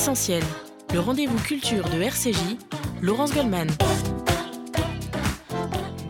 Essentiel, 0.00 0.42
le 0.94 1.00
rendez-vous 1.00 1.38
culture 1.40 1.86
de 1.90 2.00
RCJ, 2.00 2.56
Laurence 3.02 3.34
Goldman. 3.34 3.68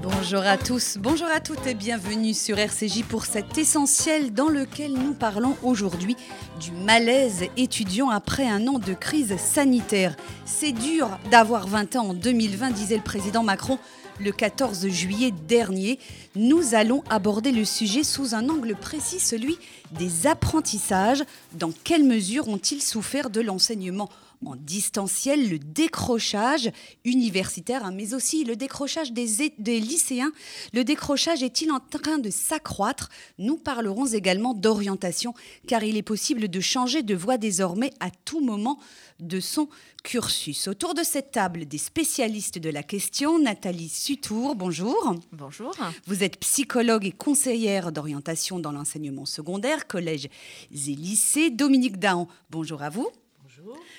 Bonjour 0.01 0.43
à 0.43 0.57
tous, 0.57 0.97
bonjour 0.97 1.27
à 1.27 1.41
toutes 1.41 1.67
et 1.67 1.75
bienvenue 1.75 2.33
sur 2.33 2.57
RCJ 2.57 3.03
pour 3.03 3.25
cet 3.25 3.59
essentiel 3.59 4.33
dans 4.33 4.47
lequel 4.47 4.93
nous 4.93 5.13
parlons 5.13 5.57
aujourd'hui 5.65 6.17
du 6.61 6.71
malaise 6.71 7.47
étudiant 7.57 8.11
après 8.11 8.47
un 8.47 8.69
an 8.69 8.79
de 8.79 8.95
crise 8.95 9.37
sanitaire. 9.39 10.15
C'est 10.45 10.71
dur 10.71 11.09
d'avoir 11.33 11.67
20 11.67 11.97
ans 11.97 12.11
en 12.11 12.15
2020, 12.15 12.71
disait 12.71 12.95
le 12.95 13.03
président 13.03 13.43
Macron 13.43 13.81
le 14.21 14.33
14 14.33 14.89
juillet 14.89 15.33
dernier. 15.49 15.99
Nous 16.37 16.75
allons 16.75 17.03
aborder 17.09 17.53
le 17.53 17.65
sujet 17.65 18.05
sous 18.05 18.35
un 18.35 18.49
angle 18.49 18.75
précis, 18.75 19.21
celui 19.21 19.59
des 19.93 20.27
apprentissages. 20.27 21.25
Dans 21.55 21.73
quelle 21.85 22.05
mesure 22.05 22.49
ont-ils 22.49 22.83
souffert 22.83 23.31
de 23.31 23.41
l'enseignement 23.41 24.09
en 24.45 24.57
distanciel, 24.57 25.49
le 25.51 25.59
décrochage 25.59 26.71
universitaire, 27.05 27.85
hein, 27.85 27.93
mais 27.93 28.15
aussi 28.15 28.45
le 28.45 28.57
décrochage 28.57 29.13
des, 29.13 29.53
des 29.59 29.81
lycéens. 29.81 30.33
Le 30.73 30.85
décrochage 30.85 31.43
est-il 31.43 31.71
en 31.71 31.81
train 31.81 32.19
de 32.19 32.31
s'accroître? 32.31 33.09
Nous 33.39 33.57
parlerons 33.57 34.07
également 34.07 34.55
d'orientation, 34.55 35.35
car 35.67 35.83
il 35.85 35.97
est 35.97 36.03
possible 36.03 36.49
de 36.49 36.61
changer 36.61 37.03
de 37.03 37.15
voie 37.15 37.39
désormais 37.39 37.93
à 38.01 38.11
tout 38.11 38.41
moment 38.41 38.79
de 39.19 39.41
son 39.41 39.69
cursus. 40.03 40.69
Autour 40.69 40.95
de 40.95 41.03
cette 41.03 41.33
table, 41.33 41.67
des 41.67 41.79
spécialistes 41.79 42.59
de 42.59 42.71
la 42.71 42.83
question, 42.83 43.39
Nathalie 43.39 43.89
Sutour, 43.89 44.55
bonjour. 44.55 45.15
Bonjour. 45.33 45.73
Vous 46.07 46.25
êtes 46.25 46.39
psychologue 46.41 47.05
et 47.05 47.13
conseillère 47.13 47.93
d'orientation 47.93 48.59
dans 48.59 48.73
l'enseignement 48.73 49.27
secondaire, 49.27 49.87
collège 49.87 50.29
et 50.73 50.77
lycée. 50.77 51.51
Dominique 51.51 51.99
Dahan, 51.99 52.29
bonjour 52.51 52.83
à 52.83 52.89
vous. 52.89 53.09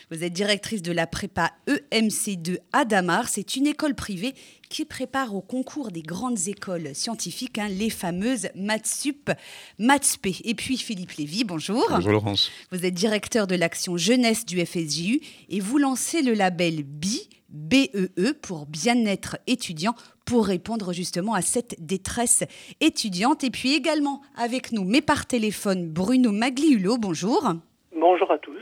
Vous 0.10 0.24
êtes 0.24 0.34
directrice 0.34 0.82
de 0.82 0.92
la 0.92 1.08
prépa 1.08 1.52
EMC2 1.68 2.58
à 2.74 2.86
Damar. 2.86 3.30
C'est 3.30 3.56
une 3.56 3.68
école 3.68 3.96
privée 3.96 4.34
qui 4.70 4.86
prépare 4.86 5.36
au 5.36 5.42
concours 5.42 5.92
des 5.92 6.02
grandes 6.02 6.48
écoles 6.48 6.94
scientifiques, 6.94 7.58
hein, 7.58 7.68
les 7.70 7.90
fameuses 7.90 8.50
MathSup, 8.56 9.32
MathsP. 9.80 10.42
Et 10.44 10.56
puis 10.56 10.78
Philippe 10.78 11.12
Lévy, 11.14 11.44
bonjour. 11.44 11.86
Bonjour 11.90 12.12
Laurence. 12.12 12.52
Vous 12.72 12.86
êtes 12.86 12.94
directeur 12.94 13.48
de 13.48 13.56
l'action 13.56 13.98
jeunesse 13.98 14.46
du 14.46 14.66
FSJU 14.66 15.22
et 15.50 15.60
vous 15.60 15.78
lancez 15.78 16.22
le 16.22 16.34
label 16.34 16.84
BI, 16.84 17.30
BEE 17.50 18.12
e, 18.18 18.34
pour 18.42 18.66
bien-être 18.66 19.38
étudiant 19.48 19.96
pour 20.26 20.46
répondre 20.46 20.94
justement 20.94 21.34
à 21.34 21.42
cette 21.42 21.76
détresse 21.80 22.44
étudiante. 22.80 23.44
Et 23.44 23.50
puis 23.50 23.74
également 23.74 24.22
avec 24.36 24.72
nous, 24.72 24.84
mais 24.84 25.02
par 25.02 25.26
téléphone, 25.26 25.90
Bruno 25.90 26.32
Magliulo, 26.32 26.98
bonjour. 26.98 27.56
Bonjour 28.02 28.32
à 28.32 28.40
tous. 28.40 28.58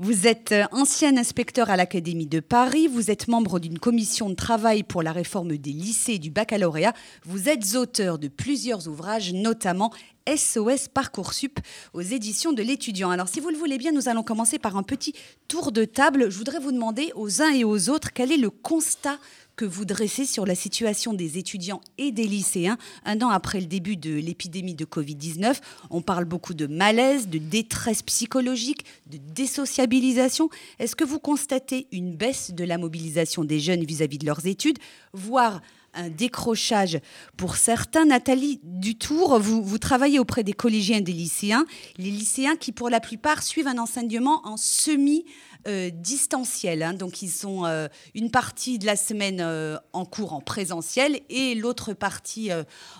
Vous 0.00 0.26
êtes 0.26 0.50
euh, 0.50 0.64
ancien 0.72 1.16
inspecteur 1.16 1.70
à 1.70 1.76
l'Académie 1.76 2.26
de 2.26 2.40
Paris, 2.40 2.88
vous 2.88 3.12
êtes 3.12 3.28
membre 3.28 3.60
d'une 3.60 3.78
commission 3.78 4.28
de 4.28 4.34
travail 4.34 4.82
pour 4.82 5.04
la 5.04 5.12
réforme 5.12 5.56
des 5.56 5.70
lycées 5.70 6.14
et 6.14 6.18
du 6.18 6.32
baccalauréat, 6.32 6.92
vous 7.24 7.48
êtes 7.48 7.76
auteur 7.76 8.18
de 8.18 8.26
plusieurs 8.26 8.88
ouvrages, 8.88 9.32
notamment 9.32 9.92
SOS 10.28 10.88
Parcoursup 10.88 11.60
aux 11.94 12.00
éditions 12.00 12.52
de 12.52 12.64
l'étudiant. 12.64 13.10
Alors 13.10 13.28
si 13.28 13.38
vous 13.38 13.50
le 13.50 13.56
voulez 13.56 13.78
bien, 13.78 13.92
nous 13.92 14.08
allons 14.08 14.24
commencer 14.24 14.58
par 14.58 14.76
un 14.76 14.82
petit 14.82 15.14
tour 15.46 15.70
de 15.70 15.84
table. 15.84 16.28
Je 16.28 16.36
voudrais 16.36 16.58
vous 16.58 16.72
demander 16.72 17.12
aux 17.14 17.42
uns 17.42 17.52
et 17.52 17.62
aux 17.62 17.90
autres 17.90 18.12
quel 18.12 18.32
est 18.32 18.38
le 18.38 18.50
constat 18.50 19.18
que 19.60 19.66
vous 19.66 19.84
dressez 19.84 20.24
sur 20.24 20.46
la 20.46 20.54
situation 20.54 21.12
des 21.12 21.36
étudiants 21.36 21.82
et 21.98 22.12
des 22.12 22.26
lycéens 22.26 22.78
un 23.04 23.20
an 23.20 23.28
après 23.28 23.60
le 23.60 23.66
début 23.66 23.98
de 23.98 24.14
l'épidémie 24.14 24.74
de 24.74 24.86
Covid-19. 24.86 25.54
On 25.90 26.00
parle 26.00 26.24
beaucoup 26.24 26.54
de 26.54 26.66
malaise, 26.66 27.28
de 27.28 27.36
détresse 27.36 28.00
psychologique, 28.00 28.86
de 29.10 29.18
désociabilisation. 29.18 30.48
Est-ce 30.78 30.96
que 30.96 31.04
vous 31.04 31.18
constatez 31.18 31.88
une 31.92 32.16
baisse 32.16 32.52
de 32.52 32.64
la 32.64 32.78
mobilisation 32.78 33.44
des 33.44 33.60
jeunes 33.60 33.84
vis-à-vis 33.84 34.16
de 34.16 34.24
leurs 34.24 34.46
études, 34.46 34.78
voire 35.12 35.60
un 35.92 36.08
décrochage 36.08 36.98
pour 37.36 37.56
certains? 37.56 38.06
Nathalie 38.06 38.60
Dutour, 38.64 39.40
vous, 39.40 39.62
vous 39.62 39.78
travaillez 39.78 40.18
auprès 40.18 40.42
des 40.42 40.54
collégiens 40.54 40.98
et 40.98 41.02
des 41.02 41.12
lycéens, 41.12 41.66
les 41.98 42.10
lycéens 42.10 42.56
qui 42.56 42.72
pour 42.72 42.88
la 42.88 43.00
plupart 43.00 43.42
suivent 43.42 43.68
un 43.68 43.76
enseignement 43.76 44.40
en 44.46 44.56
semi 44.56 45.26
euh, 45.66 45.90
distanciel. 45.90 46.82
Hein. 46.82 46.94
Donc 46.94 47.22
ils 47.22 47.46
ont 47.46 47.66
euh, 47.66 47.88
une 48.14 48.30
partie 48.30 48.78
de 48.78 48.86
la 48.86 48.96
semaine 48.96 49.40
euh, 49.40 49.76
en 49.92 50.04
cours 50.04 50.32
en 50.32 50.40
présentiel 50.40 51.20
et 51.28 51.54
l'autre 51.54 51.92
partie 51.92 52.50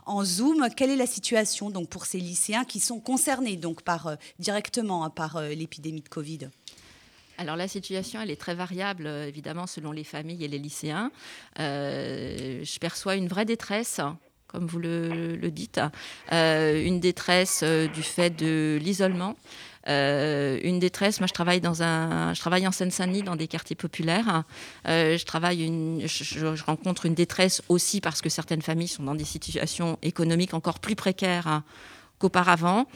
en 0.07 0.25
Zoom. 0.25 0.69
Quelle 0.77 0.91
est 0.91 0.97
la 0.97 1.07
situation 1.07 1.71
donc 1.71 1.89
pour 1.89 2.07
ces 2.07 2.19
lycéens 2.19 2.65
qui 2.65 2.81
sont 2.81 3.01
concernés 3.01 3.57
donc 3.57 3.83
par 3.83 4.17
directement 4.39 5.05
hein, 5.05 5.11
par 5.11 5.41
l'épidémie 5.43 6.03
de 6.03 6.09
Covid? 6.09 6.49
Alors 7.41 7.57
la 7.57 7.69
situation, 7.69 8.21
elle 8.21 8.31
est 8.31 8.39
très 8.39 8.55
variable, 8.55 9.07
euh, 9.07 9.27
évidemment, 9.27 9.67
selon 9.67 9.93
les 9.93 10.05
familles 10.05 10.45
et 10.45 10.49
les 10.49 10.59
lycéens. 10.59 11.11
Euh, 11.59 12.63
je 12.63 12.79
perçois 12.79 13.17
une 13.17 13.29
vraie 13.29 13.47
détresse 13.47 13.99
comme 14.47 14.67
vous 14.67 14.81
le, 14.81 15.37
dites, 15.51 15.81
euh, 16.33 16.85
une 16.85 16.99
détresse 16.99 17.63
du 17.63 18.03
fait 18.03 18.31
de 18.31 18.79
l'isolement. 18.83 19.37
Une 19.87 20.79
détresse. 20.79 21.21
Moi, 21.21 21.27
je 21.27 21.33
travaille 21.33 21.61
dans 21.61 21.83
un, 21.83 22.35
je 22.35 22.41
travaille 22.41 22.67
en 22.67 22.73
Seine-Saint-Denis 22.73 23.23
dans 23.23 23.37
des 23.37 23.49
quartiers 23.49 23.77
populaires. 23.77 24.45
je 24.85 25.25
travaille, 25.25 25.65
une, 25.65 26.03
je, 26.07 26.65
rencontre 26.65 27.07
une 27.07 27.15
détresse 27.15 27.63
aussi 27.69 28.01
parce 28.01 28.21
que 28.21 28.29
certaines 28.29 28.63
familles 28.63 28.89
sont 28.89 29.03
dans 29.03 29.15
des 29.15 29.25
situations 29.25 29.99
économiques 30.03 30.55
encore 30.55 30.79
plus 30.79 30.97
précaires 30.97 31.63
qu'auparavant. 32.21 32.87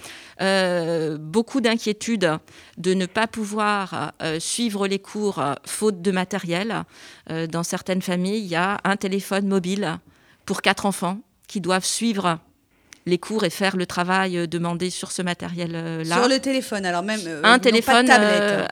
Euh, 0.41 1.19
beaucoup 1.19 1.61
d'inquiétudes 1.61 2.39
de 2.77 2.95
ne 2.95 3.07
pas 3.07 3.27
pouvoir 3.27 4.13
euh, 4.23 4.39
suivre 4.39 4.87
les 4.87 5.01
cours 5.01 5.41
euh, 5.41 5.55
faute 5.67 6.01
de 6.03 6.13
matériel. 6.13 6.85
dans 7.51 7.63
certaines 7.63 8.03
familles, 8.03 8.41
il 8.45 8.47
y 8.47 8.55
a 8.55 8.79
un 8.85 8.97
téléphone 8.97 9.49
mobile 9.49 9.99
pour 10.45 10.61
quatre 10.61 10.85
enfants 10.85 11.19
qui 11.49 11.61
doivent 11.61 11.87
suivre 11.87 12.39
les 13.07 13.19
cours 13.19 13.45
et 13.45 13.51
faire 13.51 13.77
le 13.77 13.87
travail 13.87 14.49
demandé 14.49 14.91
sur 14.91 15.13
ce 15.13 15.23
matériel-là. 15.23 16.17
Sur 16.17 16.29
le 16.29 16.39
téléphone, 16.39 16.87
alors 16.87 17.03
même 17.03 17.21
un 17.43 17.59
téléphone, 17.59 18.11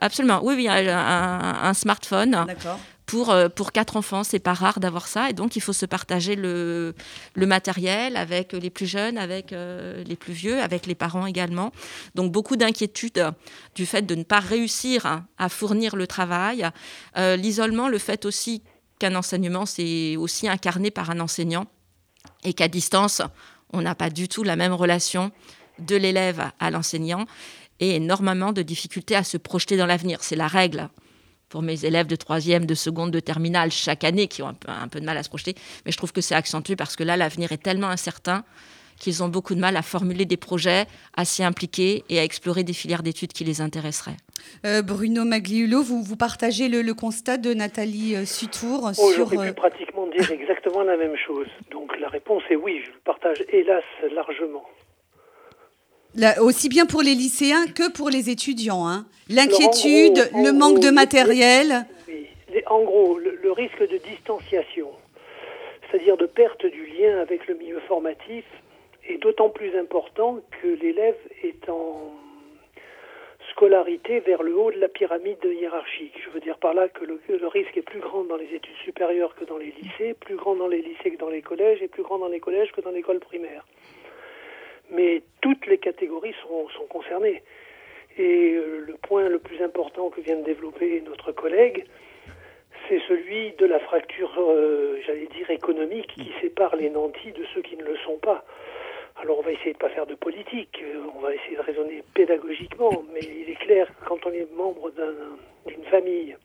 absolument. 0.00 0.40
Oui, 0.42 0.54
oui, 0.56 0.68
un, 0.68 1.58
un 1.62 1.74
smartphone. 1.74 2.44
D'accord 2.46 2.78
pour, 3.06 3.30
euh, 3.30 3.48
pour 3.48 3.72
quatre 3.72 3.96
enfants, 3.96 4.24
c'est 4.24 4.38
pas 4.38 4.54
rare 4.54 4.80
d'avoir 4.80 5.06
ça. 5.06 5.28
Et 5.28 5.32
donc, 5.32 5.56
il 5.56 5.60
faut 5.60 5.72
se 5.72 5.86
partager 5.86 6.36
le, 6.36 6.94
le 7.34 7.46
matériel 7.46 8.16
avec 8.16 8.52
les 8.54 8.70
plus 8.70 8.86
jeunes, 8.86 9.18
avec 9.18 9.52
euh, 9.52 10.02
les 10.04 10.16
plus 10.16 10.32
vieux, 10.32 10.60
avec 10.62 10.86
les 10.86 10.94
parents 10.94 11.26
également. 11.26 11.72
Donc, 12.14 12.32
beaucoup 12.32 12.56
d'inquiétudes 12.56 13.30
du 13.74 13.86
fait 13.86 14.02
de 14.02 14.14
ne 14.14 14.22
pas 14.22 14.40
réussir 14.40 15.24
à, 15.36 15.48
fournir 15.48 15.94
le 15.94 16.06
travail. 16.06 16.66
Euh, 17.18 17.36
l'isolement, 17.36 17.88
le 17.88 17.98
fait 17.98 18.24
aussi 18.24 18.62
qu'un 18.98 19.14
enseignement, 19.14 19.66
c'est 19.66 20.16
aussi 20.16 20.48
incarné 20.48 20.90
par 20.90 21.10
un 21.10 21.20
enseignant 21.20 21.66
et 22.44 22.54
qu'à 22.54 22.68
distance, 22.68 23.20
on 23.72 23.82
n'a 23.82 23.94
pas 23.94 24.10
du 24.10 24.28
tout 24.28 24.42
la 24.42 24.56
même 24.56 24.72
relation 24.72 25.30
de 25.78 25.96
l'élève 25.96 26.50
à 26.60 26.70
l'enseignant 26.70 27.26
et 27.80 27.96
énormément 27.96 28.52
de 28.52 28.62
difficultés 28.62 29.16
à 29.16 29.24
se 29.24 29.36
projeter 29.36 29.76
dans 29.76 29.86
l'avenir. 29.86 30.22
C'est 30.22 30.36
la 30.36 30.46
règle 30.46 30.88
pour 31.48 31.62
mes 31.62 31.84
élèves 31.84 32.06
de 32.06 32.16
troisième, 32.16 32.64
de 32.64 32.74
seconde, 32.74 33.10
de 33.10 33.20
terminale 33.20 33.70
chaque 33.70 34.04
année 34.04 34.26
qui 34.26 34.42
ont 34.42 34.48
un 34.48 34.54
peu, 34.54 34.70
un 34.70 34.88
peu 34.88 35.00
de 35.00 35.04
mal 35.04 35.16
à 35.16 35.22
se 35.22 35.28
projeter. 35.28 35.54
Mais 35.84 35.92
je 35.92 35.96
trouve 35.96 36.12
que 36.12 36.20
c'est 36.20 36.34
accentué 36.34 36.76
parce 36.76 36.96
que 36.96 37.04
là, 37.04 37.16
l'avenir 37.16 37.52
est 37.52 37.62
tellement 37.62 37.88
incertain 37.88 38.44
qu'ils 38.98 39.22
ont 39.22 39.28
beaucoup 39.28 39.54
de 39.54 39.60
mal 39.60 39.76
à 39.76 39.82
formuler 39.82 40.24
des 40.24 40.36
projets, 40.36 40.86
à 41.16 41.24
s'y 41.24 41.42
impliquer 41.42 42.04
et 42.08 42.20
à 42.20 42.24
explorer 42.24 42.62
des 42.62 42.72
filières 42.72 43.02
d'études 43.02 43.32
qui 43.32 43.44
les 43.44 43.60
intéresseraient. 43.60 44.16
Euh, 44.64 44.82
Bruno 44.82 45.24
Magliulo, 45.24 45.82
vous, 45.82 46.02
vous 46.02 46.16
partagez 46.16 46.68
le, 46.68 46.94
constat 46.94 47.36
de 47.36 47.52
Nathalie 47.52 48.14
euh, 48.14 48.24
Sutour 48.24 48.92
oh, 48.96 49.12
sur... 49.12 49.28
Pu 49.30 49.38
euh, 49.38 49.52
pratiquement 49.52 50.06
dire 50.06 50.30
exactement 50.30 50.61
la 50.80 50.96
même 50.96 51.16
chose. 51.16 51.48
Donc 51.70 51.98
la 52.00 52.08
réponse 52.08 52.42
est 52.50 52.56
oui, 52.56 52.80
je 52.84 52.90
le 52.90 52.98
partage 53.04 53.44
hélas 53.50 53.84
largement 54.14 54.64
aussi 56.40 56.68
bien 56.68 56.86
pour 56.86 57.02
les 57.02 57.14
lycéens 57.14 57.66
que 57.66 57.90
pour 57.90 58.10
les 58.10 58.30
étudiants. 58.30 58.86
Hein. 58.86 59.06
L'inquiétude, 59.28 60.30
le 60.34 60.52
manque 60.52 60.80
de 60.80 60.90
matériel. 60.90 61.86
Oui. 62.08 62.26
En 62.66 62.82
gros, 62.82 63.18
le, 63.18 63.52
risque 63.52 63.80
de 63.80 63.98
distanciation, 63.98 64.88
c'est-à-dire 65.90 66.16
de 66.16 66.26
perte 66.26 66.64
du 66.64 66.86
lien 66.86 67.18
avec 67.18 67.46
le 67.46 67.54
milieu 67.54 67.80
formatif, 67.80 68.44
est 69.08 69.18
d'autant 69.18 69.50
plus 69.50 69.76
important 69.78 70.40
que 70.62 70.68
l'élève 70.68 71.16
est 71.42 71.68
en 71.68 72.12
vers 73.68 74.42
le 74.42 74.56
haut 74.56 74.70
de 74.72 74.78
la 74.78 74.88
pyramide 74.88 75.44
hiérarchique. 75.44 76.14
Je 76.24 76.30
veux 76.30 76.40
dire 76.40 76.58
par 76.58 76.74
là 76.74 76.88
que 76.88 77.04
le, 77.04 77.20
risque 77.46 77.76
est 77.76 77.82
plus 77.82 78.00
grand 78.00 78.24
dans 78.24 78.36
les 78.36 78.52
études 78.54 78.76
supérieures 78.84 79.34
que 79.34 79.44
dans 79.44 79.58
les 79.58 79.72
lycées, 79.80 80.14
plus 80.14 80.36
grand 80.36 80.56
dans 80.56 80.68
les 80.68 80.82
lycées 80.82 81.12
que 81.12 81.18
dans 81.18 81.28
les 81.28 81.42
collèges 81.42 81.82
et 81.82 81.88
plus 81.88 82.02
grand 82.02 82.18
dans 82.18 82.28
les 82.28 82.40
collèges 82.40 82.72
que 82.72 82.80
dans 82.80 82.90
l'école 82.90 83.20
primaire 83.20 83.64
mais 84.90 85.22
toutes 85.40 85.66
les 85.66 85.78
catégories 85.78 86.34
sont, 86.42 86.68
sont 86.68 86.84
concernées. 86.84 87.42
Et 88.18 88.54
euh, 88.54 88.84
le 88.86 88.94
point 88.94 89.28
le 89.28 89.38
plus 89.38 89.62
important 89.62 90.10
que 90.10 90.20
vient 90.20 90.36
de 90.36 90.44
développer 90.44 91.00
notre 91.00 91.32
collègue, 91.32 91.86
c'est 92.88 93.00
celui 93.08 93.52
de 93.52 93.66
la 93.66 93.78
fracture, 93.78 94.32
euh, 94.38 94.98
j'allais 95.06 95.28
dire, 95.28 95.50
économique 95.50 96.08
qui 96.08 96.30
sépare 96.40 96.76
les 96.76 96.90
nantis 96.90 97.32
de 97.32 97.44
ceux 97.54 97.62
qui 97.62 97.76
ne 97.76 97.84
le 97.84 97.96
sont 98.04 98.18
pas. 98.18 98.44
Alors 99.22 99.38
on 99.38 99.42
va 99.42 99.52
essayer 99.52 99.72
de 99.72 99.76
ne 99.76 99.80
pas 99.80 99.88
faire 99.90 100.06
de 100.06 100.16
politique, 100.16 100.82
euh, 100.82 101.00
on 101.14 101.20
va 101.20 101.32
essayer 101.32 101.56
de 101.56 101.62
raisonner 101.62 102.02
pédagogiquement, 102.12 103.04
mais 103.14 103.20
il 103.20 103.48
est 103.48 103.60
clair 103.60 103.86
que 103.86 104.04
quand 104.04 104.18
on 104.26 104.32
est 104.32 104.50
membre 104.52 104.90
d'une 105.64 105.84
famille 105.84 106.36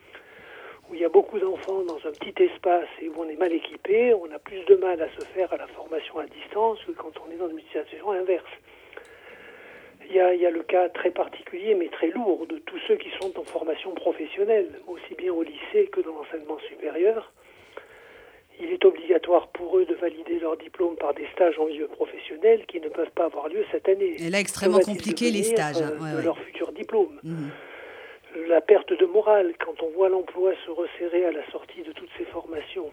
où 0.87 0.93
il 0.93 1.01
y 1.01 1.05
a 1.05 1.09
beaucoup 1.09 1.39
d'enfants 1.39 1.81
dans 1.81 1.97
un 2.07 2.11
petit 2.11 2.43
espace 2.43 2.87
et 3.01 3.09
où 3.09 3.15
on 3.17 3.27
est 3.27 3.35
mal 3.35 3.51
équipé, 3.51 4.13
on 4.13 4.31
a 4.31 4.37
plus 4.37 4.63
de 4.65 4.75
mal 4.75 5.01
à 5.01 5.09
se 5.19 5.25
faire 5.25 5.51
à 5.53 5.57
la 5.57 5.65
formation 5.65 6.19
à 6.19 6.27
distance 6.27 6.77
que 6.85 6.91
quand 6.91 7.13
on 7.25 7.31
est 7.31 7.37
dans 7.37 7.49
une 7.49 7.59
situation 7.61 8.11
inverse. 8.11 8.45
Il 10.07 10.15
y, 10.15 10.19
a, 10.19 10.35
il 10.35 10.39
y 10.39 10.45
a 10.45 10.51
le 10.51 10.61
cas 10.61 10.87
très 10.89 11.09
particulier 11.09 11.73
mais 11.73 11.87
très 11.87 12.11
lourd 12.11 12.45
de 12.45 12.59
tous 12.59 12.79
ceux 12.87 12.97
qui 12.97 13.09
sont 13.19 13.39
en 13.39 13.43
formation 13.43 13.95
professionnelle, 13.95 14.69
aussi 14.85 15.15
bien 15.15 15.33
au 15.33 15.41
lycée 15.41 15.87
que 15.91 16.01
dans 16.01 16.13
l'enseignement 16.13 16.59
supérieur. 16.69 17.33
Il 18.59 18.71
est 18.71 18.83
obligatoire 18.85 19.47
pour 19.49 19.77
eux 19.77 19.85
de 19.85 19.93
valider 19.95 20.39
leur 20.39 20.57
diplôme 20.57 20.95
par 20.95 21.13
des 21.13 21.27
stages 21.33 21.59
en 21.59 21.65
milieu 21.65 21.87
professionnel 21.87 22.65
qui 22.67 22.79
ne 22.79 22.89
peuvent 22.89 23.11
pas 23.11 23.25
avoir 23.25 23.49
lieu 23.49 23.63
cette 23.71 23.87
année. 23.87 24.15
Et 24.19 24.29
là, 24.29 24.39
extrêmement 24.39 24.79
compliqué 24.79 25.29
les 25.29 25.43
stages. 25.43 25.81
Hein. 25.81 25.93
Euh, 26.01 26.17
de 26.17 26.23
leur 26.23 26.39
futur 26.39 26.71
diplôme. 26.71 27.19
Mmh 27.23 27.49
la 28.47 28.61
perte 28.61 28.93
de 28.93 29.05
morale 29.05 29.53
quand 29.63 29.81
on 29.81 29.89
voit 29.89 30.09
l'emploi 30.09 30.53
se 30.65 30.71
resserrer 30.71 31.25
à 31.25 31.31
la 31.31 31.49
sortie 31.51 31.81
de 31.81 31.91
toutes 31.91 32.09
ces 32.17 32.25
formations. 32.25 32.91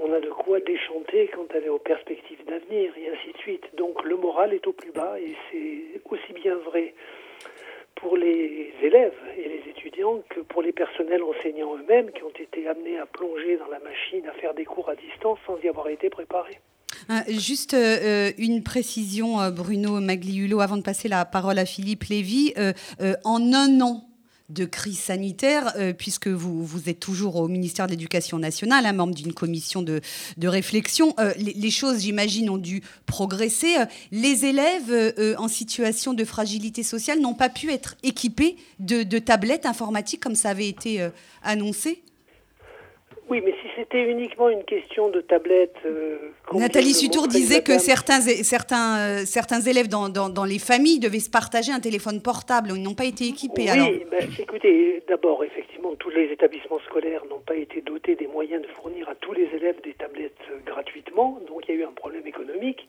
On 0.00 0.12
a 0.12 0.18
de 0.18 0.30
quoi 0.30 0.58
déchanter 0.60 1.28
quant 1.28 1.46
à 1.54 1.70
aux 1.70 1.78
perspectives 1.78 2.44
d'avenir 2.46 2.92
et 2.96 3.10
ainsi 3.10 3.32
de 3.32 3.38
suite. 3.38 3.64
Donc 3.76 4.02
le 4.02 4.16
moral 4.16 4.52
est 4.52 4.66
au 4.66 4.72
plus 4.72 4.90
bas 4.90 5.18
et 5.20 5.36
c'est 5.50 6.00
aussi 6.10 6.32
bien 6.32 6.56
vrai 6.56 6.94
pour 7.96 8.16
les 8.16 8.72
élèves 8.82 9.14
et 9.36 9.48
les 9.48 9.70
étudiants 9.70 10.22
que 10.30 10.40
pour 10.40 10.62
les 10.62 10.72
personnels 10.72 11.22
enseignants 11.22 11.76
eux-mêmes 11.76 12.10
qui 12.12 12.22
ont 12.22 12.32
été 12.38 12.66
amenés 12.68 12.98
à 12.98 13.06
plonger 13.06 13.56
dans 13.56 13.68
la 13.68 13.78
machine, 13.78 14.26
à 14.28 14.32
faire 14.32 14.54
des 14.54 14.64
cours 14.64 14.88
à 14.88 14.96
distance 14.96 15.38
sans 15.46 15.58
y 15.62 15.68
avoir 15.68 15.88
été 15.88 16.10
préparés. 16.10 16.58
Euh, 17.10 17.14
juste 17.28 17.74
euh, 17.74 18.30
une 18.38 18.62
précision, 18.62 19.40
euh, 19.40 19.50
Bruno 19.50 20.00
Magliulo, 20.00 20.60
avant 20.60 20.76
de 20.76 20.82
passer 20.82 21.08
la 21.08 21.24
parole 21.24 21.58
à 21.58 21.64
Philippe 21.64 22.04
Lévy. 22.04 22.54
en 23.24 23.52
un 23.52 23.80
an, 23.80 24.02
de 24.50 24.66
crise 24.66 24.98
sanitaire, 24.98 25.72
euh, 25.76 25.94
puisque 25.94 26.28
vous, 26.28 26.64
vous 26.64 26.88
êtes 26.90 27.00
toujours 27.00 27.36
au 27.36 27.48
ministère 27.48 27.86
de 27.86 27.92
l'Éducation 27.92 28.38
nationale, 28.38 28.84
un 28.84 28.92
membre 28.92 29.14
d'une 29.14 29.32
commission 29.32 29.82
de, 29.82 30.00
réflexion. 30.42 31.14
Euh, 31.18 31.32
les, 31.38 31.70
choses, 31.70 32.00
j'imagine, 32.02 32.50
ont 32.50 32.58
dû 32.58 32.82
progresser. 33.06 33.76
Euh, 33.78 33.86
les 34.12 34.44
élèves 34.44 35.14
en 35.38 35.48
situation 35.48 36.12
de 36.12 36.24
fragilité 36.24 36.82
sociale 36.82 37.20
n'ont 37.20 37.34
pas 37.34 37.48
pu 37.48 37.72
être 37.72 37.96
équipés 38.02 38.56
de, 38.78 39.02
tablettes 39.18 39.64
informatiques 39.64 40.20
comme 40.20 40.34
ça 40.34 40.50
avait 40.50 40.68
été 40.68 41.08
annoncé 41.42 42.03
oui, 43.30 43.40
mais 43.42 43.52
si 43.52 43.68
c'était 43.74 44.02
uniquement 44.02 44.50
une 44.50 44.64
question 44.64 45.08
de 45.08 45.22
tablette. 45.22 45.76
Euh, 45.86 46.18
Nathalie 46.52 46.92
Sutour 46.92 47.26
disait 47.26 47.62
que 47.62 47.78
certains, 47.78 48.20
certains, 48.20 48.98
euh, 48.98 49.18
certains 49.24 49.60
élèves 49.62 49.88
dans, 49.88 50.10
dans, 50.10 50.44
les 50.44 50.58
familles 50.58 51.00
devaient 51.00 51.20
se 51.20 51.30
partager 51.30 51.72
un 51.72 51.80
téléphone 51.80 52.20
portable. 52.20 52.72
Ils 52.76 52.82
n'ont 52.82 52.94
pas 52.94 53.06
été 53.06 53.24
équipés. 53.24 53.66
Oui, 53.72 54.04
ben, 54.10 54.28
écoutez, 54.38 55.02
d'abord, 55.08 55.42
effectivement, 55.42 55.94
tous 55.94 56.10
les 56.10 56.32
établissements 56.32 56.80
scolaires 56.80 57.24
n'ont 57.30 57.40
pas 57.40 57.56
été 57.56 57.80
dotés 57.80 58.14
des 58.14 58.26
moyens 58.26 58.60
de 58.60 58.68
fournir 58.68 59.08
à 59.08 59.14
tous 59.14 59.32
les 59.32 59.48
élèves 59.54 59.80
des 59.82 59.94
tablettes 59.94 60.36
euh, 60.50 60.58
gratuitement. 60.66 61.40
Donc 61.48 61.62
il 61.66 61.74
y 61.74 61.78
a 61.78 61.80
eu 61.80 61.84
un 61.84 61.92
problème 61.92 62.26
économique. 62.26 62.86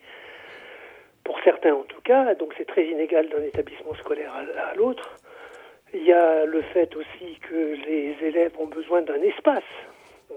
Pour 1.24 1.40
certains, 1.46 1.74
en 1.74 1.84
tout 1.84 2.02
cas. 2.02 2.36
Donc 2.36 2.54
c'est 2.58 2.68
très 2.68 2.86
inégal 2.86 3.30
d'un 3.30 3.42
établissement 3.42 3.96
scolaire 3.96 4.34
à 4.34 4.76
l'autre. 4.76 5.16
Il 5.94 6.04
y 6.04 6.12
a 6.12 6.46
le 6.46 6.62
fait 6.62 6.94
aussi 6.96 7.40
que 7.50 7.78
les 7.88 8.16
élèves 8.22 8.52
ont 8.60 8.68
besoin 8.68 9.02
d'un 9.02 9.22
espace 9.22 9.64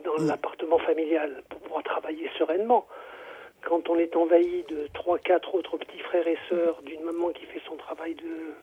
dans 0.05 0.17
l'appartement 0.25 0.79
familial 0.79 1.43
pour 1.49 1.61
pouvoir 1.61 1.83
travailler 1.83 2.31
sereinement. 2.39 2.87
Quand 3.63 3.89
on 3.91 3.99
est 3.99 4.15
envahi 4.17 4.65
de 4.69 4.89
trois, 4.95 5.19
quatre 5.19 5.55
autres 5.55 5.77
petits 5.77 5.99
frères 5.99 6.27
et 6.27 6.39
sœurs, 6.49 6.81
d'une 6.83 7.03
maman 7.03 7.31
qui 7.31 7.45
fait 7.47 7.61
son 7.67 7.77
travail 7.77 8.15
de 8.15 8.55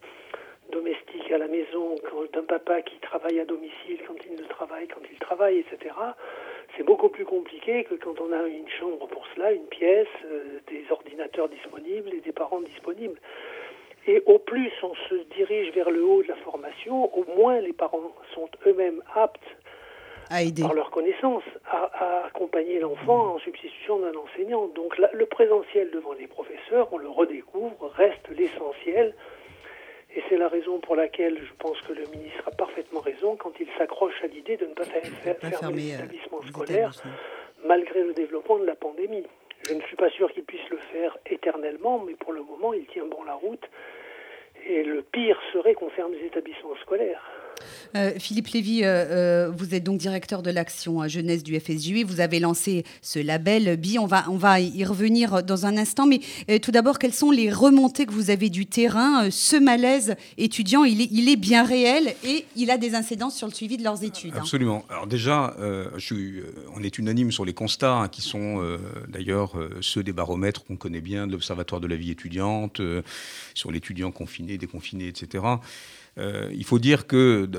domestique 0.71 1.31
à 1.31 1.37
la 1.37 1.47
maison, 1.47 1.95
d'un 2.33 2.43
papa 2.43 2.81
qui 2.81 2.97
travaille 2.99 3.39
à 3.39 3.45
domicile 3.45 3.99
quand 4.07 4.15
il 4.25 4.35
ne 4.35 4.47
travaille, 4.47 4.87
quand 4.87 5.01
il 5.11 5.19
travaille, 5.19 5.59
etc., 5.59 5.93
c'est 6.75 6.83
beaucoup 6.83 7.09
plus 7.09 7.25
compliqué 7.25 7.83
que 7.83 7.95
quand 7.95 8.19
on 8.19 8.31
a 8.31 8.47
une 8.47 8.67
chambre 8.67 9.07
pour 9.07 9.25
cela, 9.35 9.51
une 9.51 9.67
pièce, 9.67 10.07
euh, 10.25 10.59
des 10.67 10.83
ordinateurs 10.89 11.47
disponibles 11.47 12.13
et 12.13 12.21
des 12.21 12.31
parents 12.31 12.61
disponibles. 12.61 13.19
Et 14.07 14.21
au 14.25 14.39
plus 14.39 14.71
on 14.83 14.93
se 15.09 15.15
dirige 15.35 15.73
vers 15.73 15.89
le 15.89 16.03
haut 16.03 16.23
de 16.23 16.27
la 16.27 16.35
formation, 16.37 17.15
au 17.15 17.25
moins 17.35 17.59
les 17.59 17.73
parents 17.73 18.13
sont 18.33 18.49
eux-mêmes 18.65 19.01
aptes 19.13 19.39
par 20.61 20.73
leur 20.73 20.91
connaissance, 20.91 21.43
à, 21.69 22.25
accompagner 22.25 22.79
l'enfant 22.79 23.35
en 23.35 23.39
substitution 23.39 23.99
d'un 23.99 24.15
enseignant. 24.15 24.67
Donc 24.67 24.97
le 24.97 25.25
présentiel 25.25 25.91
devant 25.91 26.13
les 26.13 26.27
professeurs, 26.27 26.89
on 26.91 26.97
le 26.97 27.09
redécouvre, 27.09 27.91
reste 27.95 28.27
l'essentiel. 28.29 29.13
Et 30.15 30.23
c'est 30.29 30.37
la 30.37 30.47
raison 30.47 30.79
pour 30.79 30.95
laquelle 30.95 31.37
je 31.37 31.53
pense 31.59 31.79
que 31.81 31.91
le 31.91 32.05
ministre 32.05 32.47
a 32.47 32.51
parfaitement 32.51 33.01
raison 33.01 33.35
quand 33.35 33.51
il 33.59 33.67
s'accroche 33.77 34.23
à 34.23 34.27
l'idée 34.27 34.55
de 34.55 34.65
ne 34.65 34.73
pas 34.73 34.85
faire, 34.85 35.03
fermer 35.03 35.81
les 35.81 35.91
euh, 35.91 35.95
établissements 35.95 36.41
scolaires 36.43 36.91
malgré 37.65 38.01
le 38.03 38.13
développement 38.13 38.57
de 38.57 38.65
la 38.65 38.75
pandémie. 38.75 39.23
Je 39.67 39.73
ne 39.73 39.81
suis 39.81 39.95
pas 39.95 40.09
sûr 40.11 40.31
qu'il 40.31 40.43
puisse 40.43 40.69
le 40.69 40.77
faire 40.77 41.17
éternellement, 41.25 42.03
mais 42.05 42.13
pour 42.13 42.31
le 42.31 42.43
moment, 42.43 42.73
il 42.73 42.85
tient 42.85 43.05
bon 43.05 43.23
la 43.23 43.33
route. 43.33 43.63
Et 44.67 44.83
le 44.83 45.01
pire 45.01 45.39
serait 45.53 45.73
qu'on 45.73 45.89
ferme 45.89 46.13
les 46.13 46.25
établissements 46.25 46.75
scolaires. 46.81 47.23
Euh, 47.95 48.11
Philippe 48.19 48.47
Lévy, 48.49 48.83
euh, 48.83 48.87
euh, 48.87 49.51
vous 49.55 49.73
êtes 49.73 49.83
donc 49.83 49.99
directeur 49.99 50.41
de 50.41 50.49
l'action 50.51 51.07
jeunesse 51.07 51.43
du 51.43 51.59
FSJU. 51.59 52.03
Vous 52.03 52.19
avez 52.19 52.39
lancé 52.39 52.83
ce 53.01 53.19
label 53.19 53.77
BI. 53.77 53.99
On 53.99 54.05
va, 54.05 54.25
on 54.29 54.37
va 54.37 54.59
y 54.59 54.83
revenir 54.83 55.43
dans 55.43 55.65
un 55.65 55.77
instant. 55.77 56.05
Mais 56.05 56.19
tout 56.59 56.71
d'abord, 56.71 56.99
quelles 56.99 57.13
sont 57.13 57.31
les 57.31 57.51
remontées 57.51 58.05
que 58.05 58.13
vous 58.13 58.29
avez 58.29 58.49
du 58.49 58.65
terrain 58.65 59.29
Ce 59.31 59.55
malaise 59.55 60.15
étudiant, 60.37 60.83
il 60.83 61.01
est, 61.01 61.09
il 61.11 61.29
est, 61.29 61.35
bien 61.35 61.65
réel 61.65 62.15
et 62.23 62.45
il 62.55 62.71
a 62.71 62.77
des 62.77 62.95
incidences 62.95 63.35
sur 63.35 63.47
le 63.47 63.53
suivi 63.53 63.77
de 63.77 63.83
leurs 63.83 64.03
études. 64.03 64.33
Hein. 64.35 64.39
Absolument. 64.39 64.85
Alors 64.89 65.05
déjà, 65.07 65.55
on 65.59 66.83
est 66.83 66.97
unanime 66.97 67.31
sur 67.31 67.45
les 67.45 67.53
constats 67.53 67.95
hein, 67.95 68.07
qui 68.07 68.21
sont 68.21 68.61
d'ailleurs 69.07 69.53
ceux 69.81 70.03
des 70.03 70.13
baromètres 70.13 70.63
qu'on 70.65 70.77
connaît 70.77 71.01
bien, 71.01 71.27
de 71.27 71.33
l'Observatoire 71.33 71.81
de 71.81 71.87
la 71.87 71.95
vie 71.95 72.11
étudiante, 72.11 72.81
sur 73.53 73.71
l'étudiant 73.71 74.11
confiné, 74.11 74.57
déconfiné, 74.57 75.07
etc. 75.07 75.43
Euh, 76.17 76.49
il 76.53 76.63
faut 76.63 76.79
dire 76.79 77.07
que, 77.07 77.49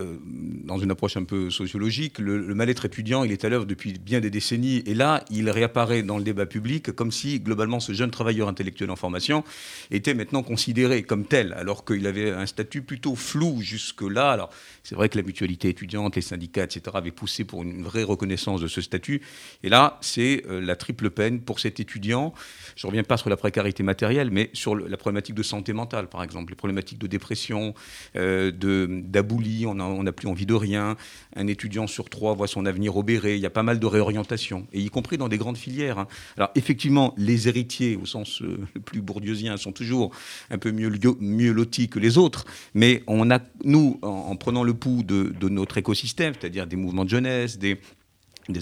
dans 0.64 0.78
une 0.78 0.90
approche 0.90 1.16
un 1.16 1.24
peu 1.24 1.50
sociologique, 1.50 2.18
le, 2.18 2.54
mal-être 2.54 2.86
étudiant, 2.86 3.24
il 3.24 3.32
est 3.32 3.44
à 3.44 3.48
l'œuvre 3.48 3.66
depuis 3.66 3.92
bien 3.92 4.20
des 4.20 4.30
décennies. 4.30 4.82
Et 4.86 4.94
là, 4.94 5.24
il 5.30 5.50
réapparaît 5.50 6.02
dans 6.02 6.18
le 6.18 6.24
débat 6.24 6.46
public 6.46 6.92
comme 6.92 7.12
si, 7.12 7.40
globalement, 7.40 7.80
ce 7.80 7.92
jeune 7.92 8.10
travailleur 8.10 8.48
intellectuel 8.48 8.90
en 8.90 8.96
formation 8.96 9.44
était 9.90 10.14
maintenant 10.14 10.42
considéré 10.42 11.02
comme 11.02 11.26
tel, 11.26 11.52
alors 11.52 11.84
qu'il 11.84 12.06
avait 12.06 12.30
un 12.30 12.46
statut 12.46 12.82
plutôt 12.82 13.14
flou 13.14 13.60
jusque-là. 13.60 14.30
Alors, 14.30 14.50
c'est 14.82 14.94
vrai 14.94 15.08
que 15.08 15.18
la 15.18 15.24
mutualité 15.24 15.68
étudiante, 15.68 16.16
les 16.16 16.22
syndicats, 16.22 16.64
etc., 16.64 16.82
avaient 16.94 17.10
poussé 17.10 17.44
pour 17.44 17.62
une 17.62 17.82
vraie 17.82 18.04
reconnaissance 18.04 18.60
de 18.60 18.68
ce 18.68 18.80
statut. 18.80 19.20
Et 19.62 19.68
là, 19.68 19.98
c'est 20.00 20.44
euh, 20.48 20.60
la 20.60 20.76
triple 20.76 21.10
peine 21.10 21.40
pour 21.40 21.60
cet 21.60 21.80
étudiant. 21.80 22.32
Je 22.74 22.86
ne 22.86 22.90
reviens 22.90 23.02
pas 23.02 23.16
sur 23.16 23.28
la 23.28 23.36
précarité 23.36 23.82
matérielle, 23.82 24.30
mais 24.30 24.50
sur 24.54 24.74
la 24.74 24.96
problématique 24.96 25.34
de 25.34 25.42
santé 25.42 25.72
mentale, 25.72 26.08
par 26.08 26.22
exemple, 26.22 26.52
les 26.52 26.56
problématiques 26.56 26.98
de 26.98 27.06
dépression. 27.06 27.74
Euh, 28.16 28.45
d'abouli, 28.50 29.66
on 29.66 29.74
n'a 29.74 30.12
plus 30.12 30.28
envie 30.28 30.46
de 30.46 30.54
rien. 30.54 30.96
Un 31.34 31.46
étudiant 31.46 31.86
sur 31.86 32.08
trois 32.08 32.34
voit 32.34 32.46
son 32.46 32.66
avenir 32.66 32.96
obéré. 32.96 33.36
Il 33.36 33.40
y 33.40 33.46
a 33.46 33.50
pas 33.50 33.62
mal 33.62 33.78
de 33.78 33.86
réorientation, 33.86 34.66
et 34.72 34.80
y 34.80 34.88
compris 34.88 35.18
dans 35.18 35.28
des 35.28 35.38
grandes 35.38 35.56
filières. 35.56 35.98
Hein. 35.98 36.08
Alors 36.36 36.50
effectivement, 36.54 37.14
les 37.16 37.48
héritiers, 37.48 37.96
au 37.96 38.06
sens 38.06 38.42
euh, 38.42 38.58
le 38.74 38.80
plus 38.80 39.00
bourdieuisien, 39.00 39.56
sont 39.56 39.72
toujours 39.72 40.10
un 40.50 40.58
peu 40.58 40.72
mieux, 40.72 41.52
lotis 41.52 41.88
que 41.88 41.98
les 41.98 42.18
autres. 42.18 42.44
Mais 42.74 43.02
on 43.06 43.30
a, 43.30 43.40
nous, 43.64 43.98
en, 44.02 44.36
prenant 44.36 44.64
le 44.64 44.74
pouls 44.74 45.02
de, 45.02 45.48
notre 45.48 45.78
écosystème, 45.78 46.34
c'est-à-dire 46.38 46.66
des 46.66 46.76
mouvements 46.76 47.04
de 47.04 47.10
jeunesse, 47.10 47.58
des 47.58 47.78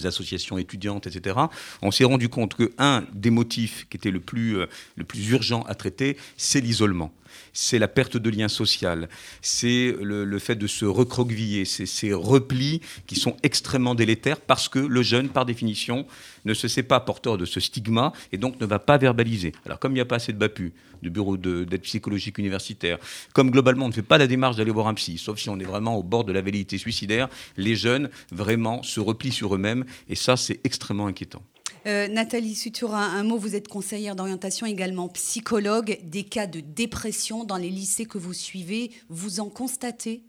associations 0.04 0.58
étudiantes, 0.58 1.06
etc., 1.06 1.36
on 1.82 1.90
s'est 1.90 2.04
rendu 2.04 2.28
compte 2.28 2.54
que 2.54 2.72
un 2.78 3.04
des 3.12 3.30
motifs 3.30 3.86
qui 3.88 3.96
était 3.96 4.12
euh, 4.12 4.66
le 4.96 5.04
plus 5.04 5.30
urgent 5.30 5.62
à 5.62 5.74
traiter, 5.74 6.16
c'est 6.36 6.60
l'isolement 6.60 7.12
c'est 7.52 7.78
la 7.78 7.88
perte 7.88 8.16
de 8.16 8.30
lien 8.30 8.48
social, 8.48 9.08
c'est 9.40 9.94
le, 10.00 10.38
fait 10.38 10.56
de 10.56 10.66
se 10.66 10.84
recroqueviller, 10.84 11.64
c'est 11.64 11.86
ces 11.86 12.12
replis 12.12 12.80
qui 13.06 13.16
sont 13.16 13.36
extrêmement 13.42 13.94
délétères 13.94 14.40
parce 14.40 14.68
que 14.68 14.78
le 14.78 15.02
jeune, 15.02 15.28
par 15.28 15.46
définition, 15.46 16.06
ne 16.44 16.54
se 16.54 16.68
sait 16.68 16.82
pas 16.82 17.00
porteur 17.00 17.38
de 17.38 17.44
ce 17.44 17.60
stigma 17.60 18.12
et 18.32 18.38
donc 18.38 18.60
ne 18.60 18.66
va 18.66 18.78
pas 18.78 18.98
verbaliser. 18.98 19.52
Alors 19.64 19.78
comme 19.78 19.92
il 19.92 19.96
n'y 19.96 20.00
a 20.00 20.06
pas 20.06 20.16
assez 20.16 20.32
de 20.32 20.38
BAPU, 20.38 20.72
de 21.02 21.08
bureau 21.08 21.36
d'aide 21.36 21.80
psychologique 21.82 22.38
universitaire, 22.38 22.98
comme 23.32 23.50
globalement 23.50 23.86
on 23.86 23.88
ne 23.88 23.94
fait 23.94 24.02
pas 24.02 24.18
la 24.18 24.26
démarche 24.26 24.56
d'aller 24.56 24.70
voir 24.70 24.88
un 24.88 24.94
psy, 24.94 25.18
sauf 25.18 25.38
si 25.38 25.48
on 25.48 25.58
est 25.58 25.64
vraiment 25.64 25.96
au 25.96 26.02
bord 26.02 26.24
de 26.24 26.32
la 26.32 26.42
velléité 26.42 26.78
suicidaire, 26.78 27.28
les 27.56 27.76
jeunes 27.76 28.10
vraiment 28.30 28.82
se 28.82 29.00
replient 29.00 29.32
sur 29.32 29.54
eux-mêmes 29.54 29.84
et 30.08 30.14
ça 30.14 30.36
c'est 30.36 30.60
extrêmement 30.64 31.06
inquiétant. 31.06 31.42
Euh, 31.86 32.08
Nathalie 32.08 32.54
Sutura, 32.54 33.04
un, 33.04 33.24
mot, 33.24 33.36
vous 33.36 33.54
êtes 33.54 33.68
conseillère 33.68 34.16
d'orientation, 34.16 34.66
également 34.66 35.08
psychologue. 35.08 35.98
Des 36.02 36.24
cas 36.24 36.46
de 36.46 36.60
dépression 36.60 37.44
dans 37.44 37.56
les 37.56 37.70
lycées 37.70 38.06
que 38.06 38.18
vous 38.18 38.32
suivez, 38.32 38.90
vous 39.08 39.40
en 39.40 39.48
constatez? 39.48 40.22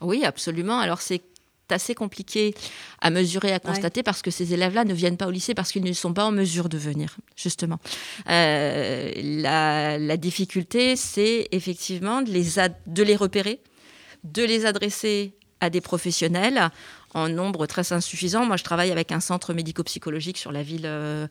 Oui, 0.00 0.24
absolument. 0.24 0.78
Alors 0.78 1.00
c'est 1.00 1.22
assez 1.70 1.94
compliqué 1.94 2.54
à 3.00 3.10
mesurer, 3.10 3.52
à 3.52 3.60
constater, 3.60 4.02
parce 4.02 4.22
que 4.22 4.30
ces 4.30 4.54
élèves-là 4.54 4.84
ne 4.84 4.94
viennent 4.94 5.16
pas 5.16 5.26
au 5.26 5.30
lycée 5.30 5.54
parce 5.54 5.70
qu'ils 5.70 5.84
ne 5.84 5.92
sont 5.92 6.14
pas 6.14 6.24
en 6.24 6.30
mesure 6.30 6.68
de 6.68 6.78
venir, 6.78 7.16
justement. 7.36 7.78
Euh, 8.28 9.12
la, 9.16 10.16
difficulté, 10.16 10.96
c'est 10.96 11.48
effectivement 11.52 12.22
de 12.22 12.30
les, 12.30 12.44
de 12.86 13.02
les 13.02 13.16
repérer, 13.16 13.60
de 14.24 14.42
les 14.42 14.66
adresser 14.66 15.37
à 15.60 15.70
des 15.70 15.80
professionnels 15.80 16.70
en 17.14 17.28
nombre 17.28 17.66
très 17.66 17.92
insuffisant. 17.92 18.44
Moi, 18.44 18.56
je 18.56 18.64
travaille 18.64 18.90
avec 18.90 19.12
un 19.12 19.20
centre 19.20 19.54
médico-psychologique 19.54 20.36
sur 20.36 20.52
la 20.52 20.62
ville 20.62 20.82
euh, 20.84 21.26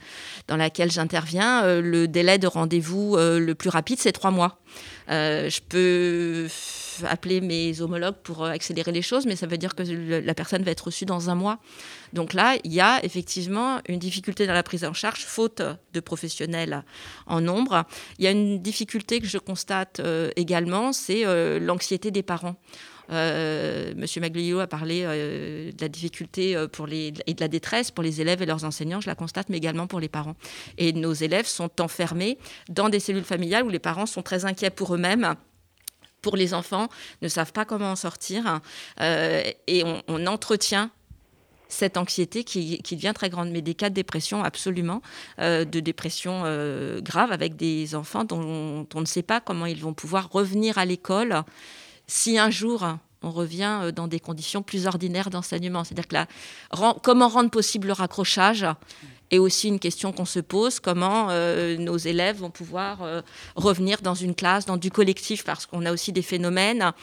dans 0.47 0.57
laquelle 0.57 0.91
j'interviens. 0.91 1.63
Euh, 1.63 1.81
le 1.81 2.07
délai 2.07 2.37
de 2.37 2.47
rendez-vous 2.47 3.15
euh, 3.15 3.39
le 3.39 3.55
plus 3.55 3.69
rapide, 3.69 3.99
c'est 3.99 4.11
trois 4.11 4.31
mois. 4.31 4.59
je 5.07 5.59
peux 5.69 6.47
appeler 7.07 7.41
mes 7.41 7.79
homologues 7.81 8.17
pour 8.23 8.45
accélérer 8.45 8.91
les 8.91 9.03
choses, 9.03 9.27
mais 9.27 9.35
ça 9.35 9.45
veut 9.45 9.59
dire 9.59 9.75
que 9.75 9.83
la 9.83 10.33
personne 10.33 10.63
va 10.63 10.71
être 10.71 10.85
reçue 10.85 11.05
dans 11.05 11.29
un 11.29 11.35
mois. 11.35 11.59
Donc 12.13 12.33
là, 12.33 12.55
il 12.63 12.73
y 12.73 12.81
a 12.81 13.03
effectivement 13.05 13.79
une 13.87 13.99
difficulté 13.99 14.47
dans 14.47 14.53
la 14.53 14.63
prise 14.63 14.83
en 14.83 14.93
charge, 14.93 15.25
faute 15.25 15.61
de 15.93 15.99
professionnels 15.99 16.83
en 17.27 17.39
nombre. 17.39 17.85
Il 18.17 18.25
y 18.25 18.27
a 18.27 18.31
une 18.31 18.59
difficulté 18.61 19.19
que 19.19 19.27
je 19.27 19.37
constate 19.37 20.01
également, 20.35 20.91
c'est 20.91 21.23
l'anxiété 21.59 22.09
des 22.09 22.23
parents. 22.23 22.55
Euh, 23.09 23.93
Monsieur 23.95 24.21
Maglio 24.21 24.59
a 24.59 24.67
parlé 24.67 25.03
euh, 25.05 25.71
de 25.71 25.81
la 25.81 25.87
difficulté 25.87 26.55
euh, 26.55 26.67
et 27.25 27.33
de 27.33 27.39
la 27.41 27.47
détresse 27.47 27.91
pour 27.91 28.03
les 28.03 28.21
élèves 28.21 28.41
et 28.41 28.45
leurs 28.45 28.65
enseignants, 28.65 29.01
je 29.01 29.07
la 29.07 29.15
constate, 29.15 29.49
mais 29.49 29.57
également 29.57 29.87
pour 29.87 29.99
les 29.99 30.09
parents. 30.09 30.35
Et 30.77 30.93
nos 30.93 31.13
élèves 31.13 31.47
sont 31.47 31.81
enfermés 31.81 32.37
dans 32.69 32.89
des 32.89 32.99
cellules 32.99 33.23
familiales 33.23 33.63
où 33.63 33.69
les 33.69 33.79
parents 33.79 34.05
sont 34.05 34.21
très 34.21 34.45
inquiets 34.45 34.69
pour 34.69 34.93
eux-mêmes 34.93 35.35
pour 36.21 36.35
les 36.35 36.53
enfants, 36.53 36.89
ne 37.21 37.27
savent 37.27 37.53
pas 37.53 37.63
comment 37.63 37.91
en 37.91 37.95
sortir, 37.95 38.59
et 38.99 39.83
on, 40.07 40.25
entretient 40.25 40.89
cette 41.69 41.95
anxiété 41.95 42.43
qui, 42.43 42.81
devient 42.91 43.13
très 43.15 43.29
grande, 43.29 43.51
mais 43.51 43.61
des 43.61 43.75
cas 43.75 43.89
de 43.89 43.93
dépression 43.93 44.43
absolument, 44.43 45.01
de 45.37 45.79
dépression 45.79 46.41
grave 47.01 47.31
avec 47.31 47.55
des 47.55 47.95
enfants 47.95 48.25
dont 48.25 48.87
on 48.93 48.99
ne 48.99 49.05
sait 49.05 49.21
pas 49.21 49.39
comment 49.39 49.67
ils 49.67 49.79
vont 49.79 49.93
pouvoir 49.93 50.29
revenir 50.31 50.79
à 50.79 50.85
l'école 50.85 51.43
si 52.07 52.37
un 52.37 52.49
jour 52.49 52.83
on 53.21 53.31
revient 53.31 53.79
euh, 53.81 53.91
dans 53.91 54.07
des 54.07 54.19
conditions 54.19 54.61
plus 54.61 54.87
ordinaires 54.87 55.29
d'enseignement. 55.29 55.83
C'est-à-dire 55.83 56.07
que 56.07 56.15
là, 56.15 56.27
comment 57.01 57.27
rendre 57.27 57.49
possible 57.49 57.87
le 57.87 57.93
raccrochage 57.93 58.65
est 59.29 59.39
aussi 59.39 59.67
une 59.67 59.79
question 59.79 60.13
qu'on 60.13 60.25
se 60.25 60.39
pose. 60.39 60.79
Comment 60.79 61.27
euh, 61.29 61.75
nos 61.77 61.97
élèves 61.97 62.37
vont 62.37 62.49
pouvoir 62.49 63.03
euh, 63.03 63.21
revenir 63.55 64.01
dans 64.01 64.13
une 64.13 64.35
classe, 64.35 64.65
dans 64.65 64.77
du 64.77 64.89
collectif, 64.89 65.43
parce 65.43 65.65
qu'on 65.65 65.85
a 65.85 65.91
aussi 65.91 66.13
des 66.13 66.21
phénomènes 66.21 66.93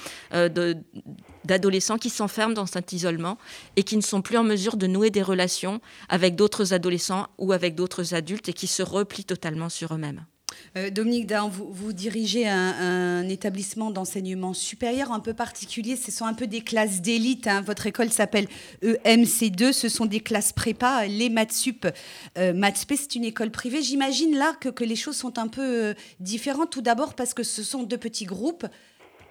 d'adolescents 1.44 1.99
qui 1.99 2.08
s'enferment 2.08 2.54
dans 2.54 2.66
cet 2.66 2.92
isolement 2.92 3.37
et 3.76 3.82
qui 3.82 3.96
ne 3.96 4.02
sont 4.02 4.23
plus 4.23 4.38
en 4.38 4.44
mesure 4.44 4.78
de 4.78 4.87
nouer 4.87 5.11
des 5.11 5.23
relations 5.23 5.80
avec 6.08 6.37
d'autres 6.37 6.73
adolescents 6.73 7.26
ou 7.37 7.52
avec 7.52 7.75
d'autres 7.75 8.14
adultes 8.14 8.49
et 8.49 8.54
qui 8.54 8.66
se 8.66 8.82
replient 8.82 9.25
totalement 9.25 9.68
sur 9.68 9.92
eux-mêmes. 9.92 10.25
Euh, 10.76 10.90
Dominique 10.90 11.32
vous, 11.50 11.92
dirigez 11.92 12.49
un, 12.49 13.28
établissement 13.28 13.90
d'enseignement 13.90 14.54
supérieur 14.54 15.12
un 15.12 15.20
peu 15.20 15.34
particulier. 15.34 15.96
Ce 15.96 16.11
sont 16.11 16.25
un 16.25 16.34
peu 16.34 16.46
des 16.46 16.61
classes 16.61 17.00
d'élite. 17.00 17.46
Hein. 17.46 17.61
Votre 17.61 17.87
école 17.87 18.11
s'appelle 18.11 18.49
EMC2. 18.82 19.73
Ce 19.73 19.88
sont 19.88 20.06
des 20.06 20.20
classes 20.20 20.52
prépa. 20.52 21.06
Les 21.06 21.30
Matsup, 21.30 21.87
euh, 22.38 22.52
Matspé, 22.52 22.96
c'est 22.96 23.14
une 23.14 23.25
école 23.25 23.50
privée. 23.50 23.82
J'imagine 23.82 24.37
là 24.37 24.54
que, 24.61 24.84
les 24.84 24.96
choses 24.96 25.16
sont 25.16 25.38
un 25.38 25.49
peu 25.49 25.62
euh, 25.62 25.94
différentes. 26.20 26.70
Tout 26.70 26.82
d'abord 26.82 27.14
parce 27.14 27.34
que 27.34 27.42
ce 27.42 27.62
sont 27.62 27.82
deux 27.82 27.99
petits 27.99 28.26
groupes 28.26 28.66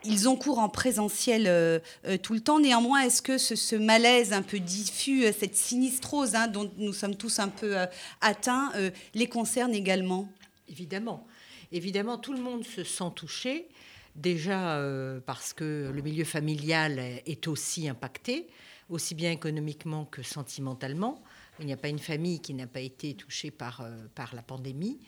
ils 0.05 0.27
ont 0.27 0.35
cours 0.35 0.59
en 0.59 0.67
présentiel 0.67 1.81
tout 2.23 2.33
le 2.33 2.41
temps. 2.41 2.59
Néanmoins, 2.59 3.03
est-ce 3.03 3.21
que 3.21 3.37
ce, 3.37 3.75
malaise 3.77 4.33
un 4.33 4.41
peu 4.41 4.59
diffus, 4.59 5.23
cette 5.39 5.55
sinistrose 5.55 6.35
hein, 6.35 6.47
dont 6.47 6.69
nous 6.77 6.91
sommes 6.91 7.15
tous 7.15 7.39
un 7.39 7.47
peu 7.47 7.77
atteints, 8.19 8.73
les 9.13 9.27
concerne 9.27 9.73
également? 9.73 10.27
Évidemment. 10.73 11.27
Évidemment, 11.71 12.17
tout 12.17 12.33
le 12.33 12.41
monde 12.41 12.63
se 12.63 12.83
sent 12.83 13.11
touché, 13.15 13.67
déjà 14.15 14.77
euh, 14.79 15.19
parce 15.23 15.53
que 15.53 15.91
le 15.93 16.01
milieu 16.01 16.23
familial 16.23 16.97
est 16.97 17.47
aussi 17.47 17.87
impacté, 17.87 18.47
aussi 18.89 19.13
bien 19.13 19.29
économiquement 19.29 20.05
que 20.05 20.23
sentimentalement. 20.23 21.21
Il 21.59 21.67
n'y 21.67 21.73
a 21.73 21.77
pas 21.77 21.89
une 21.89 21.99
famille 21.99 22.39
qui 22.39 22.55
n'a 22.55 22.65
pas 22.65 22.79
été 22.79 23.13
touchée 23.13 23.51
par, 23.51 23.81
euh, 23.81 24.07
par 24.15 24.33
la 24.33 24.41
pandémie. 24.41 24.99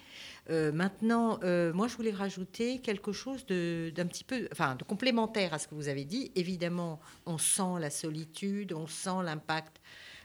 Euh, 0.52 0.72
maintenant, 0.72 1.40
moi, 1.74 1.88
je 1.88 1.96
voulais 1.96 2.12
rajouter 2.12 2.78
quelque 2.78 3.12
chose 3.12 3.44
d'un 3.48 4.06
petit 4.06 4.24
peu, 4.24 4.48
enfin, 4.52 4.76
de 4.76 4.84
complémentaire 4.84 5.56
à 5.56 5.58
ce 5.58 5.68
que 5.68 5.74
vous 5.74 5.88
avez 5.88 6.06
dit. 6.06 6.32
Évidemment, 6.36 7.00
on 7.26 7.40
sent 7.40 7.80
la 7.80 7.90
solitude, 7.90 8.72
on 8.72 8.86
sent 8.86 9.24
l'impact 9.24 9.82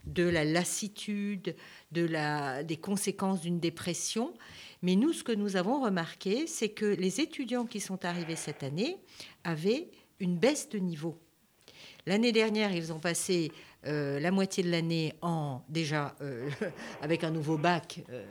de 0.06 0.24
la 0.24 0.44
lassitude, 0.44 1.54
de 1.92 2.04
la, 2.04 2.62
des 2.62 2.76
conséquences 2.76 3.40
d'une 3.40 3.60
dépression. 3.60 4.32
Mais 4.82 4.96
nous, 4.96 5.12
ce 5.12 5.24
que 5.24 5.32
nous 5.32 5.56
avons 5.56 5.82
remarqué, 5.82 6.46
c'est 6.46 6.70
que 6.70 6.86
les 6.86 7.20
étudiants 7.20 7.66
qui 7.66 7.80
sont 7.80 8.04
arrivés 8.04 8.36
cette 8.36 8.62
année 8.62 8.96
avaient 9.44 9.88
une 10.20 10.36
baisse 10.36 10.68
de 10.68 10.78
niveau. 10.78 11.18
L'année 12.06 12.32
dernière, 12.32 12.74
ils 12.74 12.92
ont 12.92 12.98
passé 12.98 13.52
euh, 13.86 14.20
la 14.20 14.30
moitié 14.30 14.62
de 14.62 14.70
l'année 14.70 15.14
en 15.22 15.62
déjà 15.68 16.14
euh, 16.20 16.48
avec 17.02 17.24
un 17.24 17.30
nouveau 17.30 17.56
bac. 17.56 18.00
Euh, 18.10 18.24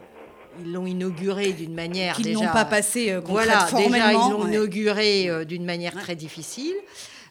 ils 0.64 0.72
l'ont 0.74 0.88
inauguré 0.88 1.54
d'une 1.54 1.76
manière 1.76 2.20
n'ont 2.20 2.42
pas 2.52 2.66
passé 2.66 3.16
voilà 3.24 3.68
déjà 3.78 4.12
ils 4.12 4.32
l'ont 4.32 4.48
inauguré 4.48 5.46
d'une 5.46 5.64
manière 5.64 5.94
très 5.94 6.16
difficile 6.16 6.74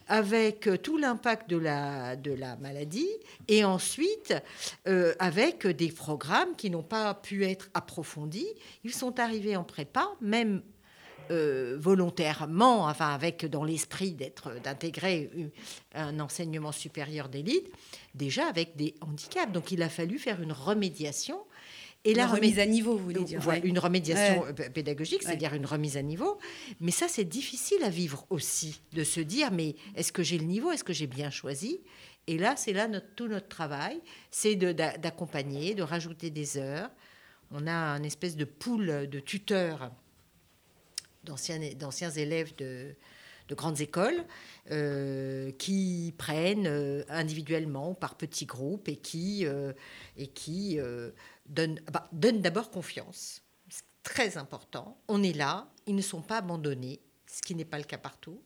avec 0.08 0.66
euh, 0.66 0.76
tout 0.76 0.96
l'impact 0.96 1.48
de 1.50 1.58
la, 1.58 2.16
maladie, 2.60 3.08
et 3.46 3.64
ensuite 3.64 4.34
euh, 4.86 5.14
avec 5.18 5.66
des 5.66 5.92
programmes 5.92 6.56
qui 6.56 6.70
n'ont 6.70 6.82
pas 6.82 7.14
pu 7.14 7.44
être 7.44 7.70
approfondis. 7.74 8.48
Ils 8.84 8.94
sont 8.94 9.20
arrivés 9.20 9.56
en 9.56 9.64
prépa, 9.64 10.08
même 10.20 10.62
euh, 11.30 11.76
volontairement, 11.78 12.86
enfin 12.86 13.12
avec 13.12 13.44
dans 13.44 13.64
l'esprit 13.64 14.12
d'être 14.12 14.60
d'intégrer 14.62 15.30
un 15.94 16.18
enseignement 16.20 16.72
supérieur 16.72 17.28
d'élite, 17.28 17.70
déjà 18.14 18.46
avec 18.46 18.76
des 18.76 18.94
handicaps. 19.02 19.52
Donc 19.52 19.70
il 19.70 19.82
a 19.82 19.90
fallu 19.90 20.18
faire 20.18 20.40
une 20.40 20.52
remédiation 20.52 21.38
et 22.04 22.14
la 22.14 22.26
remise 22.26 22.58
à 22.58 22.66
niveau, 22.66 22.96
vous 22.96 23.04
voulez 23.04 23.24
dire. 23.24 23.40
Une 23.64 23.78
remédiation 23.78 24.44
euh, 24.46 24.52
pédagogique, 24.52 25.22
c'est-à-dire 25.22 25.54
une 25.54 25.66
remise 25.66 25.96
à 25.96 26.02
niveau. 26.02 26.38
Mais 26.80 26.92
ça, 26.92 27.08
c'est 27.08 27.24
difficile 27.24 27.82
à 27.82 27.90
vivre 27.90 28.24
aussi, 28.30 28.80
de 28.92 29.04
se 29.04 29.20
dire, 29.20 29.50
mais 29.50 29.74
est-ce 29.96 30.12
que 30.12 30.22
j'ai 30.22 30.38
le 30.38 30.44
niveau 30.44 30.70
Est-ce 30.70 30.84
que 30.84 30.92
j'ai 30.92 31.08
bien 31.08 31.30
choisi? 31.30 31.80
Et 32.26 32.38
là, 32.38 32.54
c'est 32.56 32.72
là 32.72 32.88
tout 33.16 33.26
notre 33.26 33.48
travail, 33.48 34.00
c'est 34.30 34.54
d'accompagner, 34.54 35.74
de, 35.74 35.82
rajouter 35.82 36.30
des 36.30 36.56
heures. 36.56 36.90
On 37.50 37.66
a 37.66 37.72
un 37.72 38.02
espèce 38.02 38.36
de 38.36 38.44
pool 38.44 39.08
de 39.08 39.20
tuteurs 39.20 39.90
d'anciens 41.24 42.10
élèves 42.10 42.54
de, 42.56 42.94
de 43.48 43.54
grandes 43.54 43.80
écoles 43.80 44.24
euh, 44.70 45.50
qui 45.52 46.14
prennent 46.16 46.66
euh, 46.66 47.02
individuellement 47.08 47.94
par 47.94 48.14
petits 48.14 48.46
groupes 48.46 48.88
et 48.88 48.96
qui, 48.96 49.46
et 50.16 50.26
qui 50.28 50.78
donne, 51.48 51.80
ah 51.86 51.90
bah, 51.90 52.08
donne 52.12 52.40
d'abord 52.40 52.70
confiance. 52.70 53.42
C'est 53.68 53.84
très 54.02 54.36
important. 54.38 54.98
On 55.08 55.22
est 55.22 55.32
là, 55.32 55.68
ils 55.86 55.94
ne 55.94 56.02
sont 56.02 56.22
pas 56.22 56.38
abandonnés, 56.38 57.00
ce 57.26 57.42
qui 57.42 57.54
n'est 57.54 57.64
pas 57.64 57.78
le 57.78 57.84
cas 57.84 57.98
partout, 57.98 58.40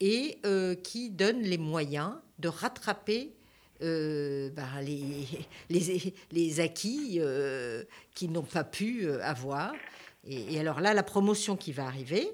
et 0.00 0.38
euh, 0.44 0.74
qui 0.74 1.10
donne 1.10 1.42
les 1.42 1.58
moyens 1.58 2.14
de 2.38 2.48
rattraper 2.48 3.34
euh, 3.82 4.50
bah, 4.50 4.68
les, 5.70 6.60
acquis 6.60 7.18
euh, 7.18 7.84
qu'ils 8.14 8.32
n'ont 8.32 8.42
pas 8.42 8.64
pu 8.64 9.10
avoir. 9.20 9.72
Et, 10.24 10.58
alors 10.58 10.80
là, 10.80 10.94
la 10.94 11.02
promotion 11.02 11.56
qui 11.56 11.72
va 11.72 11.86
arriver, 11.86 12.28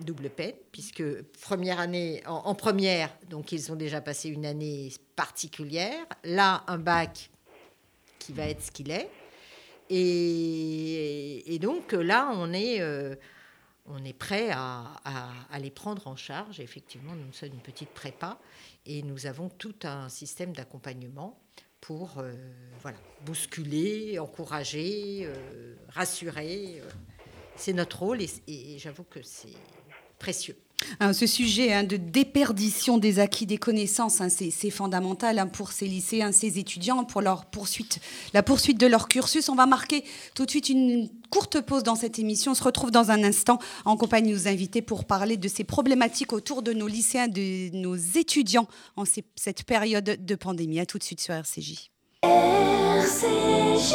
double 0.00 0.30
peine, 0.30 0.54
puisque 0.70 1.22
première 1.40 1.80
année, 1.80 2.22
en, 2.26 2.34
en, 2.34 2.54
première, 2.54 3.10
donc 3.30 3.52
ils 3.52 3.72
ont 3.72 3.76
déjà 3.76 4.00
passé 4.00 4.28
une 4.28 4.46
année 4.46 4.92
particulière. 5.16 6.04
Là, 6.24 6.62
un 6.66 6.78
bac 6.78 7.30
va 8.32 8.48
être 8.48 8.62
ce 8.62 8.70
qu'il 8.70 8.90
est. 8.90 9.08
Et, 9.90 11.58
donc 11.60 11.92
là, 11.92 12.30
on 12.34 12.52
est, 12.52 12.80
euh, 12.80 13.16
on 13.86 14.04
est 14.04 14.12
prêt 14.12 14.50
à, 14.52 15.00
les 15.60 15.70
prendre 15.70 16.06
en 16.06 16.16
charge. 16.16 16.60
Effectivement, 16.60 17.14
nous 17.14 17.32
sommes 17.32 17.52
une 17.54 17.60
petite 17.60 17.90
prépa 17.90 18.38
et 18.86 19.02
nous 19.02 19.26
avons 19.26 19.48
tout 19.48 19.74
un 19.84 20.08
système 20.08 20.52
d'accompagnement 20.52 21.40
pour 21.80 22.18
euh, 22.18 22.34
voilà, 22.80 22.98
bousculer, 23.24 24.18
encourager, 24.18 25.22
euh, 25.22 25.74
rassurer. 25.88 26.82
C'est 27.56 27.72
notre 27.72 28.00
rôle 28.00 28.20
et 28.22 28.78
j'avoue 28.78 29.04
que 29.04 29.22
c'est 29.22 29.56
précieux. 30.18 30.56
Hein, 31.00 31.12
ce 31.12 31.26
sujet 31.26 31.72
hein, 31.72 31.84
de 31.84 31.96
déperdition 31.96 32.98
des 32.98 33.18
acquis 33.18 33.46
des 33.46 33.58
connaissances, 33.58 34.20
hein, 34.20 34.28
c'est 34.28 34.70
fondamental 34.70 35.48
pour 35.52 35.72
ces 35.72 35.86
lycéens, 35.86 36.32
ces 36.32 36.58
étudiants, 36.58 37.04
pour 37.04 37.20
leur 37.20 37.46
poursuite, 37.46 38.00
la 38.32 38.42
poursuite 38.42 38.78
de 38.78 38.86
leur 38.86 39.08
cursus. 39.08 39.48
On 39.48 39.54
va 39.54 39.66
marquer 39.66 40.04
tout 40.34 40.44
de 40.44 40.50
suite 40.50 40.68
une 40.68 41.08
courte 41.30 41.60
pause 41.60 41.82
dans 41.82 41.94
cette 41.94 42.18
émission. 42.18 42.52
On 42.52 42.54
se 42.54 42.64
retrouve 42.64 42.90
dans 42.90 43.10
un 43.10 43.22
instant 43.24 43.58
en 43.84 43.96
compagnie 43.96 44.32
de 44.32 44.36
nos 44.36 44.48
invités 44.48 44.82
pour 44.82 45.04
parler 45.04 45.36
de 45.36 45.48
ces 45.48 45.64
problématiques 45.64 46.32
autour 46.32 46.62
de 46.62 46.72
nos 46.72 46.86
lycéens, 46.86 47.28
de 47.28 47.70
nos 47.76 47.96
étudiants 47.96 48.68
en 48.96 49.04
cette 49.36 49.64
période 49.64 50.24
de 50.24 50.34
pandémie. 50.34 50.80
À 50.80 50.86
tout 50.86 50.98
de 50.98 51.04
suite 51.04 51.20
sur 51.20 51.34
RCJ. 51.34 51.90
RCJ. 52.22 53.94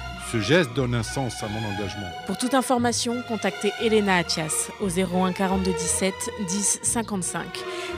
Ce 0.31 0.39
geste 0.39 0.73
donne 0.73 0.95
un 0.95 1.03
sens 1.03 1.43
à 1.43 1.47
mon 1.49 1.59
engagement. 1.59 2.09
Pour 2.25 2.37
toute 2.37 2.53
information, 2.53 3.21
contactez 3.27 3.73
Elena 3.81 4.15
Atias 4.15 4.69
au 4.79 4.87
01 4.87 5.33
42 5.33 5.73
17 5.73 6.13
10 6.47 6.79
55. 6.83 7.45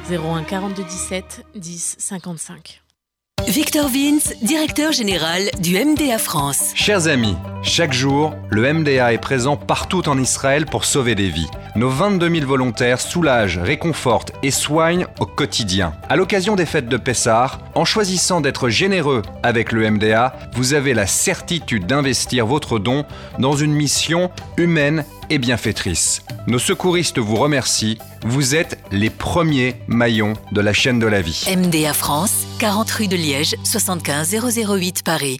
01 0.09 0.43
42 0.43 0.83
17 0.83 1.45
10 1.55 1.95
55. 1.99 2.82
Victor 3.47 3.89
Vince, 3.89 4.33
directeur 4.41 4.93
général 4.93 5.43
du 5.59 5.77
MDA 5.77 6.17
France. 6.17 6.71
Chers 6.75 7.07
amis, 7.07 7.35
chaque 7.62 7.93
jour, 7.93 8.33
le 8.50 8.73
MDA 8.73 9.13
est 9.13 9.17
présent 9.17 9.57
partout 9.57 10.07
en 10.07 10.17
Israël 10.17 10.65
pour 10.65 10.85
sauver 10.85 11.13
des 11.13 11.29
vies. 11.29 11.50
Nos 11.75 11.89
22 11.89 12.29
000 12.29 12.47
volontaires 12.47 13.01
soulagent, 13.01 13.57
réconfortent 13.57 14.31
et 14.43 14.51
soignent 14.51 15.07
au 15.19 15.25
quotidien. 15.25 15.93
À 16.09 16.15
l'occasion 16.15 16.55
des 16.55 16.65
fêtes 16.65 16.88
de 16.88 16.97
Pessah, 16.97 17.59
en 17.75 17.85
choisissant 17.85 18.41
d'être 18.41 18.69
généreux 18.69 19.21
avec 19.43 19.71
le 19.71 19.89
MDA, 19.89 20.35
vous 20.53 20.73
avez 20.73 20.93
la 20.93 21.05
certitude 21.05 21.85
d'investir 21.85 22.45
votre 22.45 22.79
don 22.79 23.05
dans 23.39 23.55
une 23.55 23.73
mission 23.73 24.31
humaine 24.57 25.03
et 25.30 25.38
bienfaitrice. 25.38 26.22
Nos 26.48 26.60
secouristes 26.60 27.20
vous 27.20 27.36
remercient. 27.36 27.98
Vous 28.24 28.56
êtes 28.56 28.77
les 28.92 29.10
premiers 29.10 29.75
maillons 29.88 30.34
de 30.51 30.62
la 30.62 30.74
chaîne 30.74 31.00
de 31.00 31.08
la 31.08 31.22
vie. 31.22 31.46
MDA 31.56 31.94
France, 31.94 32.46
40 32.60 32.89
rue 32.92 33.08
de 33.08 33.15
Liège, 33.15 33.56
75 33.63 34.36
008 34.68 35.03
Paris. 35.03 35.39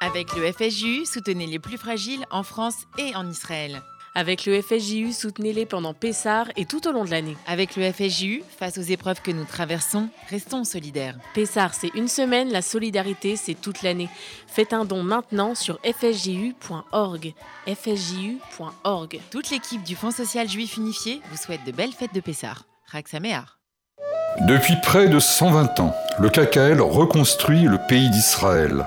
Avec 0.00 0.34
le 0.36 0.52
FSJU, 0.52 1.04
soutenez 1.06 1.46
les 1.46 1.58
plus 1.58 1.76
fragiles 1.76 2.24
en 2.30 2.42
France 2.42 2.86
et 2.98 3.14
en 3.16 3.28
Israël. 3.28 3.82
Avec 4.14 4.46
le 4.46 4.60
FSJU, 4.60 5.12
soutenez-les 5.12 5.66
pendant 5.66 5.94
Pessar 5.94 6.46
et 6.56 6.64
tout 6.64 6.86
au 6.88 6.92
long 6.92 7.04
de 7.04 7.10
l'année. 7.10 7.36
Avec 7.46 7.76
le 7.76 7.90
FSJU, 7.92 8.42
face 8.58 8.78
aux 8.78 8.82
épreuves 8.82 9.22
que 9.22 9.30
nous 9.30 9.44
traversons, 9.44 10.08
restons 10.28 10.64
solidaires. 10.64 11.16
Pessar, 11.34 11.74
c'est 11.74 11.94
une 11.94 12.08
semaine, 12.08 12.50
la 12.50 12.62
solidarité, 12.62 13.36
c'est 13.36 13.54
toute 13.54 13.82
l'année. 13.82 14.08
Faites 14.46 14.72
un 14.72 14.84
don 14.84 15.02
maintenant 15.02 15.54
sur 15.54 15.78
fsju.org. 15.82 17.34
fsju.org. 17.66 19.20
Toute 19.30 19.50
l'équipe 19.50 19.82
du 19.82 19.96
Fonds 19.96 20.10
social 20.10 20.48
juif 20.48 20.76
unifié 20.76 21.20
vous 21.30 21.36
souhaite 21.36 21.64
de 21.64 21.72
belles 21.72 21.92
fêtes 21.92 22.14
de 22.14 22.20
Pessar. 22.20 22.64
Raxaméar. 22.86 23.58
Depuis 24.46 24.74
près 24.82 25.08
de 25.08 25.18
120 25.18 25.80
ans, 25.80 25.94
le 26.20 26.30
KKL 26.30 26.80
reconstruit 26.80 27.62
le 27.62 27.78
pays 27.88 28.08
d'Israël. 28.10 28.86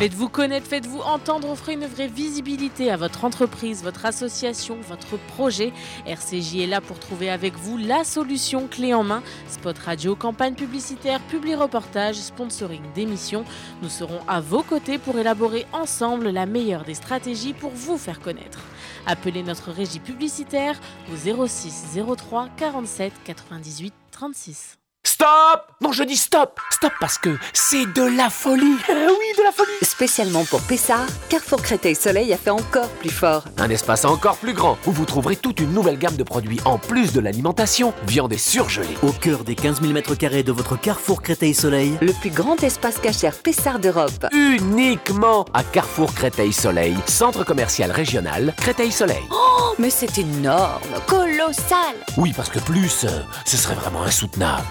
Faites-vous 0.00 0.30
connaître, 0.30 0.66
faites-vous 0.66 1.00
entendre, 1.00 1.50
offrez 1.50 1.74
une 1.74 1.84
vraie 1.84 2.06
visibilité 2.06 2.90
à 2.90 2.96
votre 2.96 3.26
entreprise, 3.26 3.82
votre 3.84 4.06
association, 4.06 4.78
votre 4.80 5.18
projet. 5.18 5.74
RCJ 6.06 6.60
est 6.60 6.66
là 6.66 6.80
pour 6.80 6.98
trouver 6.98 7.28
avec 7.28 7.54
vous 7.56 7.76
la 7.76 8.02
solution 8.02 8.66
clé 8.66 8.94
en 8.94 9.02
main. 9.02 9.22
Spot 9.46 9.76
radio, 9.78 10.16
campagne 10.16 10.54
publicitaire, 10.54 11.20
publi 11.28 11.54
reportage, 11.54 12.14
sponsoring 12.14 12.80
d'émissions. 12.94 13.44
Nous 13.82 13.90
serons 13.90 14.20
à 14.26 14.40
vos 14.40 14.62
côtés 14.62 14.96
pour 14.96 15.18
élaborer 15.18 15.66
ensemble 15.74 16.30
la 16.30 16.46
meilleure 16.46 16.84
des 16.84 16.94
stratégies 16.94 17.52
pour 17.52 17.72
vous 17.72 17.98
faire 17.98 18.20
connaître. 18.20 18.60
Appelez 19.04 19.42
notre 19.42 19.70
régie 19.70 20.00
publicitaire 20.00 20.80
au 21.12 21.46
06 21.46 21.98
03 22.16 22.48
47 22.56 23.12
98 23.22 23.92
36. 24.12 24.79
Stop 25.20 25.66
Non, 25.82 25.92
je 25.92 26.02
dis 26.02 26.16
stop 26.16 26.58
Stop 26.70 26.92
parce 27.00 27.18
que 27.18 27.36
c'est 27.52 27.84
de 27.84 28.02
la 28.16 28.30
folie 28.30 28.76
Oui, 28.88 29.26
de 29.38 29.42
la 29.42 29.52
folie 29.52 29.70
Spécialement 29.82 30.44
pour 30.44 30.60
Pessard, 30.62 31.06
Carrefour 31.28 31.60
Créteil 31.62 31.94
Soleil 31.94 32.32
a 32.32 32.38
fait 32.38 32.50
encore 32.50 32.88
plus 32.88 33.10
fort. 33.10 33.44
Un 33.58 33.68
espace 33.68 34.04
encore 34.04 34.36
plus 34.36 34.52
grand, 34.54 34.78
où 34.86 34.92
vous 34.92 35.04
trouverez 35.04 35.36
toute 35.36 35.60
une 35.60 35.72
nouvelle 35.72 35.98
gamme 35.98 36.16
de 36.16 36.22
produits 36.22 36.60
en 36.64 36.78
plus 36.78 37.12
de 37.12 37.20
l'alimentation, 37.20 37.92
viande 38.06 38.32
et 38.32 38.38
surgelée. 38.38 38.96
Au 39.02 39.12
cœur 39.12 39.44
des 39.44 39.54
15 39.54 39.82
000 39.82 39.92
m2 39.92 40.42
de 40.42 40.52
votre 40.52 40.76
Carrefour 40.78 41.20
Créteil 41.22 41.54
Soleil, 41.54 41.98
le 42.00 42.12
plus 42.12 42.30
grand 42.30 42.62
espace 42.62 42.98
cachère 42.98 43.34
Pessard 43.36 43.78
d'Europe. 43.78 44.26
Uniquement 44.32 45.44
à 45.52 45.62
Carrefour 45.64 46.14
Créteil 46.14 46.52
Soleil, 46.52 46.96
centre 47.06 47.44
commercial 47.44 47.90
régional 47.90 48.54
Créteil 48.56 48.92
Soleil. 48.92 49.22
Oh, 49.30 49.74
mais 49.78 49.90
c'est 49.90 50.16
énorme, 50.18 50.80
colossal 51.06 51.94
Oui, 52.16 52.32
parce 52.34 52.48
que 52.48 52.58
plus, 52.58 53.04
euh, 53.04 53.20
ce 53.44 53.56
serait 53.56 53.74
vraiment 53.74 54.02
insoutenable. 54.02 54.64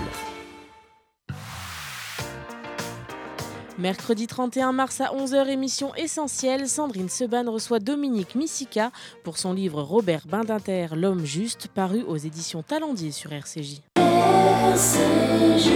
Mercredi 3.79 4.27
31 4.27 4.73
mars 4.73 4.99
à 4.99 5.05
11h, 5.13 5.47
émission 5.47 5.95
essentielle, 5.95 6.67
Sandrine 6.67 7.07
Seban 7.07 7.49
reçoit 7.49 7.79
Dominique 7.79 8.35
Missica 8.35 8.91
pour 9.23 9.37
son 9.37 9.53
livre 9.53 9.81
Robert 9.81 10.23
Bindinter, 10.27 10.87
L'homme 10.97 11.23
juste, 11.23 11.69
paru 11.69 12.03
aux 12.03 12.17
éditions 12.17 12.61
Talendier 12.61 13.13
sur 13.13 13.31
RCJ. 13.31 13.81
RCJ. 13.95 15.69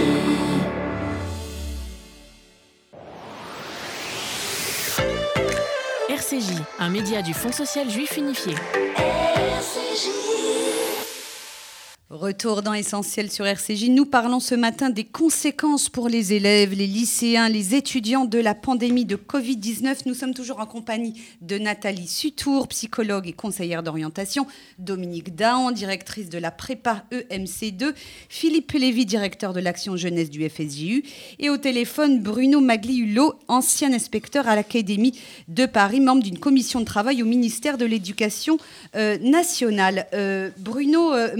RCJ, 6.10 6.52
un 6.80 6.90
média 6.90 7.22
du 7.22 7.32
Fonds 7.32 7.52
social 7.52 7.88
juif 7.88 8.18
unifié. 8.18 8.54
Retour 12.14 12.62
dans 12.62 12.74
Essentiel 12.74 13.28
sur 13.28 13.44
RCJ. 13.44 13.88
Nous 13.88 14.06
parlons 14.06 14.38
ce 14.38 14.54
matin 14.54 14.88
des 14.88 15.02
conséquences 15.02 15.88
pour 15.88 16.08
les 16.08 16.32
élèves, 16.32 16.72
les 16.72 16.86
lycéens, 16.86 17.48
les 17.48 17.74
étudiants 17.74 18.24
de 18.24 18.38
la 18.38 18.54
pandémie 18.54 19.04
de 19.04 19.16
Covid-19. 19.16 20.02
Nous 20.06 20.14
sommes 20.14 20.32
toujours 20.32 20.60
en 20.60 20.66
compagnie 20.66 21.20
de 21.40 21.58
Nathalie 21.58 22.06
Sutour, 22.06 22.68
psychologue 22.68 23.26
et 23.26 23.32
conseillère 23.32 23.82
d'orientation, 23.82 24.46
Dominique 24.78 25.34
Dahan, 25.34 25.72
directrice 25.72 26.28
de 26.28 26.38
la 26.38 26.52
prépa 26.52 27.02
EMC2, 27.10 27.92
Philippe 28.28 28.70
Lévy, 28.70 29.06
directeur 29.06 29.52
de 29.52 29.58
l'action 29.58 29.96
jeunesse 29.96 30.30
du 30.30 30.48
FSJU, 30.48 31.02
et 31.40 31.50
au 31.50 31.56
téléphone 31.56 32.20
Bruno 32.20 32.60
Magliulo, 32.60 33.34
ancien 33.48 33.92
inspecteur 33.92 34.46
à 34.46 34.54
l'Académie 34.54 35.18
de 35.48 35.66
Paris, 35.66 35.98
membre 35.98 36.22
d'une 36.22 36.38
commission 36.38 36.78
de 36.78 36.84
travail 36.84 37.24
au 37.24 37.26
ministère 37.26 37.76
de 37.76 37.86
l'Éducation 37.86 38.56
euh, 38.94 39.18
nationale. 39.18 40.06
Euh, 40.14 40.50
Bruno 40.58 41.12
euh, 41.12 41.34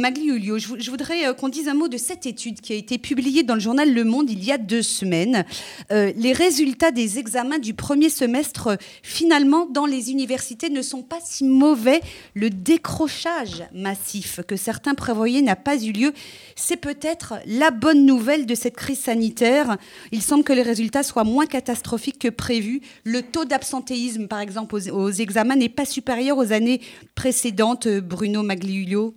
je, 0.78 0.90
voudrais 0.90 1.26
euh, 1.26 1.34
qu'on 1.34 1.48
dise 1.48 1.68
un 1.68 1.74
mot 1.74 1.88
de 1.88 1.96
cette 1.96 2.26
étude 2.26 2.60
qui 2.60 2.72
a 2.72 2.76
été 2.76 2.98
publiée 2.98 3.42
dans 3.42 3.54
le 3.54 3.60
journal 3.60 3.92
Le 3.92 4.04
Monde 4.04 4.30
il 4.30 4.44
y 4.44 4.52
a 4.52 4.58
deux 4.58 4.82
semaines. 4.82 5.44
Euh, 5.92 6.12
les 6.16 6.32
résultats 6.32 6.90
des 6.90 7.18
examens 7.18 7.58
du 7.58 7.74
premier 7.74 8.08
semestre, 8.08 8.68
euh, 8.68 8.76
finalement, 9.02 9.66
dans 9.66 9.86
les 9.86 10.10
universités, 10.10 10.70
ne 10.70 10.82
sont 10.82 11.02
pas 11.02 11.18
si 11.22 11.44
mauvais. 11.44 12.00
Le 12.34 12.50
décrochage 12.50 13.64
massif 13.72 14.40
que 14.46 14.56
certains 14.56 14.94
prévoyaient 14.94 15.42
n'a 15.42 15.56
pas 15.56 15.82
eu 15.82 15.92
lieu. 15.92 16.12
C'est 16.56 16.76
peut-être 16.76 17.34
la 17.46 17.70
bonne 17.70 18.06
nouvelle 18.06 18.46
de 18.46 18.54
cette 18.54 18.76
crise 18.76 19.00
sanitaire. 19.00 19.76
Il 20.12 20.22
semble 20.22 20.44
que 20.44 20.52
les 20.52 20.62
résultats 20.62 21.02
soient 21.02 21.24
moins 21.24 21.46
catastrophiques 21.46 22.18
que 22.18 22.28
prévu. 22.28 22.80
Le 23.04 23.22
taux 23.22 23.44
d'absentéisme, 23.44 24.28
par 24.28 24.40
exemple, 24.40 24.74
aux, 24.74 24.88
aux 24.90 25.10
examens 25.10 25.56
n'est 25.56 25.68
pas 25.68 25.84
supérieur 25.84 26.38
aux 26.38 26.52
années 26.52 26.80
précédentes. 27.14 27.88
Bruno 27.88 28.42
Magliulio 28.42 29.14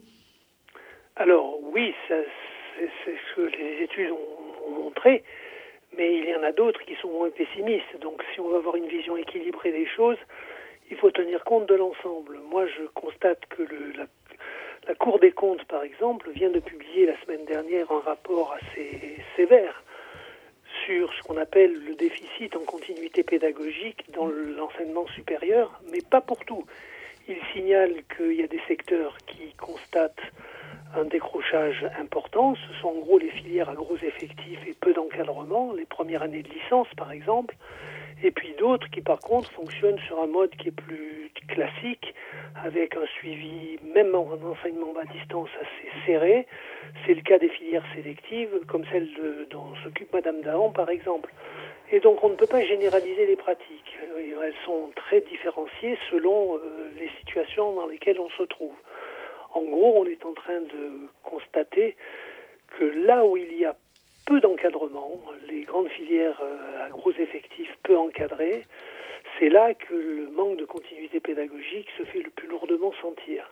alors 1.20 1.60
oui, 1.74 1.96
c'est 2.08 2.26
que 3.36 3.42
les 3.42 3.84
études 3.84 4.12
ont, 4.12 4.72
montré, 4.84 5.24
mais 5.98 6.18
il 6.18 6.26
y 6.26 6.36
en 6.36 6.44
a 6.44 6.52
d'autres 6.52 6.82
qui 6.86 6.96
sont 6.96 7.10
moins 7.10 7.30
pessimistes. 7.30 8.00
Donc 8.02 8.24
si 8.34 8.40
on 8.40 8.50
veut 8.50 8.58
avoir 8.58 8.76
une 8.76 8.88
vision 8.88 9.18
équilibrée 9.18 9.72
des 9.72 9.88
choses, 9.88 10.18
il 10.92 10.98
faut 10.98 11.12
tenir 11.12 11.44
compte 11.44 11.68
de 11.68 11.76
l'ensemble. 11.76 12.38
Moi, 12.50 12.68
je 12.68 12.84
constate 12.94 13.46
que 13.48 13.64
la 14.88 14.96
Cour 14.96 15.20
des 15.20 15.32
comptes, 15.32 15.66
par 15.66 15.84
exemple, 15.84 16.30
vient 16.32 16.50
de 16.50 16.60
publier 16.60 17.08
la 17.08 17.20
semaine 17.22 17.46
dernière 17.46 17.92
un 17.92 18.00
rapport 18.00 18.54
assez 18.54 19.18
sévère 19.36 19.84
sur 20.86 21.12
ce 21.14 21.24
qu'on 21.24 21.38
appelle 21.38 21.74
le 21.86 21.96
déficit 21.96 22.56
en 22.56 22.64
continuité 22.64 23.24
pédagogique 23.24 24.06
dans 24.12 24.28
l'enseignement 24.28 25.08
supérieur, 25.08 25.82
mais 25.92 26.00
pas 26.02 26.22
pour 26.22 26.46
tout. 26.46 26.66
Il 27.28 27.38
signale 27.54 28.04
qu'il 28.16 28.34
y 28.34 28.44
a 28.44 28.48
des 28.48 28.62
secteurs 28.68 29.18
qui 29.28 29.54
constatent 29.56 30.22
un 30.96 31.06
décrochage 31.06 31.86
important. 32.00 32.56
Ce 32.56 32.82
sont 32.82 32.90
en 32.90 33.00
gros 33.00 33.18
les 33.18 33.30
filières 33.30 33.70
à 33.70 33.74
gros 33.74 33.98
effectifs 33.98 34.60
et 34.68 34.74
peu 34.74 34.94
d'encadrement, 34.94 35.74
les 35.74 35.86
premières 35.86 36.22
années 36.22 36.44
de 36.44 36.50
licence 36.50 36.88
par 36.96 37.12
exemple, 37.12 37.56
et 38.24 38.32
puis 38.32 38.54
d'autres 38.58 38.90
qui 38.90 39.02
par 39.02 39.20
contre 39.20 39.52
fonctionnent 39.52 40.00
sur 40.08 40.22
un 40.22 40.28
mode 40.28 40.52
qui 40.52 40.70
est 40.70 40.72
plus 40.72 41.32
classique, 41.48 42.14
avec 42.64 42.96
un 42.96 43.06
suivi, 43.18 43.78
même 43.94 44.14
en 44.16 44.28
enseignement 44.52 44.94
à 45.00 45.06
distance, 45.06 45.50
assez 45.62 46.06
serré. 46.06 46.48
C'est 47.06 47.14
le 47.14 47.22
cas 47.22 47.38
des 47.38 47.50
filières 47.50 47.86
sélectives, 47.96 48.50
comme 48.68 48.84
celle 48.92 49.08
dont 49.52 49.76
s'occupe 49.84 50.12
Madame 50.14 50.42
Dahan 50.42 50.72
par 50.72 50.90
exemple. 50.90 51.32
Et 51.92 52.00
donc 52.00 52.24
on 52.24 52.30
ne 52.30 52.36
peut 52.36 52.48
pas 52.48 52.62
généraliser 52.62 53.28
les 53.28 53.36
pratiques. 53.36 53.98
Elles 54.18 54.54
sont 54.66 54.92
très 54.96 55.22
différenciées 55.22 55.98
selon 56.10 56.56
euh, 56.56 56.92
les 57.00 57.10
situations 57.20 57.74
dans 57.74 57.88
lesquelles 57.88 58.20
on 58.20 58.30
se 58.30 58.44
trouve. 58.44 58.76
En 59.54 59.62
gros, 59.62 60.02
on 60.02 60.06
est 60.06 60.26
en 60.26 60.34
train 60.34 60.62
de 60.62 61.08
constater 61.24 61.96
que 62.78 62.84
là 62.84 63.26
où 63.26 63.38
il 63.38 63.54
y 63.58 63.66
a 63.66 63.76
peu 64.26 64.40
d'encadrement, 64.42 65.22
les 65.48 65.62
grandes 65.62 65.88
filières 65.90 66.42
euh, 66.42 66.86
à 66.86 66.90
gros 66.90 67.12
effectifs 67.12 67.74
peu 67.84 67.98
encadrées, 67.98 68.66
c'est 69.40 69.50
là 69.50 69.74
que 69.74 69.94
le 69.94 70.30
manque 70.32 70.58
de 70.58 70.66
continuité 70.66 71.20
pédagogique 71.20 71.88
se 71.98 72.04
fait 72.04 72.22
le 72.22 72.30
plus 72.32 72.48
lourdement 72.48 72.94
sentir. 73.02 73.50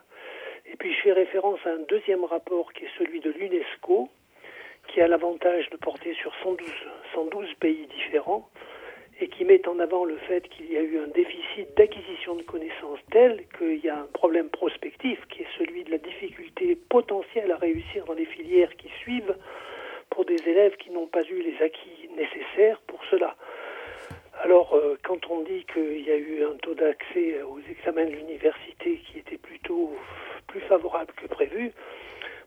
Et 0.65 0.75
puis 0.75 0.93
je 0.93 1.01
fais 1.01 1.13
référence 1.13 1.60
à 1.65 1.69
un 1.69 1.84
deuxième 1.88 2.25
rapport 2.25 2.73
qui 2.73 2.86
est 2.86 2.97
celui 2.97 3.19
de 3.19 3.31
l'UNESCO, 3.31 4.10
qui 4.88 5.01
a 5.01 5.08
l'avantage 5.08 5.69
de 5.69 5.77
porter 5.77 6.13
sur 6.15 6.34
112, 6.43 6.69
112 7.13 7.53
pays 7.60 7.88
différents 7.88 8.49
et 9.19 9.28
qui 9.30 9.45
met 9.45 9.67
en 9.67 9.80
avant 9.80 10.04
le 10.04 10.17
fait 10.17 10.47
qu'il 10.49 10.71
y 10.71 10.78
a 10.78 10.82
eu 10.82 10.99
un 10.99 11.08
déficit 11.08 11.75
d'acquisition 11.78 12.36
de 12.36 12.43
connaissances 12.43 12.99
tel 13.12 13.45
qu'il 13.58 13.84
y 13.84 13.89
a 13.89 13.97
un 13.97 14.08
problème 14.13 14.49
prospectif 14.49 15.19
qui 15.30 15.43
est 15.43 15.47
celui 15.58 15.84
de 15.84 15.91
la 15.91 15.97
difficulté 15.97 16.78
potentielle 16.89 17.51
à 17.51 17.58
réussir 17.58 18.06
dans 18.06 18.13
les 18.13 18.25
filières 18.25 18.75
qui 18.75 18.89
suivent 18.99 19.36
pour 20.10 20.25
des 20.25 20.41
élèves 20.45 20.75
qui 20.78 20.91
n'ont 20.91 21.08
pas 21.08 21.23
eu 21.23 21.41
les 21.41 21.63
acquis 21.63 22.10
nécessaires 22.15 22.82
pour 22.88 22.99
cela. 23.10 23.36
Alors, 24.43 24.75
euh, 24.75 24.97
quand 25.04 25.30
on 25.30 25.41
dit 25.43 25.65
qu'il 25.71 26.01
y 26.06 26.12
a 26.12 26.17
eu 26.17 26.43
un 26.43 26.56
taux 26.58 26.73
d'accès 26.73 27.41
aux 27.43 27.60
examens 27.69 28.06
de 28.06 28.15
l'université 28.15 28.99
qui 29.08 29.19
était 29.19 29.38
plutôt 29.38 29.95
plus 30.47 30.60
favorable 30.62 31.13
que 31.15 31.28
prévu, 31.28 31.71